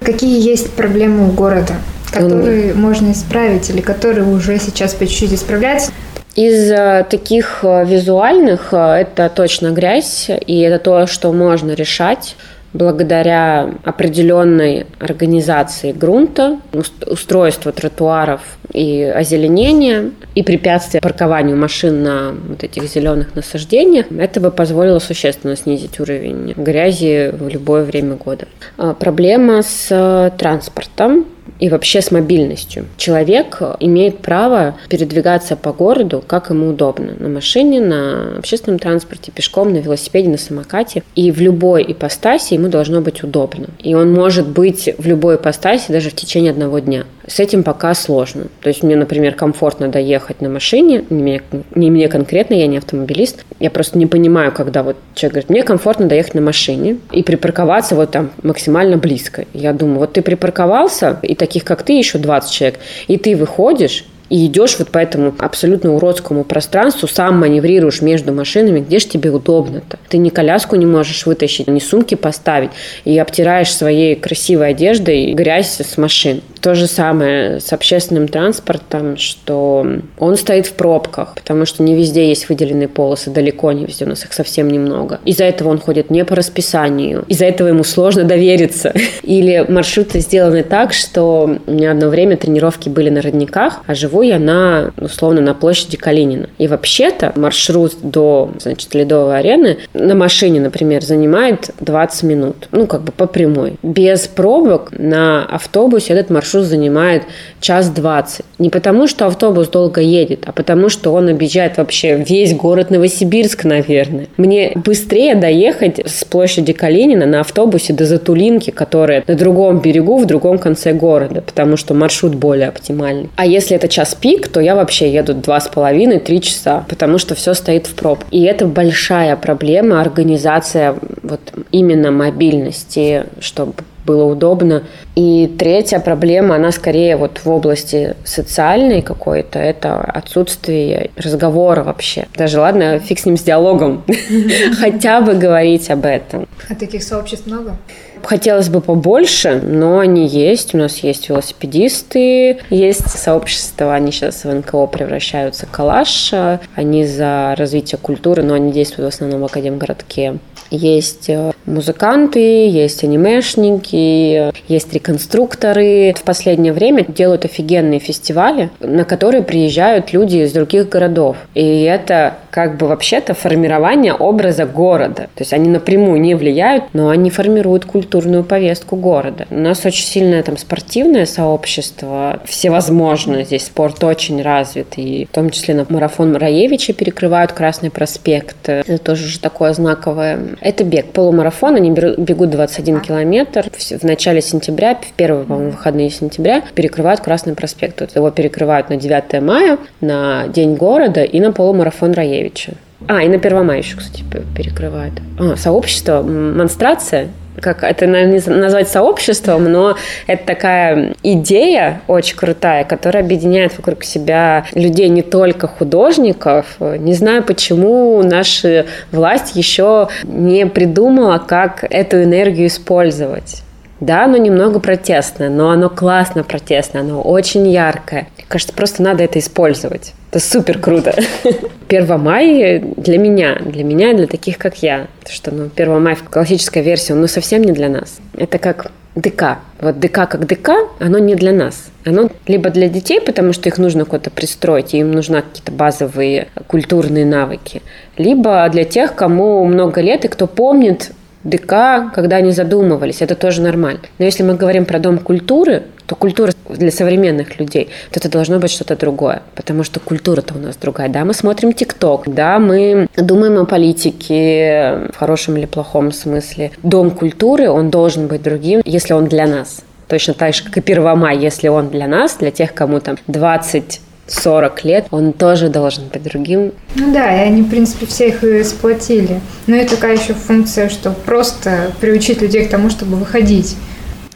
Какие 0.00 0.46
есть 0.46 0.70
проблемы 0.74 1.30
у 1.30 1.32
города, 1.32 1.72
которые 2.12 2.74
можно 2.74 3.12
исправить 3.12 3.70
или 3.70 3.80
которые 3.80 4.26
уже 4.26 4.58
сейчас 4.58 4.92
по 4.92 5.06
чуть-чуть 5.06 5.32
исправляются? 5.32 5.92
Из 6.34 6.70
э, 6.70 7.06
таких 7.08 7.60
э, 7.62 7.86
визуальных 7.86 8.74
э, 8.74 8.76
это 8.76 9.30
точно 9.34 9.70
грязь, 9.70 10.28
и 10.28 10.60
это 10.60 10.78
то, 10.78 11.06
что 11.06 11.32
можно 11.32 11.72
решать 11.72 12.36
благодаря 12.72 13.74
определенной 13.84 14.86
организации 14.98 15.92
грунта, 15.92 16.58
устройства 17.06 17.72
тротуаров 17.72 18.40
и 18.72 19.02
озеленения, 19.02 20.10
и 20.34 20.42
препятствия 20.42 21.00
паркованию 21.00 21.56
машин 21.56 22.02
на 22.02 22.32
вот 22.48 22.64
этих 22.64 22.84
зеленых 22.84 23.34
насаждениях, 23.34 24.06
это 24.10 24.40
бы 24.40 24.50
позволило 24.50 24.98
существенно 24.98 25.56
снизить 25.56 26.00
уровень 26.00 26.54
грязи 26.56 27.30
в 27.32 27.48
любое 27.48 27.84
время 27.84 28.16
года. 28.16 28.46
А 28.78 28.94
проблема 28.94 29.62
с 29.62 30.32
транспортом 30.38 31.26
и 31.58 31.68
вообще 31.68 32.02
с 32.02 32.10
мобильностью. 32.10 32.86
Человек 32.96 33.60
имеет 33.80 34.18
право 34.18 34.76
передвигаться 34.88 35.56
по 35.56 35.72
городу, 35.72 36.22
как 36.26 36.50
ему 36.50 36.70
удобно. 36.70 37.14
На 37.18 37.28
машине, 37.28 37.80
на 37.80 38.38
общественном 38.38 38.78
транспорте, 38.78 39.32
пешком, 39.32 39.72
на 39.72 39.78
велосипеде, 39.78 40.28
на 40.28 40.38
самокате. 40.38 41.02
И 41.14 41.30
в 41.30 41.40
любой 41.40 41.84
ипостаси 41.92 42.54
ему 42.54 42.68
должно 42.68 43.00
быть 43.00 43.22
удобно. 43.22 43.68
И 43.78 43.94
он 43.94 44.12
может 44.12 44.48
быть 44.48 44.88
в 44.98 45.06
любой 45.06 45.36
ипостаси 45.36 45.92
даже 45.92 46.10
в 46.10 46.14
течение 46.14 46.50
одного 46.50 46.78
дня. 46.78 47.04
С 47.26 47.38
этим 47.38 47.62
пока 47.62 47.94
сложно. 47.94 48.46
То 48.60 48.68
есть 48.68 48.82
мне, 48.82 48.96
например, 48.96 49.34
комфортно 49.34 49.88
доехать 49.88 50.40
на 50.40 50.48
машине, 50.48 51.04
не 51.08 51.22
мне, 51.22 51.42
не 51.74 51.90
мне 51.90 52.08
конкретно, 52.08 52.54
я 52.54 52.66
не 52.66 52.78
автомобилист. 52.78 53.44
Я 53.60 53.70
просто 53.70 53.98
не 53.98 54.06
понимаю, 54.06 54.52
когда 54.52 54.82
вот 54.82 54.96
человек 55.14 55.34
говорит, 55.34 55.50
мне 55.50 55.62
комфортно 55.62 56.06
доехать 56.06 56.34
на 56.34 56.40
машине 56.40 56.98
и 57.12 57.22
припарковаться 57.22 57.94
вот 57.94 58.10
там 58.10 58.30
максимально 58.42 58.96
близко. 58.96 59.46
Я 59.52 59.72
думаю, 59.72 60.00
вот 60.00 60.14
ты 60.14 60.22
припарковался, 60.22 61.18
и 61.22 61.34
таких, 61.34 61.64
как 61.64 61.82
ты, 61.82 61.92
еще 61.92 62.18
20 62.18 62.50
человек, 62.50 62.80
и 63.06 63.16
ты 63.16 63.36
выходишь, 63.36 64.04
и 64.32 64.46
идешь 64.46 64.76
вот 64.78 64.88
по 64.88 64.96
этому 64.96 65.34
абсолютно 65.38 65.94
уродскому 65.94 66.42
пространству, 66.44 67.06
сам 67.06 67.38
маневрируешь 67.38 68.00
между 68.00 68.32
машинами, 68.32 68.80
где 68.80 68.98
же 68.98 69.06
тебе 69.06 69.30
удобно-то? 69.30 69.98
Ты 70.08 70.16
ни 70.16 70.30
коляску 70.30 70.76
не 70.76 70.86
можешь 70.86 71.26
вытащить, 71.26 71.68
ни 71.68 71.80
сумки 71.80 72.14
поставить, 72.14 72.70
и 73.04 73.18
обтираешь 73.18 73.70
своей 73.70 74.16
красивой 74.16 74.70
одеждой 74.70 75.34
грязь 75.34 75.78
с 75.78 75.98
машин. 75.98 76.40
То 76.62 76.74
же 76.74 76.86
самое 76.86 77.60
с 77.60 77.72
общественным 77.72 78.28
транспортом, 78.28 79.18
что 79.18 79.84
он 80.18 80.36
стоит 80.36 80.66
в 80.66 80.74
пробках, 80.74 81.34
потому 81.34 81.66
что 81.66 81.82
не 81.82 81.94
везде 81.94 82.28
есть 82.28 82.48
выделенные 82.48 82.88
полосы, 82.88 83.30
далеко 83.30 83.72
не 83.72 83.84
везде, 83.84 84.06
у 84.06 84.08
нас 84.08 84.24
их 84.24 84.32
совсем 84.32 84.68
немного. 84.68 85.18
Из-за 85.26 85.44
этого 85.44 85.68
он 85.68 85.78
ходит 85.78 86.08
не 86.08 86.24
по 86.24 86.36
расписанию, 86.36 87.24
из-за 87.28 87.46
этого 87.46 87.68
ему 87.68 87.84
сложно 87.84 88.24
довериться. 88.24 88.94
Или 89.24 89.66
маршруты 89.68 90.20
сделаны 90.20 90.62
так, 90.62 90.94
что 90.94 91.58
у 91.66 91.70
меня 91.70 91.90
одно 91.90 92.08
время 92.08 92.36
тренировки 92.38 92.88
были 92.88 93.10
на 93.10 93.20
родниках, 93.20 93.82
а 93.86 93.94
живу 93.94 94.21
я 94.22 94.38
на, 94.38 94.92
условно, 94.98 95.40
на 95.40 95.54
площади 95.54 95.96
Калинина. 95.96 96.48
И 96.58 96.66
вообще-то 96.66 97.32
маршрут 97.36 97.94
до, 98.02 98.50
значит, 98.58 98.94
Ледовой 98.94 99.38
арены 99.38 99.78
на 99.94 100.14
машине, 100.14 100.60
например, 100.60 101.02
занимает 101.02 101.70
20 101.80 102.22
минут. 102.24 102.68
Ну, 102.72 102.86
как 102.86 103.02
бы 103.02 103.12
по 103.12 103.26
прямой. 103.26 103.76
Без 103.82 104.28
пробок 104.28 104.90
на 104.92 105.44
автобусе 105.44 106.12
этот 106.12 106.30
маршрут 106.30 106.64
занимает 106.64 107.24
час 107.60 107.90
двадцать. 107.90 108.44
Не 108.58 108.70
потому, 108.70 109.06
что 109.06 109.26
автобус 109.26 109.68
долго 109.68 110.00
едет, 110.00 110.44
а 110.46 110.52
потому, 110.52 110.88
что 110.88 111.12
он 111.12 111.28
объезжает 111.28 111.76
вообще 111.78 112.16
весь 112.16 112.54
город 112.54 112.90
Новосибирск, 112.90 113.64
наверное. 113.64 114.28
Мне 114.36 114.72
быстрее 114.74 115.34
доехать 115.34 116.00
с 116.04 116.24
площади 116.24 116.72
Калинина 116.72 117.26
на 117.26 117.40
автобусе 117.40 117.92
до 117.92 118.04
Затулинки, 118.04 118.70
которая 118.70 119.24
на 119.26 119.34
другом 119.34 119.80
берегу, 119.80 120.18
в 120.18 120.26
другом 120.26 120.58
конце 120.58 120.92
города, 120.92 121.40
потому 121.40 121.76
что 121.76 121.94
маршрут 121.94 122.34
более 122.34 122.68
оптимальный. 122.68 123.30
А 123.36 123.46
если 123.46 123.76
это 123.76 123.88
час 123.88 124.01
пик, 124.14 124.48
то 124.48 124.60
я 124.60 124.74
вообще 124.74 125.12
еду 125.12 125.34
два 125.34 125.60
с 125.60 125.68
половиной, 125.68 126.18
три 126.18 126.40
часа, 126.40 126.84
потому 126.88 127.18
что 127.18 127.34
все 127.34 127.54
стоит 127.54 127.86
в 127.86 127.94
проб. 127.94 128.24
И 128.30 128.42
это 128.42 128.66
большая 128.66 129.36
проблема 129.36 130.00
организация 130.00 130.96
вот 131.22 131.40
именно 131.70 132.10
мобильности, 132.10 133.24
чтобы 133.40 133.74
было 134.04 134.24
удобно. 134.24 134.84
И 135.14 135.46
третья 135.58 136.00
проблема, 136.00 136.56
она 136.56 136.72
скорее 136.72 137.16
вот 137.16 137.40
в 137.44 137.50
области 137.50 138.16
социальной 138.24 139.02
какой-то, 139.02 139.58
это 139.58 140.00
отсутствие 140.00 141.10
разговора 141.16 141.84
вообще. 141.84 142.26
Даже 142.36 142.60
ладно, 142.60 142.98
фиг 142.98 143.18
с 143.18 143.24
ним 143.24 143.36
с 143.36 143.42
диалогом, 143.42 144.04
хотя 144.78 145.20
бы 145.20 145.34
говорить 145.34 145.90
об 145.90 146.04
этом. 146.04 146.48
А 146.68 146.74
таких 146.74 147.02
сообществ 147.02 147.46
много? 147.46 147.76
Хотелось 148.22 148.68
бы 148.68 148.80
побольше, 148.80 149.60
но 149.62 149.98
они 149.98 150.26
есть. 150.26 150.74
У 150.74 150.78
нас 150.78 150.98
есть 150.98 151.28
велосипедисты, 151.28 152.58
есть 152.70 153.10
сообщества, 153.10 153.94
они 153.94 154.12
сейчас 154.12 154.44
в 154.44 154.52
НКО 154.52 154.86
превращаются 154.86 155.66
калаш. 155.66 156.32
Они 156.74 157.06
за 157.06 157.54
развитие 157.56 157.98
культуры, 157.98 158.42
но 158.42 158.54
они 158.54 158.72
действуют 158.72 159.12
в 159.12 159.14
основном 159.14 159.42
в 159.42 159.44
Академгородке. 159.46 160.38
Есть 160.70 161.28
э, 161.28 161.52
музыканты, 161.66 162.68
есть 162.68 163.04
анимешники, 163.04 164.52
есть 164.68 164.92
реконструкторы. 164.92 166.14
В 166.16 166.22
последнее 166.22 166.72
время 166.72 167.04
делают 167.06 167.44
офигенные 167.44 168.00
фестивали, 168.00 168.70
на 168.80 169.04
которые 169.04 169.42
приезжают 169.42 170.12
люди 170.12 170.38
из 170.38 170.52
других 170.52 170.88
городов. 170.88 171.36
И 171.54 171.82
это 171.82 172.34
как 172.50 172.76
бы 172.76 172.86
вообще-то 172.86 173.34
формирование 173.34 174.12
образа 174.12 174.66
города. 174.66 175.22
То 175.34 175.40
есть 175.40 175.52
они 175.52 175.68
напрямую 175.68 176.20
не 176.20 176.34
влияют, 176.34 176.84
но 176.92 177.08
они 177.08 177.30
формируют 177.30 177.84
культурную 177.84 178.44
повестку 178.44 178.96
города. 178.96 179.46
У 179.50 179.54
нас 179.54 179.84
очень 179.86 180.04
сильное 180.04 180.42
там 180.42 180.58
спортивное 180.58 181.26
сообщество, 181.26 182.40
всевозможно. 182.44 183.44
Здесь 183.44 183.66
спорт 183.66 184.02
очень 184.04 184.42
развит. 184.42 184.94
И 184.96 185.26
в 185.30 185.34
том 185.34 185.50
числе 185.50 185.74
на 185.74 185.86
марафон 185.88 186.36
Раевича 186.36 186.92
перекрывают 186.92 187.52
Красный 187.52 187.90
проспект. 187.90 188.68
Это 188.68 188.98
тоже 188.98 189.26
же 189.26 189.38
такое 189.38 189.72
знаковое. 189.72 190.38
Это 190.60 190.84
бег, 190.84 191.06
полумарафон. 191.12 191.51
Они 191.60 191.90
бегут 191.90 192.50
21 192.50 193.00
километр. 193.00 193.66
В 193.70 194.02
начале 194.04 194.40
сентября, 194.40 194.94
в 194.94 195.12
первые, 195.12 195.44
по-моему, 195.44 195.70
выходные 195.70 196.10
сентября 196.10 196.62
перекрывают 196.74 197.20
Красный 197.20 197.54
проспект. 197.54 198.00
Вот 198.00 198.14
его 198.16 198.30
перекрывают 198.30 198.88
на 198.88 198.96
9 198.96 199.42
мая, 199.42 199.78
на 200.00 200.48
День 200.48 200.74
города 200.74 201.22
и 201.22 201.40
на 201.40 201.52
полумарафон 201.52 202.12
Раевича. 202.12 202.74
А, 203.08 203.22
и 203.22 203.28
на 203.28 203.38
Первомай 203.38 203.78
еще, 203.78 203.96
кстати, 203.96 204.24
перекрывают. 204.56 205.14
А, 205.38 205.56
сообщество, 205.56 206.22
монстрация, 206.22 207.28
как 207.60 207.82
это 207.84 208.06
назвать 208.06 208.88
сообществом, 208.88 209.70
но 209.70 209.96
это 210.26 210.46
такая 210.46 211.14
идея 211.22 212.00
очень 212.06 212.36
крутая, 212.36 212.84
которая 212.84 213.22
объединяет 213.22 213.76
вокруг 213.76 214.04
себя 214.04 214.64
людей 214.74 215.08
не 215.08 215.22
только 215.22 215.68
художников. 215.68 216.76
Не 216.80 217.14
знаю, 217.14 217.42
почему 217.42 218.22
наша 218.22 218.86
власть 219.10 219.56
еще 219.56 220.08
не 220.24 220.66
придумала, 220.66 221.38
как 221.38 221.84
эту 221.88 222.22
энергию 222.22 222.68
использовать. 222.68 223.61
Да, 224.02 224.24
оно 224.24 224.36
немного 224.36 224.80
протестное, 224.80 225.48
но 225.48 225.70
оно 225.70 225.88
классно 225.88 226.42
протестное, 226.42 227.02
оно 227.02 227.22
очень 227.22 227.68
яркое. 227.68 228.26
Мне 228.36 228.44
кажется, 228.48 228.74
просто 228.74 229.00
надо 229.00 229.22
это 229.22 229.38
использовать. 229.38 230.14
Это 230.32 230.40
супер 230.40 230.80
круто. 230.80 231.14
1 231.88 232.20
мая 232.20 232.82
для 232.96 233.16
меня, 233.16 233.60
для 233.64 233.84
меня 233.84 234.10
и 234.10 234.16
для 234.16 234.26
таких, 234.26 234.58
как 234.58 234.82
я. 234.82 235.06
Потому 235.20 235.34
что 235.36 235.50
ну, 235.52 235.70
1 235.72 236.02
мая 236.02 236.16
в 236.16 236.24
классической 236.24 236.82
версии, 236.82 237.12
ну, 237.12 237.28
совсем 237.28 237.62
не 237.62 237.70
для 237.70 237.88
нас. 237.88 238.18
Это 238.36 238.58
как 238.58 238.90
ДК. 239.14 239.58
Вот 239.80 240.00
ДК 240.00 240.28
как 240.28 240.48
ДК, 240.48 240.70
оно 240.98 241.18
не 241.18 241.36
для 241.36 241.52
нас. 241.52 241.92
Оно 242.04 242.28
либо 242.48 242.70
для 242.70 242.88
детей, 242.88 243.20
потому 243.20 243.52
что 243.52 243.68
их 243.68 243.78
нужно 243.78 244.04
куда-то 244.04 244.30
пристроить, 244.30 244.94
и 244.94 244.98
им 244.98 245.12
нужны 245.12 245.42
какие-то 245.42 245.70
базовые 245.70 246.48
культурные 246.66 247.24
навыки, 247.24 247.82
либо 248.16 248.68
для 248.68 248.84
тех, 248.84 249.14
кому 249.14 249.64
много 249.64 250.00
лет 250.00 250.24
и 250.24 250.28
кто 250.28 250.48
помнит 250.48 251.12
ДК, 251.44 252.12
когда 252.14 252.36
они 252.36 252.52
задумывались, 252.52 253.22
это 253.22 253.34
тоже 253.34 253.62
нормально. 253.62 254.00
Но 254.18 254.24
если 254.24 254.42
мы 254.42 254.54
говорим 254.54 254.84
про 254.84 254.98
дом 254.98 255.18
культуры, 255.18 255.84
то 256.06 256.16
культура 256.16 256.52
для 256.68 256.90
современных 256.90 257.58
людей, 257.58 257.88
то 258.10 258.20
это 258.20 258.28
должно 258.28 258.58
быть 258.58 258.70
что-то 258.70 258.96
другое, 258.96 259.42
потому 259.54 259.82
что 259.84 260.00
культура-то 260.00 260.54
у 260.54 260.58
нас 260.58 260.76
другая. 260.76 261.08
Да, 261.08 261.24
мы 261.24 261.34
смотрим 261.34 261.72
ТикТок, 261.72 262.24
да, 262.26 262.58
мы 262.58 263.08
думаем 263.16 263.58
о 263.58 263.64
политике 263.64 265.08
в 265.12 265.16
хорошем 265.16 265.56
или 265.56 265.66
плохом 265.66 266.12
смысле. 266.12 266.72
Дом 266.82 267.10
культуры, 267.10 267.70
он 267.70 267.90
должен 267.90 268.26
быть 268.26 268.42
другим, 268.42 268.82
если 268.84 269.12
он 269.12 269.26
для 269.26 269.46
нас. 269.46 269.82
Точно 270.08 270.34
так 270.34 270.54
же, 270.54 270.64
как 270.64 270.76
и 270.76 270.80
1 270.80 271.16
мая, 271.16 271.38
если 271.38 271.68
он 271.68 271.88
для 271.88 272.06
нас, 272.06 272.36
для 272.36 272.50
тех, 272.50 272.74
кому 272.74 273.00
там 273.00 273.16
20 273.28 274.00
40 274.26 274.84
лет, 274.84 275.06
он 275.10 275.32
тоже 275.32 275.68
должен 275.68 276.04
быть 276.08 276.22
другим. 276.22 276.72
Ну 276.94 277.12
да, 277.12 277.36
и 277.36 277.48
они, 277.48 277.62
в 277.62 277.70
принципе, 277.70 278.06
всех 278.06 278.44
и 278.44 278.62
сплотили. 278.64 279.40
Но 279.66 279.76
и 279.76 279.84
такая 279.84 280.16
еще 280.16 280.34
функция, 280.34 280.88
что 280.88 281.10
просто 281.10 281.92
приучить 282.00 282.40
людей 282.40 282.66
к 282.66 282.70
тому, 282.70 282.90
чтобы 282.90 283.16
выходить 283.16 283.76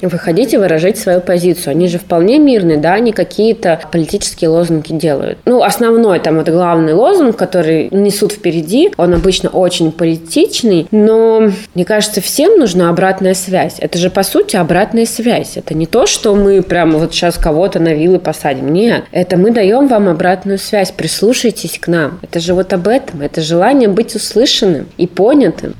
выходить 0.09 0.55
и 0.55 0.57
выражать 0.57 0.99
свою 0.99 1.21
позицию. 1.21 1.73
Они 1.73 1.89
же 1.89 1.99
вполне 1.99 2.39
мирные, 2.39 2.79
да, 2.79 2.95
они 2.95 3.13
какие-то 3.13 3.81
политические 3.93 4.51
лозунги 4.51 4.93
делают. 4.93 5.39
Ну, 5.45 5.63
основной 5.63 6.21
там 6.21 6.37
вот 6.37 6.49
главный 6.49 6.93
лозунг, 6.93 7.37
который 7.37 7.89
несут 7.91 8.33
впереди, 8.33 8.91
он 8.97 9.15
обычно 9.15 9.51
очень 9.51 9.93
политичный, 9.93 10.87
но 10.91 11.51
мне 11.75 11.85
кажется, 11.85 12.21
всем 12.21 12.59
нужна 12.59 12.91
обратная 12.91 13.35
связь. 13.35 13.77
Это 13.79 13.99
же, 13.99 14.11
по 14.11 14.23
сути, 14.23 14.57
обратная 14.57 15.07
связь. 15.07 15.57
Это 15.57 15.75
не 15.75 15.87
то, 15.87 16.07
что 16.07 16.35
мы 16.35 16.63
прямо 16.63 16.99
вот 16.99 17.13
сейчас 17.13 17.37
кого-то 17.37 17.79
на 17.79 17.95
вилы 17.95 18.19
посадим. 18.19 18.73
Нет, 18.73 19.05
это 19.13 19.37
мы 19.37 19.51
даем 19.51 19.89
вам 19.89 20.09
обратную 20.09 20.59
связь. 20.59 20.91
Прислушайтесь 20.91 21.79
к 21.79 21.89
нам. 21.89 22.19
Это 22.23 22.41
же 22.41 22.55
вот 22.55 22.73
об 22.73 22.89
этом. 22.89 23.23
Это 23.23 23.41
желание 23.41 23.89
быть 23.89 24.15
услышанным 24.15 24.87
и 24.97 25.07
понятым. 25.07 25.75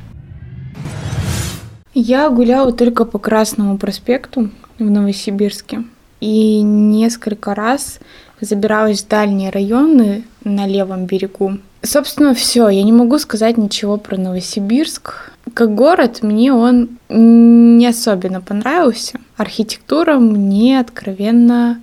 Я 1.99 2.29
гуляла 2.29 2.75
только 2.75 3.07
по 3.07 3.19
Красному 3.19 3.79
проспекту 3.79 4.51
в 4.79 4.85
Новосибирске. 4.85 5.83
И 6.21 6.61
несколько 6.61 7.55
раз 7.55 8.01
забиралась 8.39 9.03
в 9.03 9.09
дальние 9.09 9.49
районы 9.49 10.25
на 10.45 10.67
левом 10.67 11.07
берегу. 11.07 11.57
Собственно, 11.81 12.35
все. 12.35 12.69
Я 12.69 12.83
не 12.83 12.93
могу 12.93 13.19
сказать 13.19 13.57
ничего 13.57 13.97
про 13.97 14.19
Новосибирск. 14.19 15.33
Как 15.55 15.75
город 15.75 16.23
мне 16.23 16.53
он 16.53 16.99
не 17.09 17.87
особенно 17.87 18.43
понравился. 18.43 19.19
Архитектура 19.39 20.19
мне 20.19 20.79
откровенно... 20.79 21.81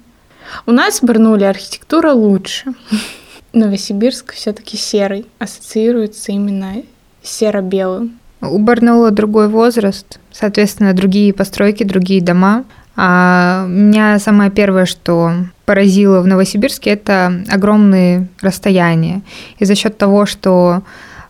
У 0.68 0.74
нас 0.74 1.00
в 1.00 1.06
Барнуле 1.06 1.50
архитектура 1.50 2.14
лучше. 2.14 2.76
Новосибирск 3.54 4.34
все-таки 4.34 4.78
серый, 4.78 5.26
ассоциируется 5.40 6.34
именно 6.34 6.84
серо-белым. 7.24 8.20
У 8.44 8.60
Барнаула 8.60 9.12
другой 9.12 9.48
возраст, 9.48 10.20
соответственно, 10.32 10.94
другие 10.94 11.34
постройки, 11.34 11.84
другие 11.84 12.22
дома. 12.22 12.66
А 12.96 13.66
меня 13.68 14.20
самое 14.20 14.52
первое, 14.52 14.86
что 14.86 15.32
поразило 15.66 16.22
в 16.22 16.28
Новосибирске, 16.28 16.92
это 16.92 17.44
огромные 17.50 18.28
расстояния. 18.42 19.22
И 19.58 19.66
за 19.66 19.76
счет 19.76 19.98
того, 19.98 20.26
что 20.26 20.84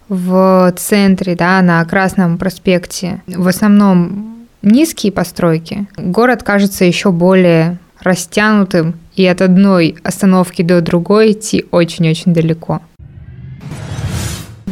в 0.10 0.74
центре, 0.76 1.36
да, 1.36 1.62
на 1.62 1.84
Красном 1.86 2.38
проспекте 2.38 3.22
в 3.28 3.48
основном 3.48 4.48
низкие 4.62 5.12
постройки, 5.12 5.88
город 5.98 6.44
кажется 6.44 6.84
еще 6.84 7.12
более 7.12 7.78
растянутым, 8.00 8.96
и 9.16 9.26
от 9.26 9.42
одной 9.42 9.96
остановки 10.04 10.62
до 10.62 10.82
другой 10.82 11.32
идти 11.32 11.66
очень-очень 11.72 12.34
далеко. 12.34 12.82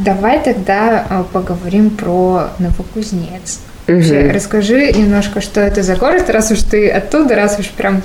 Давай 0.04 0.42
тогда 0.42 1.06
а, 1.08 1.24
поговорим 1.24 1.90
про 1.90 2.50
Новокузнец. 2.58 3.60
Угу. 3.88 4.32
Расскажи 4.32 4.92
немножко, 4.92 5.40
что 5.40 5.60
это 5.60 5.82
за 5.82 5.96
город, 5.96 6.30
раз 6.30 6.50
уж 6.50 6.62
ты 6.62 6.88
оттуда, 6.88 7.34
раз 7.34 7.58
уж 7.58 7.68
прям 7.70 8.02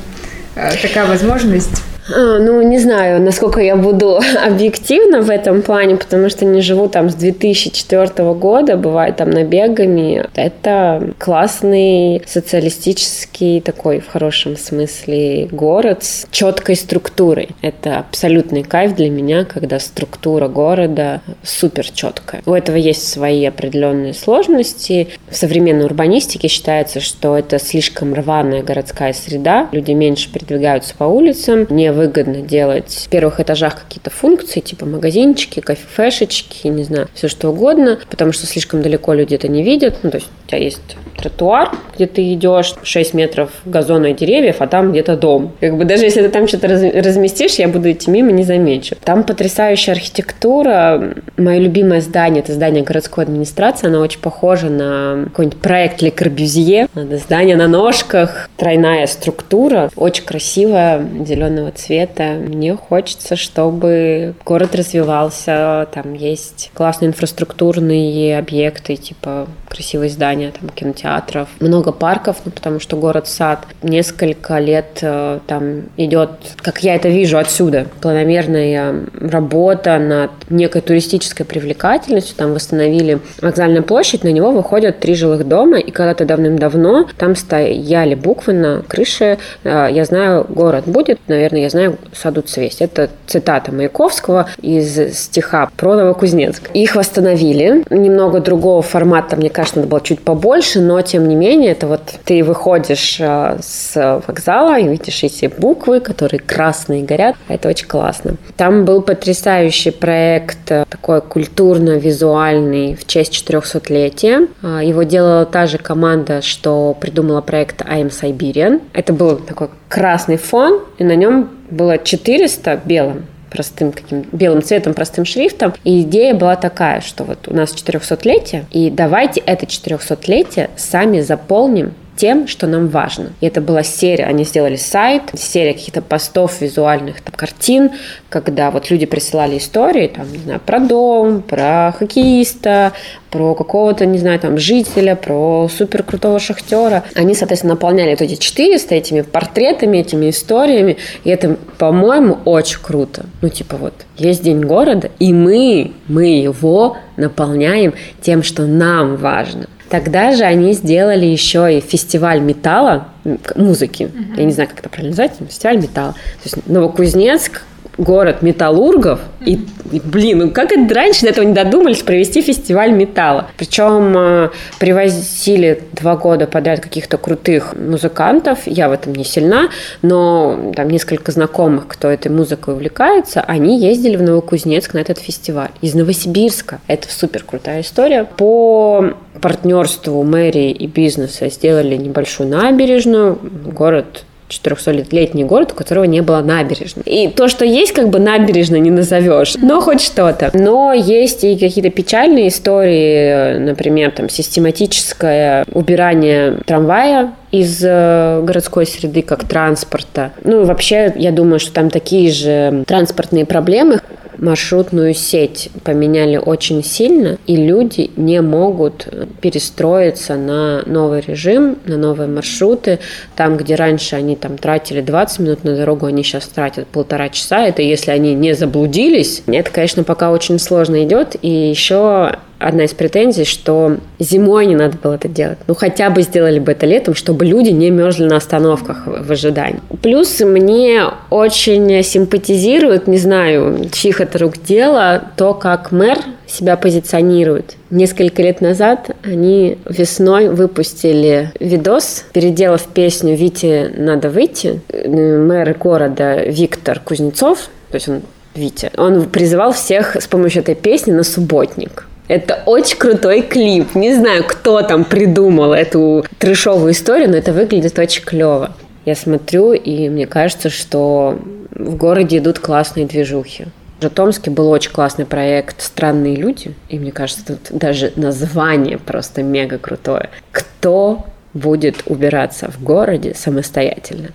а, 0.55 0.71
такая 0.81 1.05
возможность. 1.05 1.83
А, 2.13 2.39
ну, 2.39 2.61
не 2.61 2.79
знаю, 2.79 3.21
насколько 3.21 3.61
я 3.61 3.75
буду 3.75 4.19
объективна 4.45 5.21
в 5.21 5.29
этом 5.29 5.61
плане, 5.61 5.95
потому 5.95 6.29
что 6.29 6.45
не 6.45 6.61
живу 6.61 6.87
там 6.87 7.09
с 7.09 7.15
2004 7.15 8.33
года, 8.33 8.77
бывает 8.77 9.17
там 9.17 9.29
набегами. 9.29 10.25
Это 10.35 11.13
классный 11.17 12.21
социалистический 12.25 13.61
такой 13.61 13.99
в 13.99 14.07
хорошем 14.07 14.57
смысле 14.57 15.47
город 15.51 16.03
с 16.03 16.27
четкой 16.31 16.75
структурой. 16.75 17.49
Это 17.61 17.99
абсолютный 17.99 18.63
кайф 18.63 18.95
для 18.95 19.09
меня, 19.09 19.45
когда 19.45 19.79
структура 19.79 20.47
города 20.47 21.21
супер 21.43 21.89
четкая. 21.89 22.41
У 22.45 22.53
этого 22.53 22.77
есть 22.77 23.07
свои 23.07 23.45
определенные 23.45 24.13
сложности. 24.13 25.09
В 25.29 25.35
современной 25.35 25.85
урбанистике 25.85 26.47
считается, 26.47 26.99
что 26.99 27.37
это 27.37 27.59
слишком 27.59 28.13
рваная 28.13 28.63
городская 28.63 29.13
среда, 29.13 29.67
люди 29.71 29.91
меньше 29.91 30.31
передвигаются 30.31 30.95
по 30.95 31.03
улицам, 31.05 31.67
не 31.69 31.91
выгодно 31.97 32.41
делать 32.41 33.03
в 33.05 33.09
первых 33.09 33.39
этажах 33.39 33.83
какие-то 33.83 34.09
функции, 34.09 34.59
типа 34.59 34.85
магазинчики, 34.85 35.59
кафешечки, 35.59 36.67
не 36.67 36.83
знаю, 36.83 37.09
все 37.13 37.27
что 37.27 37.49
угодно, 37.49 37.99
потому 38.09 38.31
что 38.31 38.45
слишком 38.45 38.81
далеко 38.81 39.13
люди 39.13 39.35
это 39.35 39.47
не 39.47 39.63
видят. 39.63 39.97
Ну, 40.03 40.11
то 40.11 40.17
есть 40.17 40.29
у 40.45 40.49
тебя 40.49 40.59
есть 40.59 40.79
тротуар, 41.17 41.71
где 41.95 42.05
ты 42.05 42.33
идешь, 42.33 42.75
6 42.83 43.13
метров 43.13 43.49
газона 43.65 44.07
и 44.07 44.13
деревьев, 44.13 44.57
а 44.59 44.67
там 44.67 44.91
где-то 44.91 45.17
дом. 45.17 45.53
Как 45.59 45.75
бы 45.75 45.85
даже 45.85 46.03
если 46.05 46.21
ты 46.21 46.29
там 46.29 46.47
что-то 46.47 46.67
раз, 46.67 46.81
разместишь, 46.81 47.55
я 47.55 47.67
буду 47.67 47.91
идти 47.91 48.11
мимо, 48.11 48.31
не 48.31 48.43
замечу. 48.43 48.95
Там 49.03 49.23
потрясающая 49.23 49.93
архитектура. 49.93 51.15
Мое 51.37 51.57
любимое 51.57 52.01
здание, 52.01 52.43
это 52.43 52.53
здание 52.53 52.83
городской 52.83 53.23
администрации, 53.23 53.87
оно 53.87 53.99
очень 53.99 54.21
похоже 54.21 54.69
на 54.69 55.25
какой-нибудь 55.25 55.59
проект 55.59 56.01
Ле 56.01 56.11
Корбюзье. 56.11 56.87
Здание 56.93 57.55
на 57.55 57.67
ножках, 57.67 58.49
тройная 58.57 59.07
структура, 59.07 59.89
очень 59.95 60.23
красивая, 60.23 61.03
зеленого 61.25 61.71
цвета 61.71 61.86
цвета. 61.87 62.33
Мне 62.33 62.75
хочется, 62.75 63.35
чтобы 63.35 64.35
город 64.45 64.75
развивался, 64.75 65.87
там 65.93 66.13
есть 66.13 66.71
классные 66.73 67.09
инфраструктурные 67.09 68.37
объекты, 68.37 68.97
типа 68.97 69.47
красивые 69.67 70.09
здания, 70.09 70.51
там 70.59 70.69
кинотеатров, 70.69 71.49
много 71.59 71.91
парков, 71.91 72.37
ну, 72.45 72.51
потому 72.51 72.79
что 72.79 72.97
город-сад 72.97 73.67
несколько 73.83 74.57
лет 74.59 74.99
э, 75.01 75.39
там 75.45 75.83
идет, 75.97 76.31
как 76.57 76.83
я 76.83 76.95
это 76.95 77.09
вижу 77.09 77.37
отсюда, 77.37 77.87
планомерная 78.01 79.05
работа 79.19 79.99
над 79.99 80.31
некой 80.49 80.81
туристической 80.81 81.45
привлекательностью, 81.45 82.35
там 82.35 82.53
восстановили 82.53 83.19
вокзальную 83.41 83.83
площадь, 83.83 84.23
на 84.23 84.29
него 84.29 84.51
выходят 84.51 84.99
три 84.99 85.15
жилых 85.15 85.47
дома, 85.47 85.77
и 85.77 85.91
когда-то 85.91 86.25
давным-давно 86.25 87.07
там 87.17 87.35
стояли 87.35 88.15
буквы 88.15 88.53
на 88.53 88.81
крыше, 88.81 89.37
э, 89.63 89.87
я 89.91 90.05
знаю, 90.05 90.45
город 90.49 90.85
будет, 90.87 91.19
наверное, 91.27 91.61
я 91.61 91.69
знаю, 91.69 91.76
знаю, 91.77 91.97
саду 92.13 92.41
цвесть. 92.41 92.81
Это 92.81 93.09
цитата 93.27 93.71
Маяковского 93.71 94.49
из 94.61 95.13
стиха 95.15 95.69
про 95.77 95.95
Новокузнецк. 95.95 96.69
Их 96.73 96.95
восстановили. 96.95 97.83
Немного 97.89 98.39
другого 98.39 98.81
формата, 98.81 99.35
мне 99.35 99.49
кажется, 99.49 99.79
надо 99.79 99.89
было 99.89 100.01
чуть 100.01 100.21
побольше, 100.21 100.79
но 100.81 101.01
тем 101.01 101.27
не 101.27 101.35
менее, 101.35 101.71
это 101.71 101.87
вот 101.87 102.01
ты 102.25 102.43
выходишь 102.43 103.17
э, 103.19 103.57
с 103.61 104.21
вокзала 104.27 104.79
и 104.79 104.87
видишь 104.87 105.23
эти 105.23 105.45
буквы, 105.45 105.99
которые 105.99 106.39
красные 106.39 107.03
горят. 107.03 107.35
Это 107.47 107.69
очень 107.69 107.87
классно. 107.87 108.35
Там 108.55 108.85
был 108.85 109.01
потрясающий 109.01 109.91
проект 109.91 110.71
э, 110.71 110.85
такой 110.89 111.21
культурно-визуальный 111.21 112.95
в 112.95 113.05
честь 113.05 113.33
400-летия. 113.33 114.47
А, 114.63 114.83
его 114.83 115.03
делала 115.03 115.45
та 115.45 115.67
же 115.67 115.77
команда, 115.77 116.41
что 116.41 116.95
придумала 116.99 117.41
проект 117.41 117.81
I 117.85 118.03
am 118.03 118.09
Siberian. 118.09 118.81
Это 118.93 119.13
был 119.13 119.37
такой 119.37 119.69
красный 119.89 120.37
фон, 120.37 120.81
и 120.97 121.03
на 121.03 121.15
нем 121.15 121.49
было 121.69 121.97
400 121.97 122.81
белым 122.85 123.25
простым 123.49 123.91
каким 123.91 124.25
белым 124.31 124.61
цветом, 124.61 124.93
простым 124.93 125.25
шрифтом. 125.25 125.73
И 125.83 126.01
идея 126.01 126.33
была 126.33 126.55
такая, 126.55 127.01
что 127.01 127.23
вот 127.23 127.47
у 127.47 127.55
нас 127.55 127.73
400-летие, 127.73 128.65
и 128.71 128.89
давайте 128.89 129.41
это 129.41 129.65
400-летие 129.65 130.69
сами 130.75 131.21
заполним 131.21 131.93
тем, 132.17 132.47
что 132.47 132.67
нам 132.67 132.87
важно. 132.87 133.31
И 133.39 133.45
это 133.45 133.61
была 133.61 133.83
серия, 133.83 134.25
они 134.25 134.43
сделали 134.43 134.75
сайт, 134.75 135.23
серия 135.35 135.73
каких-то 135.73 136.01
постов 136.01 136.59
визуальных, 136.59 137.21
там, 137.21 137.33
картин, 137.35 137.91
когда 138.29 138.71
вот 138.71 138.89
люди 138.89 139.05
присылали 139.05 139.57
истории, 139.57 140.07
там, 140.07 140.31
не 140.31 140.39
знаю, 140.39 140.59
про 140.59 140.79
дом, 140.79 141.41
про 141.41 141.93
хоккеиста, 141.97 142.93
про 143.29 143.55
какого-то, 143.55 144.05
не 144.05 144.17
знаю, 144.17 144.39
там, 144.39 144.57
жителя, 144.57 145.15
про 145.15 145.69
супер 145.69 146.03
крутого 146.03 146.39
шахтера. 146.39 147.03
Они, 147.15 147.35
соответственно, 147.35 147.73
наполняли 147.75 148.11
вот 148.11 148.21
эти 148.21 148.35
400 148.35 148.95
этими 148.95 149.21
портретами, 149.21 149.99
этими 149.99 150.29
историями, 150.29 150.97
и 151.23 151.29
это, 151.29 151.57
по-моему, 151.77 152.39
очень 152.45 152.79
круто. 152.81 153.25
Ну, 153.41 153.49
типа 153.49 153.77
вот, 153.77 153.93
есть 154.17 154.43
День 154.43 154.61
города, 154.61 155.11
и 155.19 155.33
мы, 155.33 155.91
мы 156.07 156.39
его 156.39 156.97
наполняем 157.15 157.93
тем, 158.21 158.43
что 158.43 158.65
нам 158.65 159.17
важно. 159.17 159.67
Тогда 159.89 160.33
же 160.35 160.43
они 160.43 160.73
сделали 160.73 161.25
еще 161.25 161.77
и 161.77 161.81
фестиваль 161.81 162.41
металла, 162.41 163.07
музыки. 163.55 164.03
Mm-hmm. 164.03 164.37
Я 164.37 164.43
не 164.43 164.51
знаю, 164.51 164.69
как 164.69 164.79
это 164.79 164.89
правильно 164.89 165.11
назвать, 165.11 165.33
фестиваль 165.47 165.77
металла. 165.77 166.13
То 166.13 166.49
есть 166.49 166.67
Новокузнецк 166.67 167.61
город 167.97 168.41
металлургов. 168.41 169.19
И, 169.45 169.59
блин, 169.91 170.39
ну 170.39 170.51
как 170.51 170.71
это 170.71 170.93
раньше 170.93 171.21
до 171.21 171.29
этого 171.29 171.45
не 171.45 171.53
додумались 171.53 172.01
провести 172.01 172.41
фестиваль 172.41 172.91
металла? 172.91 173.47
Причем 173.57 174.15
э, 174.17 174.49
привозили 174.79 175.83
два 175.93 176.15
года 176.15 176.47
подряд 176.47 176.79
каких-то 176.79 177.17
крутых 177.17 177.75
музыкантов. 177.75 178.59
Я 178.65 178.89
в 178.89 178.91
этом 178.91 179.13
не 179.13 179.23
сильна, 179.23 179.69
но 180.01 180.71
там 180.75 180.89
несколько 180.89 181.31
знакомых, 181.31 181.87
кто 181.87 182.09
этой 182.09 182.29
музыкой 182.29 182.73
увлекается, 182.75 183.41
они 183.41 183.79
ездили 183.79 184.15
в 184.15 184.21
Новокузнецк 184.21 184.93
на 184.93 184.99
этот 184.99 185.19
фестиваль. 185.19 185.69
Из 185.81 185.93
Новосибирска. 185.93 186.79
Это 186.87 187.07
супер 187.11 187.43
крутая 187.43 187.81
история. 187.81 188.23
По 188.23 189.13
партнерству 189.41 190.23
мэрии 190.23 190.71
и 190.71 190.87
бизнеса 190.87 191.49
сделали 191.49 191.95
небольшую 191.95 192.49
набережную. 192.49 193.39
Город 193.65 194.23
400-летний 194.49 195.43
город, 195.43 195.71
у 195.73 195.75
которого 195.75 196.05
не 196.05 196.21
было 196.21 196.41
набережной. 196.41 197.03
И 197.05 197.27
то, 197.29 197.47
что 197.47 197.65
есть, 197.65 197.93
как 197.93 198.09
бы 198.09 198.19
набережной 198.19 198.79
не 198.79 198.91
назовешь, 198.91 199.55
но 199.55 199.81
хоть 199.81 200.01
что-то. 200.01 200.51
Но 200.53 200.93
есть 200.93 201.43
и 201.43 201.57
какие-то 201.57 201.89
печальные 201.89 202.49
истории, 202.49 203.57
например, 203.59 204.11
там 204.11 204.29
систематическое 204.29 205.65
убирание 205.73 206.59
трамвая 206.65 207.33
из 207.51 207.81
э, 207.83 208.41
городской 208.43 208.85
среды 208.85 209.21
как 209.21 209.47
транспорта. 209.47 210.31
Ну 210.43 210.61
и 210.61 210.65
вообще, 210.65 211.13
я 211.15 211.31
думаю, 211.31 211.59
что 211.59 211.73
там 211.73 211.89
такие 211.89 212.31
же 212.31 212.83
транспортные 212.85 213.45
проблемы 213.45 214.01
маршрутную 214.37 215.13
сеть 215.13 215.69
поменяли 215.83 216.37
очень 216.37 216.83
сильно, 216.83 217.37
и 217.47 217.55
люди 217.55 218.11
не 218.15 218.41
могут 218.41 219.07
перестроиться 219.41 220.35
на 220.35 220.83
новый 220.85 221.21
режим, 221.21 221.77
на 221.85 221.97
новые 221.97 222.27
маршруты. 222.27 222.99
Там, 223.35 223.57
где 223.57 223.75
раньше 223.75 224.15
они 224.15 224.35
там 224.35 224.57
тратили 224.57 225.01
20 225.01 225.39
минут 225.39 225.63
на 225.63 225.75
дорогу, 225.75 226.05
они 226.05 226.23
сейчас 226.23 226.47
тратят 226.47 226.87
полтора 226.87 227.29
часа. 227.29 227.65
Это 227.65 227.81
если 227.81 228.11
они 228.11 228.33
не 228.33 228.53
заблудились. 228.53 229.43
Это, 229.47 229.71
конечно, 229.71 230.03
пока 230.03 230.31
очень 230.31 230.59
сложно 230.59 231.03
идет. 231.03 231.35
И 231.41 231.49
еще 231.49 232.37
одна 232.59 232.85
из 232.85 232.93
претензий, 232.93 233.45
что 233.45 233.97
зимой 234.19 234.65
не 234.65 234.75
надо 234.75 234.97
было 234.97 235.15
это 235.15 235.27
делать. 235.27 235.57
Ну, 235.67 235.75
хотя 235.75 236.09
бы 236.09 236.21
сделали 236.21 236.59
бы 236.59 236.71
это 236.71 236.85
летом, 236.85 237.15
чтобы 237.15 237.45
люди 237.45 237.69
не 237.69 237.89
мерзли 237.89 238.25
на 238.25 238.37
остановках 238.37 239.03
в 239.05 239.31
ожидании. 239.31 239.81
Плюс 240.01 240.39
мне 240.39 241.03
очень 241.29 242.03
симпатизирует, 242.03 243.07
не 243.07 243.17
знаю, 243.17 243.89
чьих 243.91 244.21
это 244.21 244.39
рук 244.39 244.53
дело, 244.63 245.23
то, 245.35 245.53
как 245.53 245.91
мэр 245.91 246.17
себя 246.47 246.77
позиционирует. 246.77 247.75
Несколько 247.89 248.41
лет 248.41 248.61
назад 248.61 249.11
они 249.23 249.77
весной 249.87 250.49
выпустили 250.49 251.51
видос, 251.59 252.25
переделав 252.33 252.83
песню 252.87 253.35
«Вите 253.35 253.91
надо 253.97 254.29
выйти». 254.29 254.81
Мэр 254.93 255.75
города 255.77 256.43
Виктор 256.45 256.99
Кузнецов, 256.99 257.69
то 257.89 257.95
есть 257.95 258.07
он 258.07 258.21
Витя, 258.57 258.91
он 258.97 259.29
призывал 259.29 259.71
всех 259.71 260.15
с 260.15 260.27
помощью 260.27 260.63
этой 260.63 260.75
песни 260.75 261.11
на 261.11 261.23
субботник. 261.23 262.06
Это 262.27 262.61
очень 262.65 262.97
крутой 262.97 263.41
клип. 263.41 263.95
Не 263.95 264.13
знаю, 264.13 264.43
кто 264.45 264.81
там 264.81 265.05
придумал 265.05 265.73
эту 265.73 266.25
трешовую 266.39 266.91
историю, 266.91 267.29
но 267.29 267.37
это 267.37 267.53
выглядит 267.53 267.97
очень 267.97 268.23
клево. 268.23 268.73
Я 269.05 269.15
смотрю, 269.15 269.71
и 269.73 270.09
мне 270.09 270.27
кажется, 270.27 270.69
что 270.69 271.39
в 271.71 271.95
городе 271.95 272.39
идут 272.39 272.59
классные 272.59 273.05
движухи. 273.05 273.67
В 273.99 274.03
Житомске 274.03 274.51
был 274.51 274.69
очень 274.69 274.91
классный 274.91 275.25
проект 275.25 275.81
«Странные 275.81 276.35
люди», 276.35 276.75
и 276.89 276.99
мне 276.99 277.11
кажется, 277.11 277.43
тут 277.45 277.59
даже 277.71 278.13
название 278.15 278.97
просто 278.97 279.41
мега 279.41 279.79
крутое. 279.79 280.29
Кто 280.51 281.25
будет 281.53 282.03
убираться 282.05 282.69
в 282.69 282.83
городе 282.83 283.33
самостоятельно? 283.33 284.29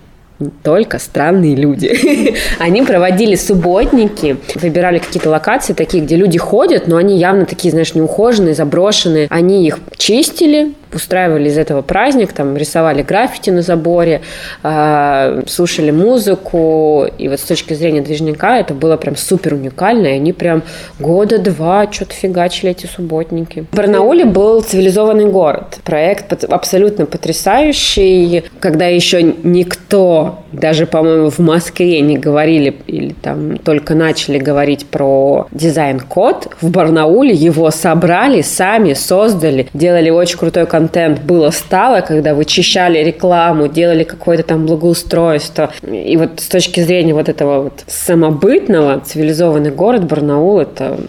Только 0.63 0.99
странные 0.99 1.55
люди. 1.55 2.35
они 2.59 2.81
проводили 2.81 3.35
субботники, 3.35 4.37
выбирали 4.55 4.99
какие-то 4.99 5.29
локации 5.29 5.73
такие, 5.73 6.03
где 6.03 6.15
люди 6.15 6.37
ходят, 6.37 6.87
но 6.87 6.97
они 6.97 7.17
явно 7.17 7.45
такие, 7.45 7.71
знаешь, 7.71 7.93
неухоженные, 7.93 8.53
заброшенные. 8.53 9.27
Они 9.29 9.65
их 9.65 9.79
чистили, 9.97 10.73
устраивали 10.95 11.49
из 11.49 11.57
этого 11.57 11.81
праздник, 11.81 12.33
там 12.33 12.55
рисовали 12.57 13.01
граффити 13.01 13.49
на 13.49 13.61
заборе, 13.61 14.21
э, 14.63 15.43
слушали 15.47 15.91
музыку, 15.91 17.05
и 17.17 17.27
вот 17.27 17.39
с 17.39 17.43
точки 17.43 17.73
зрения 17.73 18.01
движника 18.01 18.59
это 18.59 18.73
было 18.73 18.97
прям 18.97 19.15
супер 19.15 19.53
уникально, 19.53 20.07
и 20.07 20.11
они 20.11 20.33
прям 20.33 20.63
года 20.99 21.37
два 21.39 21.91
что-то 21.91 22.13
фигачили 22.13 22.71
эти 22.71 22.85
субботники. 22.85 23.65
В 23.71 23.75
Барнауле 23.75 24.25
был 24.25 24.61
цивилизованный 24.61 25.25
город, 25.25 25.79
проект 25.83 26.43
абсолютно 26.43 27.05
потрясающий, 27.05 28.43
когда 28.59 28.85
еще 28.85 29.23
никто, 29.23 30.39
даже, 30.51 30.85
по-моему, 30.85 31.29
в 31.29 31.39
Москве 31.39 32.01
не 32.01 32.17
говорили 32.17 32.75
или 32.87 33.13
там 33.21 33.57
только 33.57 33.95
начали 33.95 34.37
говорить 34.37 34.85
про 34.85 35.47
дизайн-код, 35.51 36.49
в 36.61 36.69
Барнауле 36.69 37.33
его 37.33 37.71
собрали, 37.71 38.41
сами 38.41 38.93
создали, 38.93 39.67
делали 39.73 40.09
очень 40.09 40.37
крутой 40.37 40.65
контент 40.65 40.82
контент 40.83 41.21
было 41.21 41.49
стало, 41.51 42.01
когда 42.01 42.33
вычищали 42.33 42.99
рекламу, 43.03 43.67
делали 43.67 44.03
какое-то 44.03 44.43
там 44.43 44.65
благоустройство. 44.65 45.71
И 45.81 46.17
вот 46.17 46.41
с 46.41 46.47
точки 46.47 46.81
зрения 46.81 47.13
вот 47.13 47.29
этого 47.29 47.63
вот 47.63 47.83
самобытного, 47.87 48.99
цивилизованный 48.99 49.71
город 49.71 50.05
Барнаул, 50.05 50.59
это 50.59 50.99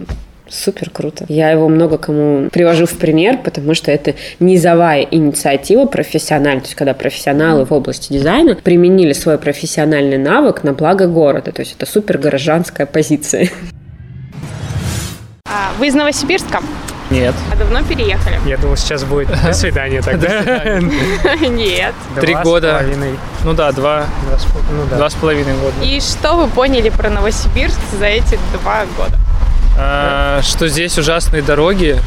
супер 0.49 0.91
круто. 0.91 1.25
Я 1.29 1.51
его 1.51 1.69
много 1.69 1.99
кому 1.99 2.49
привожу 2.51 2.87
в 2.87 2.97
пример, 2.99 3.39
потому 3.45 3.75
что 3.75 3.91
это 3.91 4.15
низовая 4.39 5.03
инициатива 5.03 5.87
профессиональная, 5.87 6.61
то 6.61 6.67
есть 6.67 6.77
когда 6.77 6.95
профессионалы 6.95 7.65
в 7.65 7.73
области 7.73 8.13
дизайна 8.13 8.55
применили 8.55 9.13
свой 9.13 9.39
профессиональный 9.39 10.19
навык 10.19 10.63
на 10.63 10.73
благо 10.73 11.09
города, 11.09 11.51
то 11.51 11.61
есть 11.61 11.75
это 11.77 11.87
супер 11.91 12.19
горожанская 12.19 12.87
позиция. 12.87 13.49
А, 15.47 15.73
вы 15.81 15.89
из 15.89 15.95
Новосибирска? 15.95 16.61
Нет. 17.11 17.35
А 17.53 17.57
давно 17.57 17.83
переехали? 17.83 18.41
Я 18.47 18.57
думал, 18.57 18.77
сейчас 18.77 19.05
будет 19.05 19.29
до 19.43 19.53
свидания 19.53 20.01
тогда. 20.03 20.79
Нет. 21.49 21.95
Три 22.21 22.35
года. 22.35 22.83
Ну 23.45 23.53
да, 23.53 23.73
два, 23.73 24.07
ну 24.71 24.97
два 24.97 25.11
с 25.11 25.15
половиной 25.15 25.55
года. 25.55 25.75
И 25.83 26.01
что 26.01 26.35
вы 26.35 26.49
поняли 26.49 26.89
про 26.89 27.11
Новосибирск 27.11 27.79
за 27.99 28.07
эти 28.07 28.39
два 28.53 28.85
года? 28.97 29.19
А, 29.77 30.41
что 30.43 30.69
здесь 30.69 30.97
ужасные 30.99 31.43
дороги, 31.43 31.99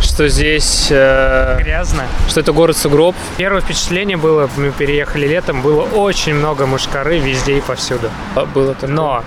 что 0.00 0.28
здесь... 0.28 0.88
Э, 0.90 1.58
Грязно. 1.62 2.04
Что 2.28 2.40
это 2.40 2.52
город 2.52 2.76
сугроб. 2.76 3.14
Первое 3.36 3.60
впечатление 3.60 4.16
было, 4.16 4.48
мы 4.56 4.70
переехали 4.72 5.26
летом, 5.26 5.60
было 5.62 5.82
очень 5.82 6.34
много 6.34 6.66
мушкары 6.66 7.18
везде 7.18 7.58
и 7.58 7.60
повсюду. 7.60 8.10
Было 8.54 8.74
такое. 8.74 8.90
Но 8.90 9.24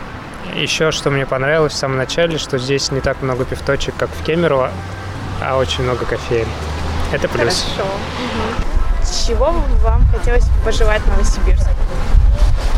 еще 0.56 0.92
что 0.92 1.10
мне 1.10 1.26
понравилось 1.26 1.74
в 1.74 1.78
самом 1.78 1.98
начале, 1.98 2.38
что 2.38 2.58
здесь 2.58 2.92
не 2.92 3.02
так 3.02 3.22
много 3.22 3.46
пивточек, 3.46 3.96
как 3.98 4.10
в 4.10 4.24
Кемерово, 4.24 4.72
а 5.42 5.58
очень 5.58 5.84
много 5.84 6.06
кофеин. 6.06 6.48
Это 7.12 7.28
плюс. 7.28 7.66
Хорошо. 7.76 7.92
Угу. 7.92 9.28
Чего 9.28 9.54
вам 9.84 10.06
хотелось 10.12 10.46
пожелать 10.64 11.06
Новосибирску? 11.08 11.70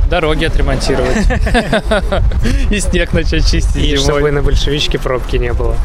Дороги 0.09 0.45
отремонтировать. 0.45 1.25
И 2.69 2.79
снег 2.79 3.13
начать 3.13 3.49
чистить 3.49 3.77
И 3.77 3.95
чтобы 3.97 4.31
на 4.31 4.41
большевичке 4.41 4.99
пробки 4.99 5.37
не 5.37 5.53
было. 5.53 5.75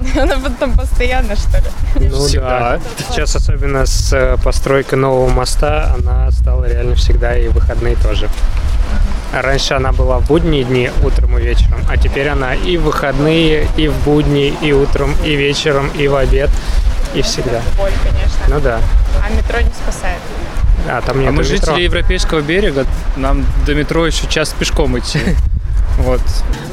Она 0.20 0.38
потом 0.38 0.76
постоянно, 0.76 1.36
что 1.36 1.58
ли? 1.58 2.08
Ну 2.08 2.26
Всегда. 2.26 2.78
да. 2.78 2.80
Сейчас 3.10 3.34
особенно 3.36 3.84
с 3.84 4.12
э, 4.12 4.36
постройкой 4.42 4.98
нового 4.98 5.28
моста 5.28 5.96
она 5.98 6.30
стала 6.30 6.66
реально 6.66 6.94
всегда 6.94 7.36
и 7.36 7.48
в 7.48 7.54
выходные 7.54 7.96
тоже. 7.96 8.28
Раньше 9.32 9.74
она 9.74 9.92
была 9.92 10.18
в 10.18 10.26
будние 10.26 10.64
дни 10.64 10.90
утром 11.02 11.38
и 11.38 11.42
вечером, 11.42 11.80
а 11.88 11.96
теперь 11.98 12.28
она 12.28 12.54
и 12.54 12.76
в 12.78 12.82
выходные, 12.84 13.68
и 13.76 13.88
в 13.88 13.94
будни, 14.04 14.54
и 14.62 14.72
утром, 14.72 15.14
и 15.24 15.34
вечером, 15.36 15.90
и 15.90 16.08
в 16.08 16.16
обед, 16.16 16.50
и 17.14 17.20
всегда. 17.22 17.60
Боль, 17.76 17.92
конечно. 18.02 18.38
Ну 18.48 18.60
да. 18.60 18.80
А 19.22 19.30
метро 19.30 19.60
не 19.60 19.70
спасает. 19.70 20.18
А 20.88 21.02
там 21.02 21.18
А 21.18 21.20
нет 21.22 21.32
мы 21.32 21.42
метро. 21.42 21.56
жители 21.56 21.80
Европейского 21.82 22.40
берега, 22.40 22.86
нам 23.16 23.44
до 23.66 23.74
метро 23.74 24.06
еще 24.06 24.26
час 24.28 24.54
пешком 24.58 24.98
идти. 24.98 25.20
Вот. 25.98 26.20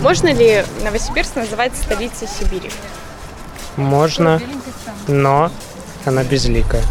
Можно 0.02 0.32
ли 0.32 0.64
Новосибирск 0.84 1.36
называть 1.36 1.76
столицей 1.76 2.28
Сибири? 2.28 2.70
Можно, 3.76 4.40
но 5.08 5.52
она 6.06 6.24
безликая. 6.24 6.84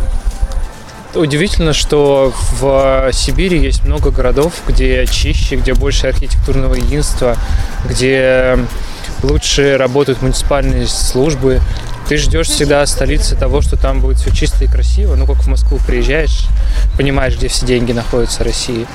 Удивительно, 1.14 1.72
что 1.72 2.34
в 2.60 3.10
Сибири 3.12 3.58
есть 3.58 3.84
много 3.84 4.10
городов, 4.10 4.52
где 4.66 5.06
чище, 5.06 5.54
где 5.56 5.72
больше 5.72 6.08
архитектурного 6.08 6.74
единства, 6.74 7.36
где 7.88 8.58
лучше 9.22 9.76
работают 9.76 10.22
муниципальные 10.22 10.88
службы. 10.88 11.60
Ты 12.08 12.16
ждешь 12.16 12.48
всегда 12.48 12.84
столицы 12.84 13.36
того, 13.36 13.62
что 13.62 13.76
там 13.76 14.00
будет 14.00 14.18
все 14.18 14.30
чисто 14.34 14.64
и 14.64 14.66
красиво. 14.66 15.14
Ну, 15.14 15.26
как 15.26 15.36
в 15.36 15.46
Москву 15.46 15.78
приезжаешь, 15.86 16.46
понимаешь, 16.96 17.36
где 17.36 17.46
все 17.48 17.64
деньги 17.64 17.92
находятся 17.92 18.42
в 18.42 18.46
России. 18.46 18.86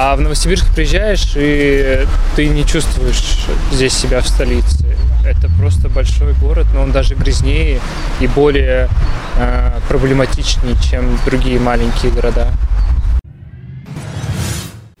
А 0.00 0.14
в 0.14 0.20
Новосибирск 0.20 0.72
приезжаешь, 0.72 1.32
и 1.34 2.06
ты 2.36 2.46
не 2.46 2.64
чувствуешь 2.64 3.20
здесь 3.72 3.92
себя 3.92 4.20
в 4.20 4.28
столице. 4.28 4.86
Это 5.24 5.50
просто 5.58 5.88
большой 5.88 6.34
город, 6.34 6.68
но 6.72 6.82
он 6.82 6.92
даже 6.92 7.16
грязнее 7.16 7.80
и 8.20 8.28
более 8.28 8.88
э, 9.36 9.80
проблематичнее, 9.88 10.76
чем 10.88 11.18
другие 11.26 11.58
маленькие 11.58 12.12
города. 12.12 12.46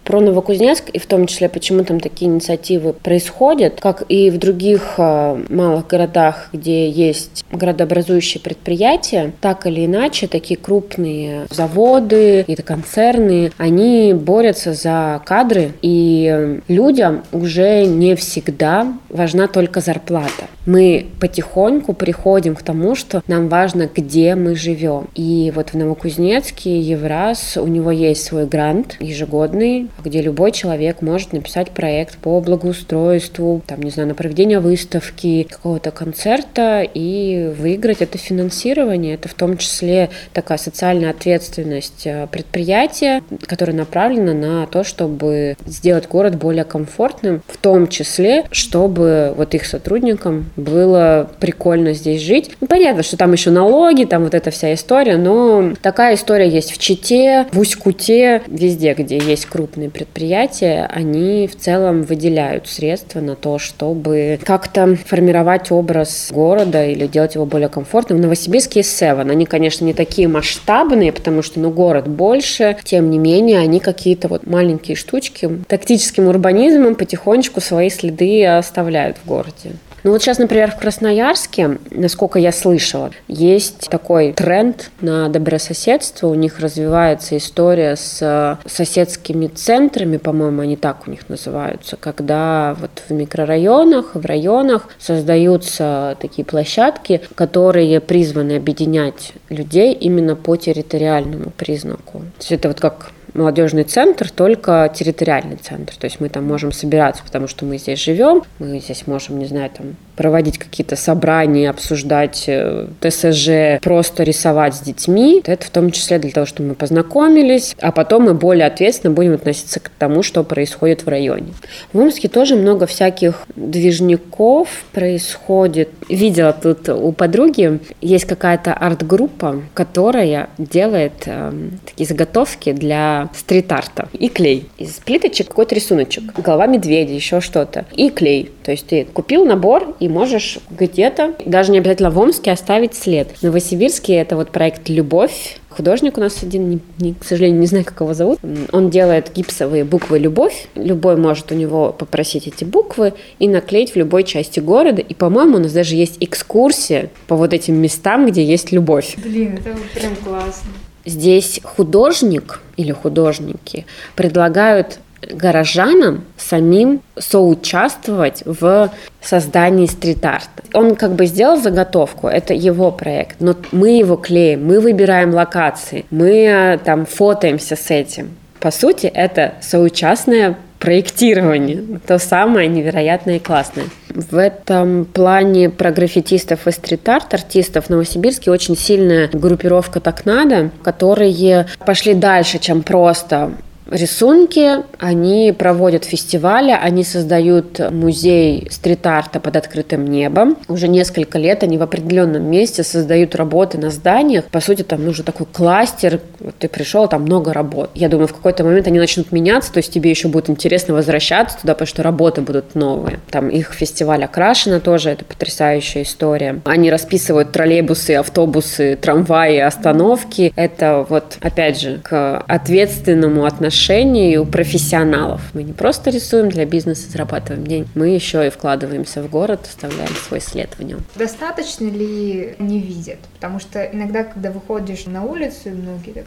Про 0.08 0.22
Новокузнецк 0.22 0.88
и 0.88 0.98
в 0.98 1.04
том 1.04 1.26
числе, 1.26 1.50
почему 1.50 1.84
там 1.84 2.00
такие 2.00 2.30
инициативы 2.30 2.94
происходят, 2.94 3.78
как 3.78 4.04
и 4.08 4.30
в 4.30 4.38
других 4.38 4.94
э, 4.96 5.44
малых 5.50 5.86
городах, 5.86 6.48
где 6.50 6.88
есть 6.88 7.44
городообразующие 7.52 8.40
предприятия, 8.40 9.32
так 9.42 9.66
или 9.66 9.84
иначе, 9.84 10.26
такие 10.26 10.58
крупные 10.58 11.46
заводы, 11.50 12.38
какие-то 12.38 12.62
концерны, 12.62 13.52
они 13.58 14.14
борются 14.14 14.72
за 14.72 15.20
кадры, 15.26 15.72
и 15.82 16.58
людям 16.68 17.24
уже 17.30 17.84
не 17.84 18.16
всегда 18.16 18.94
важна 19.10 19.46
только 19.46 19.82
зарплата. 19.82 20.46
Мы 20.64 21.06
потихоньку 21.20 21.92
приходим 21.92 22.54
к 22.54 22.62
тому, 22.62 22.94
что 22.94 23.22
нам 23.26 23.48
важно, 23.48 23.90
где 23.94 24.34
мы 24.34 24.54
живем. 24.54 25.08
И 25.14 25.52
вот 25.54 25.70
в 25.70 25.74
Новокузнецке 25.74 26.80
Евраз, 26.80 27.58
у 27.58 27.66
него 27.66 27.90
есть 27.90 28.24
свой 28.24 28.46
грант 28.46 28.96
ежегодный, 29.00 29.88
где 30.04 30.22
любой 30.22 30.52
человек 30.52 31.02
может 31.02 31.32
написать 31.32 31.70
проект 31.70 32.18
по 32.18 32.40
благоустройству, 32.40 33.62
там, 33.66 33.82
не 33.82 33.90
знаю, 33.90 34.08
на 34.08 34.14
проведение 34.14 34.60
выставки, 34.60 35.46
какого-то 35.48 35.90
концерта 35.90 36.82
и 36.82 37.52
выиграть 37.58 38.02
это 38.02 38.18
финансирование. 38.18 39.14
Это 39.14 39.28
в 39.28 39.34
том 39.34 39.56
числе 39.56 40.10
такая 40.32 40.58
социальная 40.58 41.10
ответственность 41.10 42.06
э, 42.06 42.26
предприятия, 42.30 43.22
которая 43.46 43.76
направлена 43.76 44.34
на 44.34 44.66
то, 44.66 44.84
чтобы 44.84 45.56
сделать 45.66 46.08
город 46.08 46.36
более 46.36 46.64
комфортным, 46.64 47.42
в 47.46 47.56
том 47.56 47.88
числе, 47.88 48.44
чтобы 48.50 49.34
вот 49.36 49.54
их 49.54 49.66
сотрудникам 49.66 50.50
было 50.56 51.30
прикольно 51.40 51.92
здесь 51.92 52.22
жить. 52.22 52.50
Ну, 52.60 52.66
понятно, 52.66 53.02
что 53.02 53.16
там 53.16 53.32
еще 53.32 53.50
налоги, 53.50 54.04
там 54.04 54.24
вот 54.24 54.34
эта 54.34 54.50
вся 54.50 54.74
история, 54.74 55.16
но 55.16 55.72
такая 55.82 56.14
история 56.14 56.48
есть 56.48 56.72
в 56.72 56.78
Чите, 56.78 57.46
в 57.52 57.60
Усть-Куте, 57.60 58.42
везде, 58.46 58.94
где 58.94 59.18
есть 59.18 59.46
крупные 59.46 59.87
предприятия, 59.90 60.88
они 60.92 61.46
в 61.46 61.56
целом 61.56 62.02
выделяют 62.02 62.68
средства 62.68 63.20
на 63.20 63.36
то, 63.36 63.58
чтобы 63.58 64.38
как-то 64.44 64.96
формировать 64.96 65.70
образ 65.70 66.30
города 66.30 66.84
или 66.84 67.06
делать 67.06 67.34
его 67.34 67.46
более 67.46 67.68
комфортным. 67.68 68.18
В 68.18 68.22
Новосибирске 68.22 68.80
Seven. 68.80 69.30
Они, 69.30 69.46
конечно, 69.46 69.84
не 69.84 69.94
такие 69.94 70.28
масштабные, 70.28 71.12
потому 71.12 71.42
что, 71.42 71.60
ну, 71.60 71.70
город 71.70 72.08
больше. 72.08 72.76
Тем 72.84 73.10
не 73.10 73.18
менее, 73.18 73.60
они 73.60 73.80
какие-то 73.80 74.28
вот 74.28 74.46
маленькие 74.46 74.96
штучки 74.96 75.48
тактическим 75.66 76.28
урбанизмом 76.28 76.94
потихонечку 76.94 77.60
свои 77.60 77.90
следы 77.90 78.46
оставляют 78.46 79.16
в 79.18 79.26
городе. 79.26 79.72
Ну 80.08 80.12
вот 80.12 80.22
сейчас, 80.22 80.38
например, 80.38 80.70
в 80.70 80.78
Красноярске, 80.78 81.76
насколько 81.90 82.38
я 82.38 82.50
слышала, 82.50 83.10
есть 83.28 83.90
такой 83.90 84.32
тренд 84.32 84.90
на 85.02 85.28
добрососедство. 85.28 86.28
У 86.28 86.34
них 86.34 86.60
развивается 86.60 87.36
история 87.36 87.94
с 87.94 88.58
соседскими 88.64 89.48
центрами, 89.48 90.16
по-моему, 90.16 90.62
они 90.62 90.76
так 90.76 91.06
у 91.06 91.10
них 91.10 91.28
называются, 91.28 91.98
когда 91.98 92.74
вот 92.80 93.02
в 93.06 93.12
микрорайонах, 93.12 94.14
в 94.14 94.24
районах 94.24 94.88
создаются 94.98 96.16
такие 96.18 96.46
площадки, 96.46 97.20
которые 97.34 98.00
призваны 98.00 98.56
объединять 98.56 99.34
людей 99.50 99.92
именно 99.92 100.36
по 100.36 100.56
территориальному 100.56 101.50
признаку. 101.50 102.20
То 102.20 102.40
есть 102.40 102.52
это 102.52 102.68
вот 102.68 102.80
как 102.80 103.10
молодежный 103.38 103.84
центр, 103.84 104.30
только 104.30 104.92
территориальный 104.94 105.56
центр. 105.56 105.94
То 105.96 106.04
есть 106.06 106.20
мы 106.20 106.28
там 106.28 106.44
можем 106.44 106.72
собираться, 106.72 107.22
потому 107.24 107.46
что 107.46 107.64
мы 107.64 107.78
здесь 107.78 108.02
живем, 108.02 108.42
мы 108.58 108.80
здесь 108.80 109.06
можем, 109.06 109.38
не 109.38 109.46
знаю, 109.46 109.70
там 109.70 109.96
проводить 110.18 110.58
какие-то 110.58 110.96
собрания, 110.96 111.70
обсуждать 111.70 112.44
э, 112.48 112.88
ТСЖ, 113.00 113.80
просто 113.80 114.24
рисовать 114.24 114.74
с 114.74 114.80
детьми. 114.80 115.40
Это 115.46 115.64
в 115.64 115.70
том 115.70 115.92
числе 115.92 116.18
для 116.18 116.32
того, 116.32 116.44
чтобы 116.44 116.70
мы 116.70 116.74
познакомились, 116.74 117.76
а 117.80 117.92
потом 117.92 118.24
мы 118.24 118.34
более 118.34 118.66
ответственно 118.66 119.14
будем 119.14 119.34
относиться 119.34 119.78
к 119.78 119.88
тому, 119.90 120.24
что 120.24 120.42
происходит 120.42 121.06
в 121.06 121.08
районе. 121.08 121.54
В 121.92 122.00
Омске 122.00 122.26
тоже 122.28 122.56
много 122.56 122.86
всяких 122.86 123.46
движников 123.54 124.68
происходит. 124.92 125.90
Видела 126.08 126.52
тут 126.52 126.88
у 126.88 127.12
подруги, 127.12 127.78
есть 128.00 128.24
какая-то 128.24 128.74
арт-группа, 128.74 129.62
которая 129.72 130.48
делает 130.58 131.12
э, 131.26 131.52
такие 131.86 132.08
заготовки 132.08 132.72
для 132.72 133.28
стрит-арта. 133.36 134.08
И 134.14 134.28
клей. 134.28 134.68
Из 134.78 134.94
плиточек 134.94 135.46
какой-то 135.46 135.76
рисуночек. 135.76 136.24
Голова 136.42 136.66
медведя, 136.66 137.12
еще 137.12 137.40
что-то. 137.40 137.84
И 137.94 138.10
клей. 138.10 138.50
То 138.64 138.72
есть 138.72 138.88
ты 138.88 139.04
купил 139.04 139.44
набор 139.44 139.94
и 140.00 140.07
можешь 140.08 140.58
где-то, 140.70 141.34
даже 141.44 141.70
не 141.72 141.78
обязательно 141.78 142.10
в 142.10 142.18
Омске, 142.18 142.52
оставить 142.52 142.94
след. 142.94 143.28
В 143.38 143.42
Новосибирске 143.42 144.14
это 144.14 144.36
вот 144.36 144.50
проект 144.50 144.88
«Любовь». 144.88 145.58
Художник 145.68 146.18
у 146.18 146.20
нас 146.20 146.42
один, 146.42 146.70
не, 146.70 146.80
не, 146.98 147.14
к 147.14 147.24
сожалению, 147.24 147.60
не 147.60 147.66
знаю, 147.66 147.84
как 147.84 148.00
его 148.00 148.12
зовут. 148.12 148.40
Он 148.72 148.90
делает 148.90 149.30
гипсовые 149.34 149.84
буквы 149.84 150.18
«Любовь». 150.18 150.66
Любой 150.74 151.16
может 151.16 151.52
у 151.52 151.54
него 151.54 151.92
попросить 151.92 152.48
эти 152.48 152.64
буквы 152.64 153.14
и 153.38 153.46
наклеить 153.46 153.92
в 153.92 153.96
любой 153.96 154.24
части 154.24 154.58
города. 154.58 155.00
И, 155.00 155.14
по-моему, 155.14 155.56
у 155.56 155.60
нас 155.60 155.72
даже 155.72 155.94
есть 155.94 156.16
экскурсия 156.18 157.10
по 157.28 157.36
вот 157.36 157.52
этим 157.52 157.76
местам, 157.76 158.26
где 158.26 158.42
есть 158.42 158.72
любовь. 158.72 159.14
Блин, 159.18 159.58
это 159.58 159.76
прям 159.94 160.16
классно. 160.16 160.70
Здесь 161.04 161.60
художник 161.62 162.60
или 162.76 162.92
художники 162.92 163.86
предлагают 164.14 164.98
горожанам 165.22 166.24
самим 166.36 167.00
соучаствовать 167.16 168.42
в 168.44 168.90
создании 169.20 169.86
стрит-арта. 169.86 170.62
Он 170.74 170.94
как 170.94 171.12
бы 171.12 171.26
сделал 171.26 171.56
заготовку, 171.56 172.28
это 172.28 172.54
его 172.54 172.90
проект, 172.90 173.40
но 173.40 173.54
мы 173.72 173.98
его 173.98 174.16
клеим, 174.16 174.66
мы 174.66 174.80
выбираем 174.80 175.34
локации, 175.34 176.04
мы 176.10 176.44
э, 176.44 176.78
там 176.78 177.06
фотоемся 177.06 177.76
с 177.76 177.90
этим. 177.90 178.30
По 178.60 178.70
сути, 178.70 179.06
это 179.06 179.54
соучастное 179.60 180.56
проектирование. 180.78 182.00
То 182.06 182.18
самое 182.18 182.68
невероятное 182.68 183.36
и 183.36 183.40
классное. 183.40 183.86
В 184.08 184.36
этом 184.36 185.04
плане 185.04 185.70
про 185.70 185.90
граффитистов 185.90 186.66
и 186.66 186.72
стрит-арт 186.72 187.34
артистов 187.34 187.86
в 187.86 187.90
Новосибирске 187.90 188.50
очень 188.50 188.76
сильная 188.76 189.28
группировка 189.32 190.00
«Так 190.00 190.24
надо», 190.24 190.70
которые 190.82 191.66
пошли 191.84 192.14
дальше, 192.14 192.58
чем 192.58 192.82
просто 192.82 193.52
рисунки, 193.90 194.84
они 194.98 195.54
проводят 195.56 196.04
фестивали, 196.04 196.70
они 196.70 197.04
создают 197.04 197.78
музей 197.90 198.68
стрит-арта 198.70 199.40
под 199.40 199.56
открытым 199.56 200.06
небом. 200.06 200.58
Уже 200.68 200.88
несколько 200.88 201.38
лет 201.38 201.62
они 201.62 201.78
в 201.78 201.82
определенном 201.82 202.44
месте 202.44 202.82
создают 202.82 203.34
работы 203.34 203.78
на 203.78 203.90
зданиях. 203.90 204.44
По 204.46 204.60
сути, 204.60 204.82
там 204.82 205.04
нужен 205.04 205.24
такой 205.24 205.46
кластер. 205.46 206.20
Ты 206.58 206.68
пришел, 206.68 207.08
там 207.08 207.22
много 207.22 207.52
работ. 207.52 207.90
Я 207.94 208.08
думаю, 208.08 208.28
в 208.28 208.34
какой-то 208.34 208.64
момент 208.64 208.86
они 208.86 208.98
начнут 208.98 209.32
меняться, 209.32 209.72
то 209.72 209.78
есть 209.78 209.92
тебе 209.92 210.10
еще 210.10 210.28
будет 210.28 210.50
интересно 210.50 210.94
возвращаться 210.94 211.60
туда, 211.60 211.74
потому 211.74 211.86
что 211.86 212.02
работы 212.02 212.40
будут 212.42 212.74
новые. 212.74 213.20
Там 213.30 213.48
их 213.48 213.72
фестиваль 213.72 214.24
окрашено 214.24 214.80
тоже, 214.80 215.10
это 215.10 215.24
потрясающая 215.24 216.02
история. 216.02 216.60
Они 216.64 216.90
расписывают 216.90 217.52
троллейбусы, 217.52 218.12
автобусы, 218.16 218.98
трамваи, 219.00 219.58
остановки. 219.58 220.52
Это 220.56 221.06
вот, 221.08 221.38
опять 221.40 221.80
же, 221.80 222.00
к 222.02 222.38
ответственному 222.46 223.44
отношению 223.44 223.77
отношений 223.78 224.36
у 224.38 224.44
профессионалов. 224.44 225.40
Мы 225.54 225.62
не 225.62 225.72
просто 225.72 226.10
рисуем 226.10 226.48
для 226.48 226.64
бизнеса, 226.64 227.08
зарабатываем 227.10 227.64
деньги, 227.64 227.88
мы 227.94 228.08
еще 228.08 228.44
и 228.44 228.50
вкладываемся 228.50 229.22
в 229.22 229.30
город, 229.30 229.60
оставляем 229.68 230.10
свой 230.26 230.40
след 230.40 230.70
в 230.76 230.82
нем. 230.82 230.98
Достаточно 231.14 231.84
ли 231.84 232.56
не 232.58 232.80
видят? 232.80 233.18
Потому 233.34 233.60
что 233.60 233.84
иногда, 233.84 234.24
когда 234.24 234.50
выходишь 234.50 235.06
на 235.06 235.24
улицу, 235.24 235.56
и 235.66 235.70
многие 235.70 236.10
так, 236.10 236.24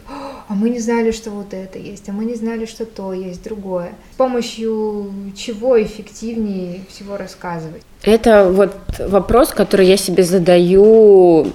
а 0.48 0.54
мы 0.54 0.70
не 0.70 0.78
знали, 0.78 1.10
что 1.10 1.30
вот 1.30 1.52
это 1.52 1.78
есть, 1.78 2.08
а 2.08 2.12
мы 2.12 2.24
не 2.24 2.36
знали, 2.36 2.64
что 2.64 2.86
то 2.86 3.12
есть, 3.12 3.44
другое. 3.44 3.92
С 4.14 4.16
помощью 4.16 5.12
чего 5.36 5.80
эффективнее 5.82 6.80
всего 6.88 7.18
рассказывать? 7.18 7.82
Это 8.02 8.48
вот 8.50 8.74
вопрос, 8.98 9.50
который 9.50 9.86
я 9.86 9.98
себе 9.98 10.22
задаю 10.22 11.52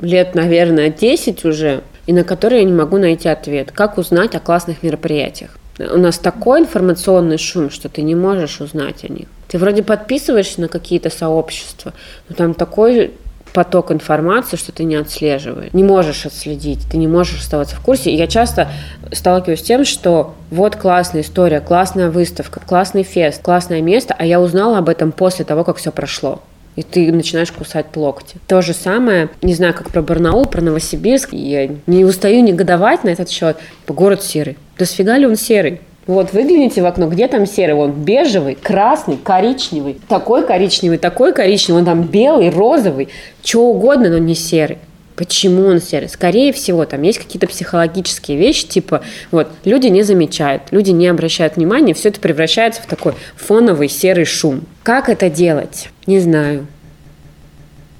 лет, 0.00 0.36
наверное, 0.36 0.88
10 0.90 1.44
уже, 1.44 1.82
и 2.06 2.12
на 2.12 2.24
который 2.24 2.58
я 2.58 2.64
не 2.64 2.72
могу 2.72 2.98
найти 2.98 3.28
ответ. 3.28 3.72
Как 3.72 3.98
узнать 3.98 4.34
о 4.34 4.40
классных 4.40 4.82
мероприятиях? 4.82 5.50
У 5.78 5.98
нас 5.98 6.18
такой 6.18 6.60
информационный 6.60 7.38
шум, 7.38 7.70
что 7.70 7.88
ты 7.88 8.02
не 8.02 8.14
можешь 8.14 8.60
узнать 8.60 9.04
о 9.04 9.12
них. 9.12 9.26
Ты 9.48 9.58
вроде 9.58 9.82
подписываешься 9.82 10.60
на 10.60 10.68
какие-то 10.68 11.10
сообщества, 11.10 11.92
но 12.28 12.34
там 12.34 12.54
такой 12.54 13.12
поток 13.52 13.92
информации, 13.92 14.56
что 14.56 14.72
ты 14.72 14.84
не 14.84 14.96
отслеживаешь, 14.96 15.72
не 15.72 15.84
можешь 15.84 16.24
отследить, 16.24 16.86
ты 16.90 16.96
не 16.96 17.06
можешь 17.06 17.40
оставаться 17.40 17.76
в 17.76 17.80
курсе. 17.80 18.10
И 18.10 18.16
я 18.16 18.26
часто 18.26 18.68
сталкиваюсь 19.12 19.60
с 19.60 19.62
тем, 19.62 19.84
что 19.84 20.34
вот 20.50 20.76
классная 20.76 21.22
история, 21.22 21.60
классная 21.60 22.10
выставка, 22.10 22.60
классный 22.60 23.02
фест, 23.02 23.42
классное 23.42 23.82
место, 23.82 24.14
а 24.18 24.24
я 24.24 24.40
узнала 24.40 24.78
об 24.78 24.88
этом 24.88 25.12
после 25.12 25.44
того, 25.44 25.64
как 25.64 25.76
все 25.76 25.92
прошло 25.92 26.40
и 26.76 26.82
ты 26.82 27.12
начинаешь 27.12 27.52
кусать 27.52 27.94
локти. 27.96 28.36
То 28.46 28.62
же 28.62 28.72
самое, 28.72 29.28
не 29.42 29.54
знаю, 29.54 29.74
как 29.74 29.90
про 29.90 30.02
Барнаул, 30.02 30.46
про 30.46 30.60
Новосибирск, 30.60 31.32
я 31.32 31.68
не 31.86 32.04
устаю 32.04 32.42
негодовать 32.42 33.04
на 33.04 33.10
этот 33.10 33.30
счет. 33.30 33.56
Город 33.86 34.22
серый. 34.22 34.56
Да 34.78 34.86
сфига 34.86 35.18
ли 35.18 35.26
он 35.26 35.36
серый? 35.36 35.80
Вот, 36.06 36.32
выгляните 36.32 36.82
в 36.82 36.86
окно, 36.86 37.08
где 37.08 37.28
там 37.28 37.46
серый? 37.46 37.74
Вон 37.74 37.92
бежевый, 37.92 38.56
красный, 38.56 39.16
коричневый, 39.16 40.00
такой 40.08 40.44
коричневый, 40.44 40.98
такой 40.98 41.32
коричневый, 41.32 41.80
он 41.82 41.86
там 41.86 42.02
белый, 42.02 42.50
розовый, 42.50 43.08
что 43.44 43.66
угодно, 43.66 44.08
но 44.08 44.18
не 44.18 44.34
серый. 44.34 44.78
Почему 45.16 45.66
он 45.66 45.80
серый? 45.80 46.08
Скорее 46.08 46.52
всего, 46.52 46.84
там 46.84 47.02
есть 47.02 47.18
какие-то 47.18 47.46
психологические 47.46 48.38
вещи, 48.38 48.66
типа, 48.66 49.02
вот, 49.30 49.48
люди 49.64 49.88
не 49.88 50.02
замечают, 50.02 50.62
люди 50.70 50.90
не 50.90 51.06
обращают 51.08 51.56
внимания, 51.56 51.92
все 51.94 52.08
это 52.08 52.20
превращается 52.20 52.82
в 52.82 52.86
такой 52.86 53.14
фоновый 53.36 53.88
серый 53.88 54.24
шум. 54.24 54.62
Как 54.82 55.08
это 55.08 55.28
делать? 55.28 55.90
Не 56.06 56.18
знаю. 56.20 56.66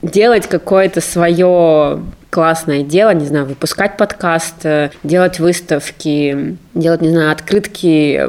Делать 0.01 0.47
какое-то 0.47 1.01
свое 1.01 2.03
классное 2.31 2.83
дело, 2.83 3.13
не 3.13 3.27
знаю, 3.27 3.45
выпускать 3.45 3.99
подкаст, 3.99 4.65
э, 4.65 4.91
делать 5.05 5.39
выставки, 5.39 6.57
делать, 6.73 7.03
не 7.03 7.11
знаю, 7.11 7.31
открытки, 7.31 8.27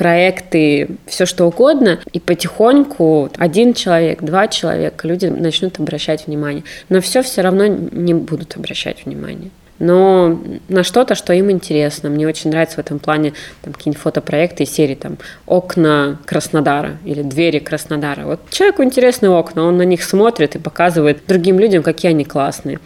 проекты, 0.00 0.88
все 1.04 1.26
что 1.26 1.44
угодно, 1.44 1.98
и 2.14 2.20
потихоньку 2.20 3.28
один 3.36 3.74
человек, 3.74 4.22
два 4.22 4.48
человека, 4.48 5.06
люди 5.06 5.26
начнут 5.26 5.78
обращать 5.78 6.26
внимание. 6.26 6.64
Но 6.88 7.02
все 7.02 7.22
все 7.22 7.42
равно 7.42 7.66
не 7.66 8.14
будут 8.14 8.56
обращать 8.56 9.04
внимание 9.04 9.50
но 9.80 10.38
на 10.68 10.84
что-то, 10.84 11.14
что 11.14 11.32
им 11.32 11.50
интересно. 11.50 12.10
Мне 12.10 12.28
очень 12.28 12.50
нравится 12.50 12.76
в 12.76 12.80
этом 12.80 12.98
плане 12.98 13.32
там, 13.62 13.72
какие-нибудь 13.72 14.02
фотопроекты 14.02 14.64
из 14.64 14.70
серии 14.70 14.94
там 14.94 15.16
«Окна 15.46 16.18
Краснодара» 16.26 16.98
или 17.06 17.22
«Двери 17.22 17.60
Краснодара». 17.60 18.26
Вот 18.26 18.40
человеку 18.50 18.84
интересны 18.84 19.30
окна, 19.30 19.64
он 19.64 19.78
на 19.78 19.86
них 19.86 20.04
смотрит 20.04 20.54
и 20.54 20.58
показывает 20.58 21.22
другим 21.26 21.58
людям, 21.58 21.82
какие 21.82 22.10
они 22.10 22.24
классные. 22.24 22.78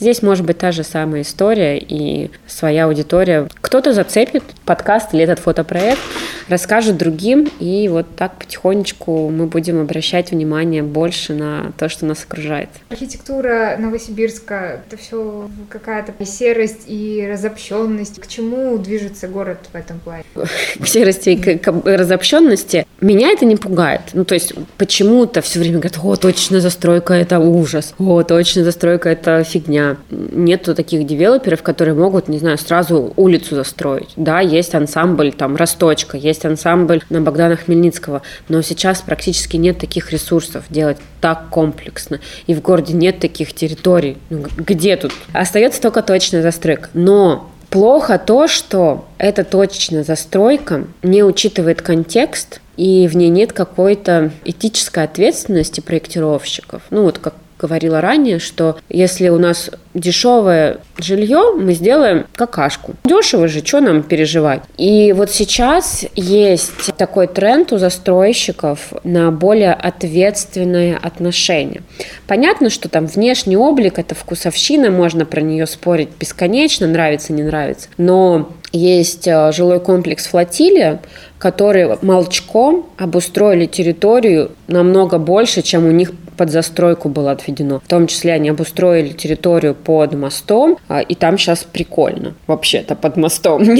Здесь 0.00 0.22
может 0.22 0.46
быть 0.46 0.58
та 0.58 0.70
же 0.70 0.84
самая 0.84 1.22
история 1.22 1.78
и 1.78 2.30
своя 2.46 2.84
аудитория. 2.84 3.48
Кто-то 3.60 3.92
зацепит 3.92 4.44
подкаст 4.64 5.12
или 5.12 5.24
этот 5.24 5.40
фотопроект, 5.40 6.00
расскажет 6.48 6.96
другим, 6.96 7.48
и 7.58 7.88
вот 7.88 8.06
так 8.14 8.36
потихонечку 8.36 9.28
мы 9.28 9.46
будем 9.46 9.80
обращать 9.80 10.30
внимание 10.30 10.82
больше 10.82 11.34
на 11.34 11.72
то, 11.78 11.88
что 11.88 12.06
нас 12.06 12.24
окружает. 12.24 12.68
Архитектура 12.90 13.76
Новосибирска— 13.78 14.82
это 14.86 14.96
все 14.96 15.50
какая-то 15.68 16.12
серость 16.24 16.84
и 16.86 17.26
разобщенность. 17.30 18.20
К 18.20 18.26
чему 18.28 18.78
движется 18.78 19.26
город 19.26 19.58
в 19.72 19.76
этом 19.76 19.98
плане? 19.98 20.24
К 20.80 20.86
серости 20.86 21.30
и 21.30 21.58
к 21.58 21.72
разобщенности. 21.84 22.86
Меня 23.00 23.30
это 23.30 23.44
не 23.44 23.56
пугает. 23.56 24.02
Ну, 24.12 24.24
то 24.24 24.34
есть 24.34 24.52
почему-то 24.76 25.40
все 25.40 25.58
время 25.58 25.78
говорят, 25.78 25.98
о, 26.02 26.16
точно 26.16 26.60
застройка— 26.60 27.14
это 27.14 27.40
ужас, 27.40 27.94
о, 27.98 28.22
точно 28.22 28.64
застройка— 28.64 29.08
это 29.10 29.42
фигня 29.44 29.87
нету 30.10 30.74
таких 30.74 31.06
девелоперов, 31.06 31.62
которые 31.62 31.94
могут, 31.94 32.28
не 32.28 32.38
знаю, 32.38 32.58
сразу 32.58 33.12
улицу 33.16 33.54
застроить. 33.54 34.10
Да, 34.16 34.40
есть 34.40 34.74
ансамбль, 34.74 35.32
там, 35.32 35.56
Росточка, 35.56 36.16
есть 36.16 36.44
ансамбль 36.44 37.02
на 37.10 37.20
Богдана 37.20 37.56
Хмельницкого, 37.56 38.22
но 38.48 38.62
сейчас 38.62 39.00
практически 39.00 39.56
нет 39.56 39.78
таких 39.78 40.12
ресурсов 40.12 40.64
делать 40.70 40.98
так 41.20 41.48
комплексно. 41.50 42.20
И 42.46 42.54
в 42.54 42.62
городе 42.62 42.94
нет 42.94 43.20
таких 43.20 43.52
территорий. 43.52 44.18
Ну, 44.30 44.44
где 44.56 44.96
тут? 44.96 45.12
Остается 45.32 45.80
только 45.80 46.02
точная 46.02 46.42
застройка. 46.42 46.88
Но 46.94 47.50
Плохо 47.70 48.18
то, 48.18 48.48
что 48.48 49.04
эта 49.18 49.44
точечная 49.44 50.02
застройка 50.02 50.86
не 51.02 51.22
учитывает 51.22 51.82
контекст, 51.82 52.62
и 52.78 53.06
в 53.08 53.16
ней 53.16 53.28
нет 53.28 53.52
какой-то 53.52 54.30
этической 54.44 55.04
ответственности 55.04 55.80
проектировщиков. 55.80 56.82
Ну 56.90 57.02
вот 57.02 57.18
как 57.18 57.34
говорила 57.58 58.00
ранее, 58.00 58.38
что 58.38 58.76
если 58.88 59.28
у 59.28 59.38
нас 59.38 59.70
дешевое 59.94 60.78
жилье, 60.96 61.54
мы 61.54 61.72
сделаем 61.72 62.26
какашку. 62.34 62.94
Дешево 63.04 63.48
же, 63.48 63.64
что 63.64 63.80
нам 63.80 64.02
переживать? 64.02 64.62
И 64.76 65.12
вот 65.12 65.30
сейчас 65.30 66.04
есть 66.14 66.94
такой 66.96 67.26
тренд 67.26 67.72
у 67.72 67.78
застройщиков 67.78 68.92
на 69.04 69.30
более 69.30 69.72
ответственное 69.72 70.96
отношение. 70.96 71.82
Понятно, 72.26 72.70
что 72.70 72.88
там 72.88 73.06
внешний 73.06 73.56
облик– 73.56 73.98
это 74.00 74.14
вкусовщина, 74.14 74.90
можно 74.90 75.24
про 75.24 75.40
нее 75.40 75.66
спорить 75.66 76.10
бесконечно, 76.18 76.86
нравится, 76.86 77.32
не 77.32 77.42
нравится. 77.42 77.88
Но 77.96 78.50
есть 78.72 79.26
э, 79.26 79.50
жилой 79.52 79.80
комплекс 79.80 80.26
«Флотилия», 80.26 81.00
который 81.38 81.96
молчком 82.02 82.86
обустроили 82.98 83.66
территорию 83.66 84.52
намного 84.66 85.18
больше, 85.18 85.62
чем 85.62 85.86
у 85.86 85.90
них 85.90 86.12
под 86.38 86.50
застройку 86.50 87.08
было 87.08 87.32
отведено. 87.32 87.80
В 87.80 87.88
том 87.88 88.06
числе 88.06 88.32
они 88.32 88.48
обустроили 88.48 89.12
территорию 89.12 89.74
под 89.74 90.14
мостом, 90.14 90.78
а, 90.88 91.00
и 91.00 91.14
там 91.14 91.36
сейчас 91.36 91.64
прикольно, 91.64 92.34
вообще-то 92.46 92.94
под 92.94 93.16
мостом. 93.16 93.62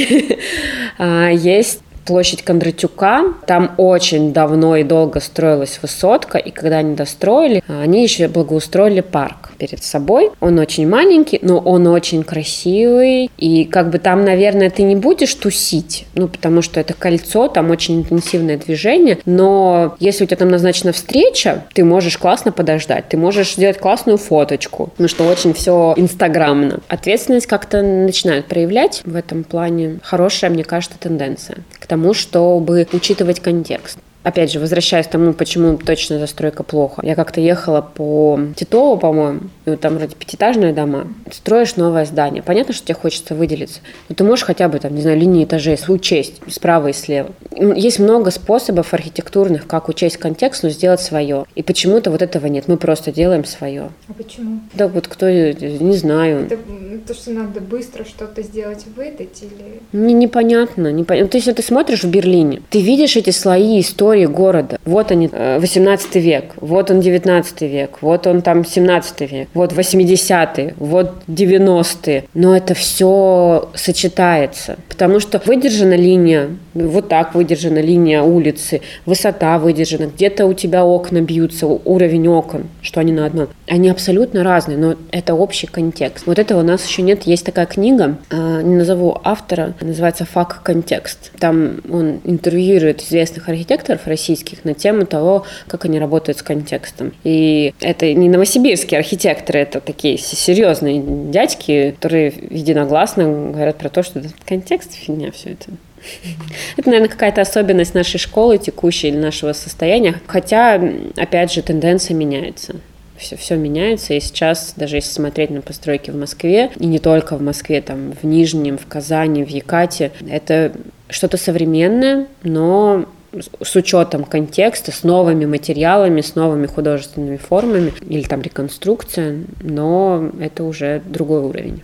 А, 1.01 1.29
есть 1.29 1.81
площадь 2.09 2.43
Кондратюка. 2.43 3.35
Там 3.47 3.75
очень 3.77 4.33
давно 4.33 4.77
и 4.77 4.83
долго 4.83 5.21
строилась 5.21 5.79
высотка, 5.83 6.39
и 6.39 6.51
когда 6.51 6.79
они 6.79 6.97
достроили, 6.97 7.63
они 7.69 8.03
еще 8.03 8.29
благоустроили 8.29 9.03
парк 9.03 9.51
перед 9.59 9.85
собой. 9.85 10.31
Он 10.41 10.59
очень 10.59 10.89
маленький, 10.89 11.39
но 11.43 11.59
он 11.59 11.87
очень 11.87 12.25
красивый, 12.25 13.31
и 13.37 13.65
как 13.67 13.91
бы 13.91 13.99
там, 13.99 14.25
наверное, 14.25 14.71
ты 14.71 14.85
не 14.85 14.97
будешь 14.97 15.35
тусить, 15.35 16.07
ну, 16.15 16.29
потому 16.29 16.63
что 16.63 16.81
это 16.81 16.95
кольцо, 16.95 17.49
там 17.49 17.71
очень 17.71 18.01
интенсивное 18.01 18.57
движение, 18.57 19.19
но 19.27 19.97
если 20.01 20.25
у 20.25 20.27
тебя 20.27 20.39
там 20.39 20.49
назначена 20.49 20.93
встреча, 20.93 21.65
ты 21.75 21.85
можешь 21.85 22.17
классно 22.17 22.53
подождать, 22.53 23.09
ты 23.11 23.19
можешь 23.19 23.55
сделать 23.55 23.79
классную 23.79 24.17
фоточку, 24.17 24.91
ну, 24.97 25.09
что 25.09 25.25
очень 25.25 25.53
все 25.53 25.93
инстаграмно. 25.97 26.81
Ответственность 26.89 27.47
как-то 27.47 27.83
начинают 27.83 28.47
проявлять 28.47 29.03
в 29.05 29.15
этом 29.15 29.45
плане. 29.45 29.99
Хорошая, 30.03 30.51
мне 30.51 30.65
кажется, 30.65 30.97
тенденция 30.99 31.59
тому, 31.89 32.15
чтобы 32.15 32.87
учитывать 32.93 33.41
контекст. 33.41 33.99
Опять 34.29 34.53
же, 34.53 34.61
возвращаясь 34.61 35.07
к 35.07 35.11
тому, 35.11 35.33
почему 35.33 35.79
точно 35.79 36.19
застройка 36.19 36.63
плохо. 36.63 37.01
Я 37.03 37.15
как-то 37.15 37.41
ехала 37.41 37.81
по 37.81 38.39
Титову, 38.57 38.99
по-моему, 38.99 39.41
и 39.65 39.71
вот 39.71 39.81
там 39.81 39.97
вроде 39.97 40.15
пятиэтажные 40.15 40.75
дома. 40.75 41.07
Строишь 41.33 41.77
новое 41.77 42.05
здание. 42.05 42.43
Понятно, 42.43 42.75
что 42.75 42.85
тебе 42.85 42.95
хочется 42.95 43.35
выделиться. 43.35 43.81
Но 44.11 44.15
ты 44.15 44.25
можешь 44.25 44.45
хотя 44.45 44.69
бы, 44.69 44.81
там, 44.81 44.95
не 44.95 45.01
знаю, 45.01 45.19
линии 45.19 45.45
этажей 45.45 45.79
учесть 45.89 46.43
справа 46.47 46.89
и 46.89 46.93
слева. 46.93 47.31
Есть 47.57 48.01
много 48.01 48.31
способов 48.31 48.93
архитектурных, 48.93 49.67
как 49.67 49.89
учесть 49.89 50.19
контекст, 50.19 50.63
но 50.63 50.69
сделать 50.69 51.01
свое. 51.01 51.47
И 51.55 51.63
почему-то 51.63 52.11
вот 52.11 52.21
этого 52.21 52.49
нет. 52.49 52.69
Мы 52.69 52.77
просто 52.77 53.13
делаем 53.13 53.47
свое. 53.47 53.89
А 54.09 54.13
почему? 54.13 54.61
Да 54.75 54.89
вот 54.89 55.09
кто, 55.09 55.31
не 55.31 55.97
знаю. 55.97 56.45
Это 56.45 56.59
то, 57.07 57.15
что 57.15 57.31
надо 57.31 57.61
быстро 57.61 58.05
что-то 58.05 58.43
сделать, 58.43 58.85
выдать 58.95 59.43
или... 59.43 59.81
Не, 59.93 60.13
непонятно. 60.13 60.93
непонятно. 60.93 61.31
То 61.31 61.37
есть, 61.39 61.47
если 61.47 61.63
ты 61.63 61.67
смотришь 61.67 62.05
в 62.05 62.11
Берлине, 62.11 62.61
ты 62.69 62.83
видишь 62.83 63.17
эти 63.17 63.31
слои 63.31 63.81
истории 63.81 64.18
истории 64.19 64.27
города. 64.27 64.79
Вот 64.85 65.11
они, 65.11 65.29
18 65.29 66.17
э, 66.17 66.21
век, 66.21 66.45
вот 66.57 66.91
он 66.91 67.01
19 67.01 67.63
век, 67.63 67.99
вот 68.01 68.27
он 68.27 68.43
там 68.43 68.65
17 68.65 69.21
век, 69.33 69.49
вот 69.55 69.73
80-е, 69.73 70.75
вот 70.79 71.13
90-е. 71.29 72.25
Но 72.35 72.57
это 72.57 72.75
все 72.75 73.69
сочетается, 73.75 74.77
потому 74.89 75.21
что 75.21 75.41
выдержана 75.45 75.95
линия, 75.95 76.49
вот 76.75 77.09
так 77.09 77.35
выдержана 77.35 77.81
линия 77.81 78.23
улицы, 78.23 78.81
высота 79.07 79.59
выдержана, 79.59 80.11
где-то 80.15 80.47
у 80.47 80.55
тебя 80.55 80.85
окна 80.85 81.21
бьются, 81.21 81.67
уровень 81.67 82.29
окон, 82.29 82.65
что 82.83 83.01
они 83.01 83.13
на 83.13 83.27
одном. 83.27 83.49
Они 83.67 83.89
абсолютно 83.89 84.43
разные, 84.43 84.79
но 84.79 84.97
это 85.11 85.35
общий 85.35 85.67
контекст. 85.67 86.27
Вот 86.27 86.39
этого 86.39 86.61
у 86.61 86.65
нас 86.65 86.87
еще 86.87 87.03
нет. 87.03 87.25
Есть 87.25 87.45
такая 87.45 87.67
книга, 87.67 88.17
э, 88.31 88.63
не 88.63 88.77
назову 88.77 89.19
автора, 89.25 89.75
называется 89.81 90.25
«Фак 90.25 90.61
контекст». 90.63 91.33
Там 91.39 91.81
он 91.91 92.21
интервьюирует 92.25 93.03
известных 93.03 93.49
архитекторов 93.49 93.98
российских 94.07 94.65
на 94.65 94.75
тему 94.75 95.07
того, 95.07 95.45
как 95.67 95.85
они 95.85 95.99
работают 95.99 96.39
с 96.39 96.43
контекстом. 96.43 97.13
И 97.25 97.75
это 97.81 98.13
не 98.13 98.29
новосибирские 98.29 98.99
архитекторы, 98.99 99.61
это 99.61 99.81
такие 99.81 100.19
серьезные 100.19 101.03
дядьки, 101.31 101.93
которые 101.93 102.33
единогласно 102.51 103.25
говорят 103.53 103.79
про 103.79 103.89
то, 103.89 104.03
что 104.03 104.23
контекст 104.47 104.93
фигня 104.95 105.33
все 105.33 105.51
это. 105.51 105.71
Это, 106.77 106.91
наверное, 106.91 107.09
какая-то 107.09 107.41
особенность 107.41 107.93
нашей 107.93 108.19
школы 108.19 108.57
текущей 108.59 109.09
или 109.09 109.17
нашего 109.17 109.53
состояния. 109.53 110.21
Хотя, 110.29 110.81
опять 111.17 111.53
же, 111.53 111.61
тенденция 111.61 112.15
меняется 112.15 112.77
все, 113.19 113.37
все 113.37 113.57
меняется, 113.57 114.15
и 114.15 114.21
сейчас, 114.21 114.75
даже 114.77 114.97
если 114.97 115.11
смотреть 115.11 115.51
на 115.51 115.61
постройки 115.61 116.11
в 116.11 116.17
Москве, 116.17 116.71
и 116.79 116.87
не 116.87 116.99
только 116.99 117.37
в 117.37 117.43
Москве, 117.43 117.83
там, 117.83 118.13
в 118.13 118.25
Нижнем, 118.25 118.79
в 118.79 118.87
Казани, 118.87 119.45
в 119.45 119.49
Якате, 119.49 120.13
это 120.29 120.73
что-то 121.11 121.37
современное, 121.37 122.27
но 122.43 123.07
с 123.33 123.77
учетом 123.77 124.25
контекста, 124.25 124.91
с 124.91 125.03
новыми 125.03 125.45
материалами, 125.45 126.21
с 126.21 126.35
новыми 126.35 126.67
художественными 126.67 127.37
формами, 127.37 127.93
или 128.01 128.23
там 128.23 128.43
реконструкция, 128.43 129.45
но 129.63 130.31
это 130.41 130.65
уже 130.65 131.03
другой 131.05 131.41
уровень. 131.41 131.83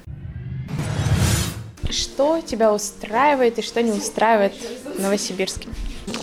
Что 1.91 2.41
тебя 2.45 2.73
устраивает 2.73 3.59
и 3.59 3.63
что 3.63 3.83
не 3.83 3.93
устраивает 3.93 4.55
в 4.97 5.03
Новосибирске? 5.03 5.69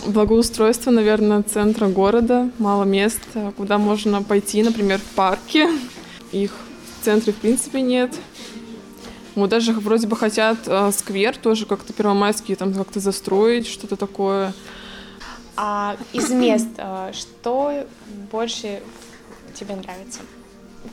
Благоустройство, 0.06 0.90
наверное, 0.90 1.42
центра 1.42 1.86
города, 1.88 2.50
мало 2.58 2.84
мест, 2.84 3.20
куда 3.56 3.78
можно 3.78 4.22
пойти, 4.22 4.62
например, 4.62 4.98
в 4.98 5.14
парке. 5.14 5.68
Их 6.32 6.52
в 7.00 7.04
центре, 7.04 7.32
в 7.32 7.36
принципе, 7.36 7.80
нет. 7.80 8.10
Вот 9.34 9.50
даже 9.50 9.72
вроде 9.72 10.06
бы 10.06 10.16
хотят 10.16 10.58
э, 10.66 10.90
сквер 10.92 11.36
тоже 11.36 11.64
как-то 11.64 11.92
первомайский 11.92 12.54
там 12.54 12.74
как-то 12.74 13.00
застроить, 13.00 13.66
что-то 13.66 13.96
такое. 13.96 14.52
А 15.56 15.96
из 16.12 16.30
мест 16.30 16.68
э, 16.78 17.12
что 17.12 17.86
больше 18.30 18.80
тебе 19.54 19.76
нравится? 19.76 20.20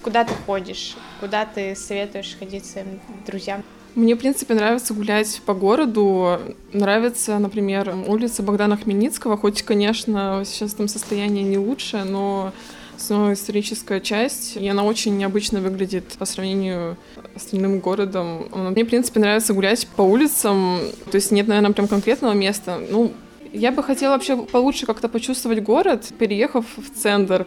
Куда 0.03 0.23
ты 0.23 0.33
ходишь? 0.45 0.95
Куда 1.19 1.45
ты 1.45 1.75
советуешь 1.75 2.35
ходить 2.37 2.65
своим 2.65 2.99
друзьям? 3.25 3.63
Мне, 3.95 4.15
в 4.15 4.19
принципе, 4.19 4.53
нравится 4.53 4.93
гулять 4.93 5.41
по 5.45 5.53
городу. 5.53 6.39
Нравится, 6.73 7.39
например, 7.39 7.95
улица 8.07 8.43
Богдана 8.43 8.77
Хмельницкого, 8.77 9.35
хоть, 9.35 9.63
конечно, 9.63 10.43
сейчас 10.45 10.73
там 10.73 10.87
состояние 10.87 11.43
не 11.43 11.57
лучшее, 11.57 12.03
но 12.03 12.53
снова 12.97 13.33
историческая 13.33 13.99
часть, 13.99 14.57
и 14.57 14.67
она 14.67 14.83
очень 14.83 15.17
необычно 15.17 15.59
выглядит 15.61 16.05
по 16.19 16.25
сравнению 16.25 16.97
с 17.35 17.45
остальным 17.45 17.79
городом. 17.79 18.47
Мне, 18.53 18.83
в 18.83 18.87
принципе, 18.87 19.19
нравится 19.21 19.53
гулять 19.53 19.87
по 19.95 20.03
улицам, 20.03 20.79
то 21.09 21.15
есть 21.15 21.31
нет, 21.31 21.47
наверное, 21.47 21.71
прям 21.71 21.87
конкретного 21.87 22.33
места. 22.33 22.79
Ну, 22.89 23.13
я 23.53 23.71
бы 23.71 23.83
хотела 23.83 24.13
вообще 24.13 24.37
получше 24.37 24.85
как-то 24.85 25.09
почувствовать 25.09 25.63
город, 25.63 26.11
переехав 26.17 26.65
в 26.77 26.89
центр. 26.95 27.45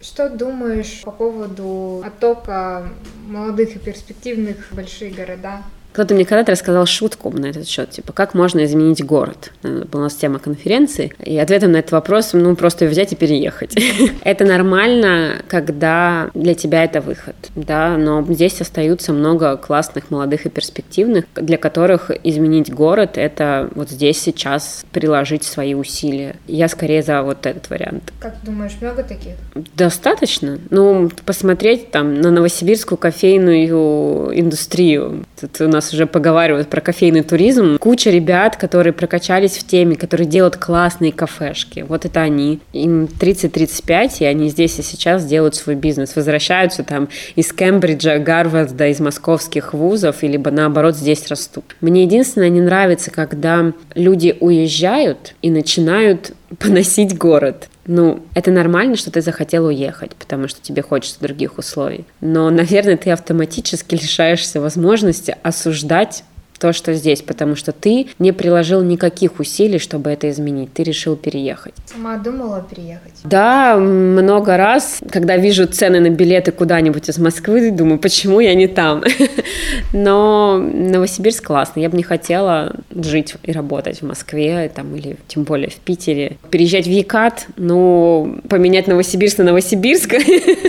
Что 0.00 0.28
думаешь 0.28 1.02
по 1.04 1.12
поводу 1.12 2.02
оттока 2.04 2.88
молодых 3.28 3.76
и 3.76 3.78
перспективных 3.78 4.70
в 4.70 4.74
большие 4.74 5.10
города? 5.10 5.62
Кто-то 5.92 6.14
мне 6.14 6.24
когда-то 6.24 6.52
рассказал 6.52 6.86
шутку 6.86 7.30
на 7.30 7.46
этот 7.46 7.68
счет, 7.68 7.90
типа, 7.90 8.12
как 8.12 8.34
можно 8.34 8.64
изменить 8.64 9.04
город? 9.04 9.52
Это 9.62 9.86
была 9.86 10.02
у 10.02 10.04
нас 10.04 10.14
тема 10.14 10.38
конференции, 10.38 11.12
и 11.22 11.38
ответом 11.38 11.72
на 11.72 11.78
этот 11.78 11.92
вопрос, 11.92 12.32
ну, 12.32 12.56
просто 12.56 12.86
взять 12.86 13.12
и 13.12 13.16
переехать. 13.16 13.74
это 14.24 14.44
нормально, 14.44 15.42
когда 15.48 16.30
для 16.34 16.54
тебя 16.54 16.84
это 16.84 17.00
выход, 17.00 17.36
да, 17.54 17.96
но 17.96 18.24
здесь 18.28 18.60
остаются 18.60 19.12
много 19.12 19.56
классных, 19.56 20.10
молодых 20.10 20.46
и 20.46 20.48
перспективных, 20.48 21.24
для 21.34 21.58
которых 21.58 22.10
изменить 22.24 22.72
город— 22.72 23.12
это 23.14 23.70
вот 23.74 23.90
здесь 23.90 24.20
сейчас 24.20 24.84
приложить 24.92 25.44
свои 25.44 25.74
усилия. 25.74 26.36
Я 26.46 26.68
скорее 26.68 27.02
за 27.02 27.22
вот 27.22 27.46
этот 27.46 27.68
вариант. 27.70 28.12
Как 28.20 28.34
думаешь, 28.44 28.72
много 28.80 29.02
таких? 29.02 29.34
Достаточно. 29.76 30.58
Ну, 30.70 31.10
посмотреть 31.24 31.90
там 31.90 32.20
на 32.20 32.30
новосибирскую 32.30 32.98
кофейную 32.98 34.38
индустрию. 34.38 35.24
Тут 35.40 35.60
у 35.60 35.68
нас 35.68 35.81
нас 35.82 35.92
уже 35.92 36.06
поговаривают 36.06 36.68
про 36.68 36.80
кофейный 36.80 37.22
туризм. 37.22 37.76
Куча 37.78 38.10
ребят, 38.10 38.56
которые 38.56 38.92
прокачались 38.92 39.56
в 39.58 39.66
теме, 39.66 39.96
которые 39.96 40.28
делают 40.28 40.56
классные 40.56 41.12
кафешки. 41.12 41.84
Вот 41.88 42.04
это 42.04 42.20
они. 42.20 42.60
Им 42.72 43.04
30-35, 43.04 44.18
и 44.20 44.24
они 44.24 44.48
здесь 44.48 44.78
и 44.78 44.82
сейчас 44.82 45.24
делают 45.26 45.56
свой 45.56 45.74
бизнес. 45.74 46.14
Возвращаются 46.14 46.84
там 46.84 47.08
из 47.34 47.52
Кембриджа, 47.52 48.18
Гарварда, 48.18 48.88
из 48.88 49.00
московских 49.00 49.74
вузов, 49.74 50.22
или 50.22 50.36
наоборот 50.36 50.96
здесь 50.96 51.26
растут. 51.26 51.76
Мне 51.80 52.04
единственное 52.04 52.48
не 52.48 52.60
нравится, 52.60 53.10
когда 53.10 53.72
люди 53.94 54.36
уезжают 54.38 55.34
и 55.42 55.50
начинают 55.50 56.32
поносить 56.58 57.18
город. 57.18 57.68
Ну, 57.86 58.22
это 58.34 58.50
нормально, 58.50 58.96
что 58.96 59.10
ты 59.10 59.20
захотел 59.20 59.66
уехать, 59.66 60.14
потому 60.14 60.46
что 60.48 60.60
тебе 60.60 60.82
хочется 60.82 61.20
других 61.20 61.58
условий. 61.58 62.04
Но, 62.20 62.48
наверное, 62.50 62.96
ты 62.96 63.10
автоматически 63.10 63.94
лишаешься 64.00 64.60
возможности 64.60 65.36
осуждать 65.42 66.24
то, 66.62 66.72
что 66.72 66.94
здесь, 66.94 67.22
потому 67.22 67.56
что 67.56 67.72
ты 67.72 68.06
не 68.20 68.30
приложил 68.30 68.82
никаких 68.84 69.40
усилий, 69.40 69.80
чтобы 69.80 70.10
это 70.10 70.30
изменить. 70.30 70.72
Ты 70.72 70.84
решил 70.84 71.16
переехать. 71.16 71.74
Сама 71.86 72.18
думала 72.18 72.64
переехать? 72.70 73.14
Да, 73.24 73.76
много 73.76 74.56
раз, 74.56 75.00
когда 75.10 75.36
вижу 75.36 75.66
цены 75.66 75.98
на 75.98 76.10
билеты 76.10 76.52
куда-нибудь 76.52 77.08
из 77.08 77.18
Москвы, 77.18 77.72
думаю, 77.72 77.98
почему 77.98 78.38
я 78.38 78.54
не 78.54 78.68
там. 78.68 79.02
Но 79.92 80.58
Новосибирск 80.58 81.44
классный. 81.44 81.82
Я 81.82 81.90
бы 81.90 81.96
не 81.96 82.04
хотела 82.04 82.76
жить 82.94 83.34
и 83.42 83.50
работать 83.50 84.00
в 84.00 84.06
Москве, 84.06 84.70
там, 84.72 84.94
или 84.94 85.16
тем 85.26 85.42
более 85.42 85.68
в 85.68 85.80
Питере. 85.80 86.36
Переезжать 86.50 86.86
в 86.86 86.90
Екат, 86.90 87.48
ну, 87.56 88.38
поменять 88.48 88.86
Новосибирск 88.86 89.38
на 89.38 89.44
Новосибирск. 89.46 90.14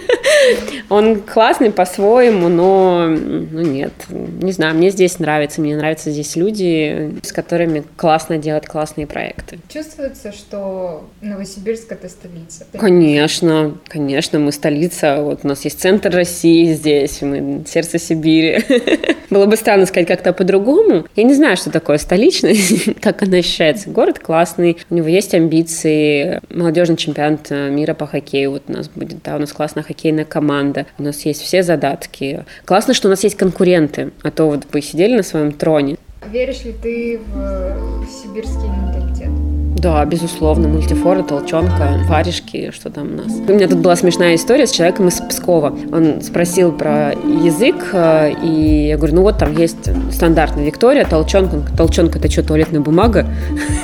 Он 0.89 1.21
классный 1.21 1.69
по-своему, 1.71 2.47
но 2.49 3.07
ну, 3.07 3.61
нет, 3.61 3.93
не 4.09 4.51
знаю, 4.51 4.75
мне 4.75 4.89
здесь 4.89 5.19
нравится, 5.19 5.61
мне 5.61 5.77
нравятся 5.83 6.11
здесь 6.11 6.37
люди, 6.37 7.13
с 7.23 7.33
которыми 7.33 7.83
классно 7.97 8.37
делать 8.37 8.67
классные 8.67 9.05
проекты. 9.05 9.59
Чувствуется, 9.67 10.31
что 10.31 11.09
Новосибирск— 11.19 11.87
это 11.91 12.07
столица? 12.07 12.65
Конечно, 12.71 13.77
конечно, 13.89 14.39
мы 14.39 14.53
столица. 14.53 15.21
Вот 15.21 15.41
у 15.43 15.47
нас 15.49 15.65
есть 15.65 15.81
центр 15.81 16.09
России 16.09 16.71
здесь, 16.71 17.21
мы 17.21 17.65
сердце 17.67 17.99
Сибири. 17.99 18.63
Было 19.29 19.45
бы 19.45 19.57
странно 19.57 19.85
сказать 19.85 20.07
как-то 20.07 20.31
по-другому. 20.31 21.05
Я 21.17 21.23
не 21.23 21.33
знаю, 21.33 21.57
что 21.57 21.69
такое 21.69 21.97
столичность, 21.97 22.95
как 23.01 23.23
она 23.23 23.37
ощущается. 23.37 23.89
Город 23.89 24.19
классный, 24.19 24.77
у 24.89 24.95
него 24.95 25.09
есть 25.09 25.33
амбиции. 25.33 26.39
Молодежный 26.49 26.95
чемпионат 26.95 27.49
мира 27.49 27.93
по 27.93 28.07
хоккею 28.07 28.51
вот 28.51 28.63
у 28.69 28.71
нас 28.71 28.87
будет, 28.87 29.21
да, 29.23 29.35
у 29.35 29.39
нас 29.39 29.51
классная 29.51 29.83
хоккейная 29.83 30.23
команда, 30.23 30.85
у 30.97 31.03
нас 31.03 31.25
есть 31.25 31.41
все 31.41 31.61
задатки. 31.61 32.45
Классно, 32.63 32.93
что 32.93 33.09
у 33.09 33.11
нас 33.11 33.21
есть 33.23 33.35
конкуренты, 33.35 34.11
а 34.21 34.31
то 34.31 34.45
вот 34.45 34.65
вы 34.71 34.81
сидели 34.81 35.17
на 35.17 35.23
своем 35.23 35.51
троне, 35.51 35.72
регионе. 35.79 35.97
Веришь 36.31 36.63
ли 36.63 36.73
ты 36.81 37.19
в 37.33 38.05
сибирский 38.07 38.69
менталитет? 38.69 39.29
Да, 39.75 40.05
безусловно, 40.05 40.69
мультифоры, 40.69 41.23
толчонка, 41.23 41.99
варежки, 42.07 42.71
что 42.71 42.89
там 42.89 43.13
у 43.13 43.15
нас. 43.17 43.33
У 43.47 43.53
меня 43.53 43.67
тут 43.67 43.79
была 43.79 43.97
смешная 43.97 44.35
история 44.35 44.65
с 44.65 44.71
человеком 44.71 45.09
из 45.09 45.19
Пскова. 45.19 45.77
Он 45.91 46.21
спросил 46.21 46.71
про 46.71 47.11
язык, 47.11 47.89
э, 47.91 48.31
и 48.41 48.87
я 48.87 48.97
говорю, 48.97 49.15
ну 49.15 49.21
вот 49.23 49.37
там 49.37 49.57
есть 49.57 49.89
стандартная 50.13 50.63
Виктория, 50.63 51.03
толчонка. 51.03 51.61
Толчонка, 51.75 52.17
это 52.19 52.31
что, 52.31 52.43
туалетная 52.43 52.79
бумага? 52.79 53.27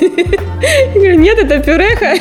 Я 0.00 0.94
говорю, 0.94 1.18
нет, 1.20 1.38
это 1.38 1.58
пюреха. 1.58 2.14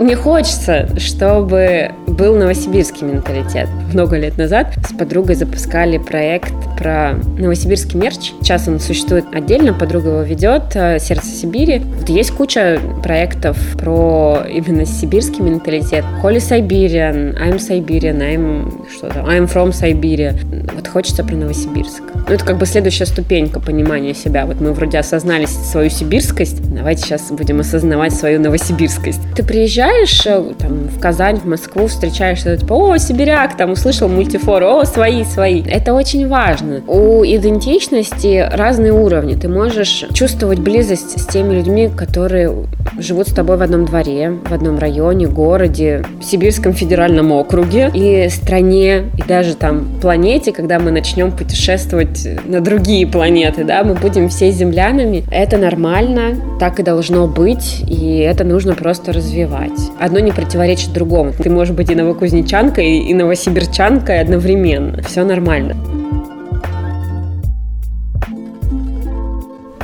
Мне 0.00 0.16
хочется, 0.16 0.88
чтобы 0.98 1.92
был 2.08 2.36
новосибирский 2.36 3.06
менталитет. 3.06 3.68
Много 3.92 4.16
лет 4.16 4.36
назад 4.36 4.74
с 4.88 4.92
подругой 4.92 5.36
запускали 5.36 5.98
проект 5.98 6.52
про 6.76 7.14
новосибирский 7.38 7.98
мерч. 7.98 8.32
Сейчас 8.40 8.66
он 8.66 8.80
существует 8.80 9.24
отдельно, 9.32 9.72
подруга 9.72 10.08
его 10.08 10.22
ведет, 10.22 10.74
э, 10.74 10.98
«Сердце 10.98 11.28
Сибири». 11.28 11.78
Вот 11.78 12.08
есть 12.08 12.32
куча 12.32 12.80
проектов 13.04 13.56
про 13.78 14.44
именно 14.50 14.84
сибирский 14.84 15.42
менталитет. 15.42 16.04
Holy 16.22 16.38
Siberian, 16.38 17.38
I'm 17.38 17.58
Siberian, 17.58 18.18
I'm 18.18 18.88
что 18.90 19.08
то 19.08 19.20
I'm 19.20 19.46
from 19.46 19.70
Siberia. 19.70 20.34
Вот 20.74 20.88
хочется 20.88 21.22
про 21.22 21.36
Новосибирск. 21.36 22.02
Ну, 22.28 22.34
это 22.34 22.44
как 22.44 22.58
бы 22.58 22.66
следующая 22.66 23.06
ступенька 23.06 23.60
понимания 23.60 24.14
себя. 24.14 24.44
Вот 24.46 24.60
мы 24.60 24.72
вроде 24.72 24.98
осознали 24.98 25.46
свою 25.46 25.88
сибирскость, 25.88 26.60
давайте 26.74 27.02
сейчас 27.02 27.30
будем 27.30 27.60
осознавать 27.60 28.12
свою 28.12 28.40
новосибирскость. 28.40 29.20
Ты 29.36 29.44
приезжаешь 29.44 29.83
э, 30.26 30.42
там, 30.58 30.88
в 30.88 30.98
Казань, 31.00 31.36
в 31.36 31.44
Москву, 31.44 31.86
встречаешься, 31.86 32.56
типа, 32.56 32.74
о, 32.74 32.98
сибиряк, 32.98 33.56
там, 33.56 33.72
услышал 33.72 34.08
мультифор, 34.08 34.62
о, 34.62 34.84
свои, 34.84 35.24
свои. 35.24 35.62
Это 35.62 35.94
очень 35.94 36.28
важно. 36.28 36.82
У 36.86 37.24
идентичности 37.24 38.48
разные 38.52 38.92
уровни. 38.92 39.34
Ты 39.34 39.48
можешь 39.48 40.04
чувствовать 40.12 40.58
близость 40.58 41.20
с 41.20 41.26
теми 41.26 41.54
людьми, 41.54 41.90
которые 41.94 42.52
живут 42.98 43.28
с 43.28 43.32
тобой 43.32 43.56
в 43.56 43.62
одном 43.62 43.84
дворе, 43.84 44.38
в 44.44 44.52
одном 44.52 44.78
районе, 44.78 45.26
городе, 45.26 46.04
в 46.20 46.24
Сибирском 46.24 46.72
федеральном 46.72 47.32
округе 47.32 47.90
и 47.92 48.28
стране, 48.28 49.04
и 49.18 49.22
даже 49.22 49.54
там 49.54 49.86
планете, 50.00 50.52
когда 50.52 50.78
мы 50.78 50.90
начнем 50.90 51.32
путешествовать 51.32 52.26
на 52.44 52.60
другие 52.60 53.06
планеты, 53.06 53.64
да, 53.64 53.84
мы 53.84 53.94
будем 53.94 54.28
все 54.28 54.50
землянами. 54.50 55.24
Это 55.30 55.56
нормально, 55.56 56.36
так 56.60 56.80
и 56.80 56.82
должно 56.82 57.26
быть, 57.26 57.82
и 57.88 58.18
это 58.18 58.44
нужно 58.44 58.74
просто 58.74 59.12
развивать. 59.12 59.73
Одно 59.98 60.18
не 60.18 60.32
противоречит 60.32 60.92
другому. 60.92 61.32
Ты 61.32 61.50
можешь 61.50 61.74
быть 61.74 61.90
и 61.90 61.94
новокузнечанкой, 61.94 62.98
и 62.98 63.14
новосибирчанкой 63.14 64.20
одновременно. 64.20 65.02
Все 65.02 65.24
нормально. 65.24 65.76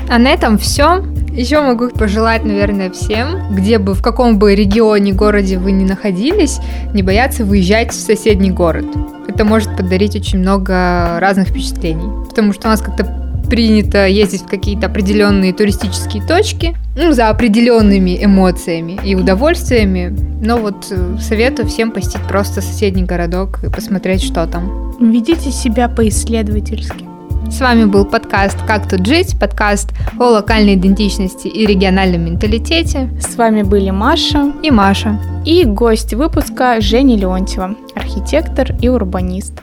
А 0.09 0.19
на 0.19 0.29
этом 0.29 0.59
все. 0.59 1.05
Еще 1.33 1.61
могу 1.61 1.91
пожелать, 1.91 2.45
наверное, 2.45 2.91
всем, 2.91 3.55
где 3.55 3.79
бы, 3.79 3.95
в 3.95 4.03
каком 4.03 4.39
бы 4.39 4.57
регионе, 4.57 5.13
городе 5.13 5.59
вы 5.59 5.71
ни 5.71 5.85
находились, 5.85 6.59
не 6.93 7.05
бояться 7.05 7.45
выезжать 7.45 7.93
в 7.93 7.95
соседний 7.95 8.51
город. 8.51 8.87
Это 9.29 9.45
может 9.45 9.77
подарить 9.77 10.17
очень 10.17 10.41
много 10.41 11.21
разных 11.21 11.49
впечатлений. 11.49 12.27
Потому 12.29 12.53
что 12.53 12.67
у 12.67 12.71
нас 12.71 12.81
как-то 12.81 13.30
принято 13.51 14.07
ездить 14.07 14.43
в 14.43 14.47
какие-то 14.47 14.87
определенные 14.87 15.53
туристические 15.53 16.23
точки, 16.27 16.77
ну, 16.97 17.13
за 17.13 17.29
определенными 17.29 18.25
эмоциями 18.25 18.99
и 19.05 19.15
удовольствиями. 19.15 20.17
Но 20.43 20.57
вот 20.57 20.87
э, 20.91 21.17
советую 21.21 21.69
всем 21.69 21.91
посетить 21.91 22.23
просто 22.23 22.63
соседний 22.63 23.03
городок 23.03 23.63
и 23.65 23.69
посмотреть, 23.69 24.23
что 24.23 24.47
там. 24.47 24.95
Ведите 25.01 25.51
себя 25.51 25.89
по-исследовательски. 25.89 27.11
С 27.51 27.61
вами 27.61 27.85
был 27.85 28.05
подкаст 28.05 28.57
«Как 28.65 28.89
тут 28.89 29.05
жить», 29.05 29.39
подкаст 29.39 29.91
о 30.19 30.31
локальной 30.31 30.77
идентичности 30.77 31.49
и 31.49 31.67
региональном 31.67 32.27
менталитете. 32.27 33.11
С 33.21 33.35
вами 33.35 33.63
были 33.63 33.91
Маша 33.91 34.53
и 34.63 34.71
Маша. 34.71 35.19
И 35.45 35.65
гость 35.65 36.15
выпуска 36.15 36.81
Женя 36.81 37.17
Леонтьева, 37.17 37.75
архитектор 37.97 38.77
и 38.81 38.89
урбанист. 38.89 39.55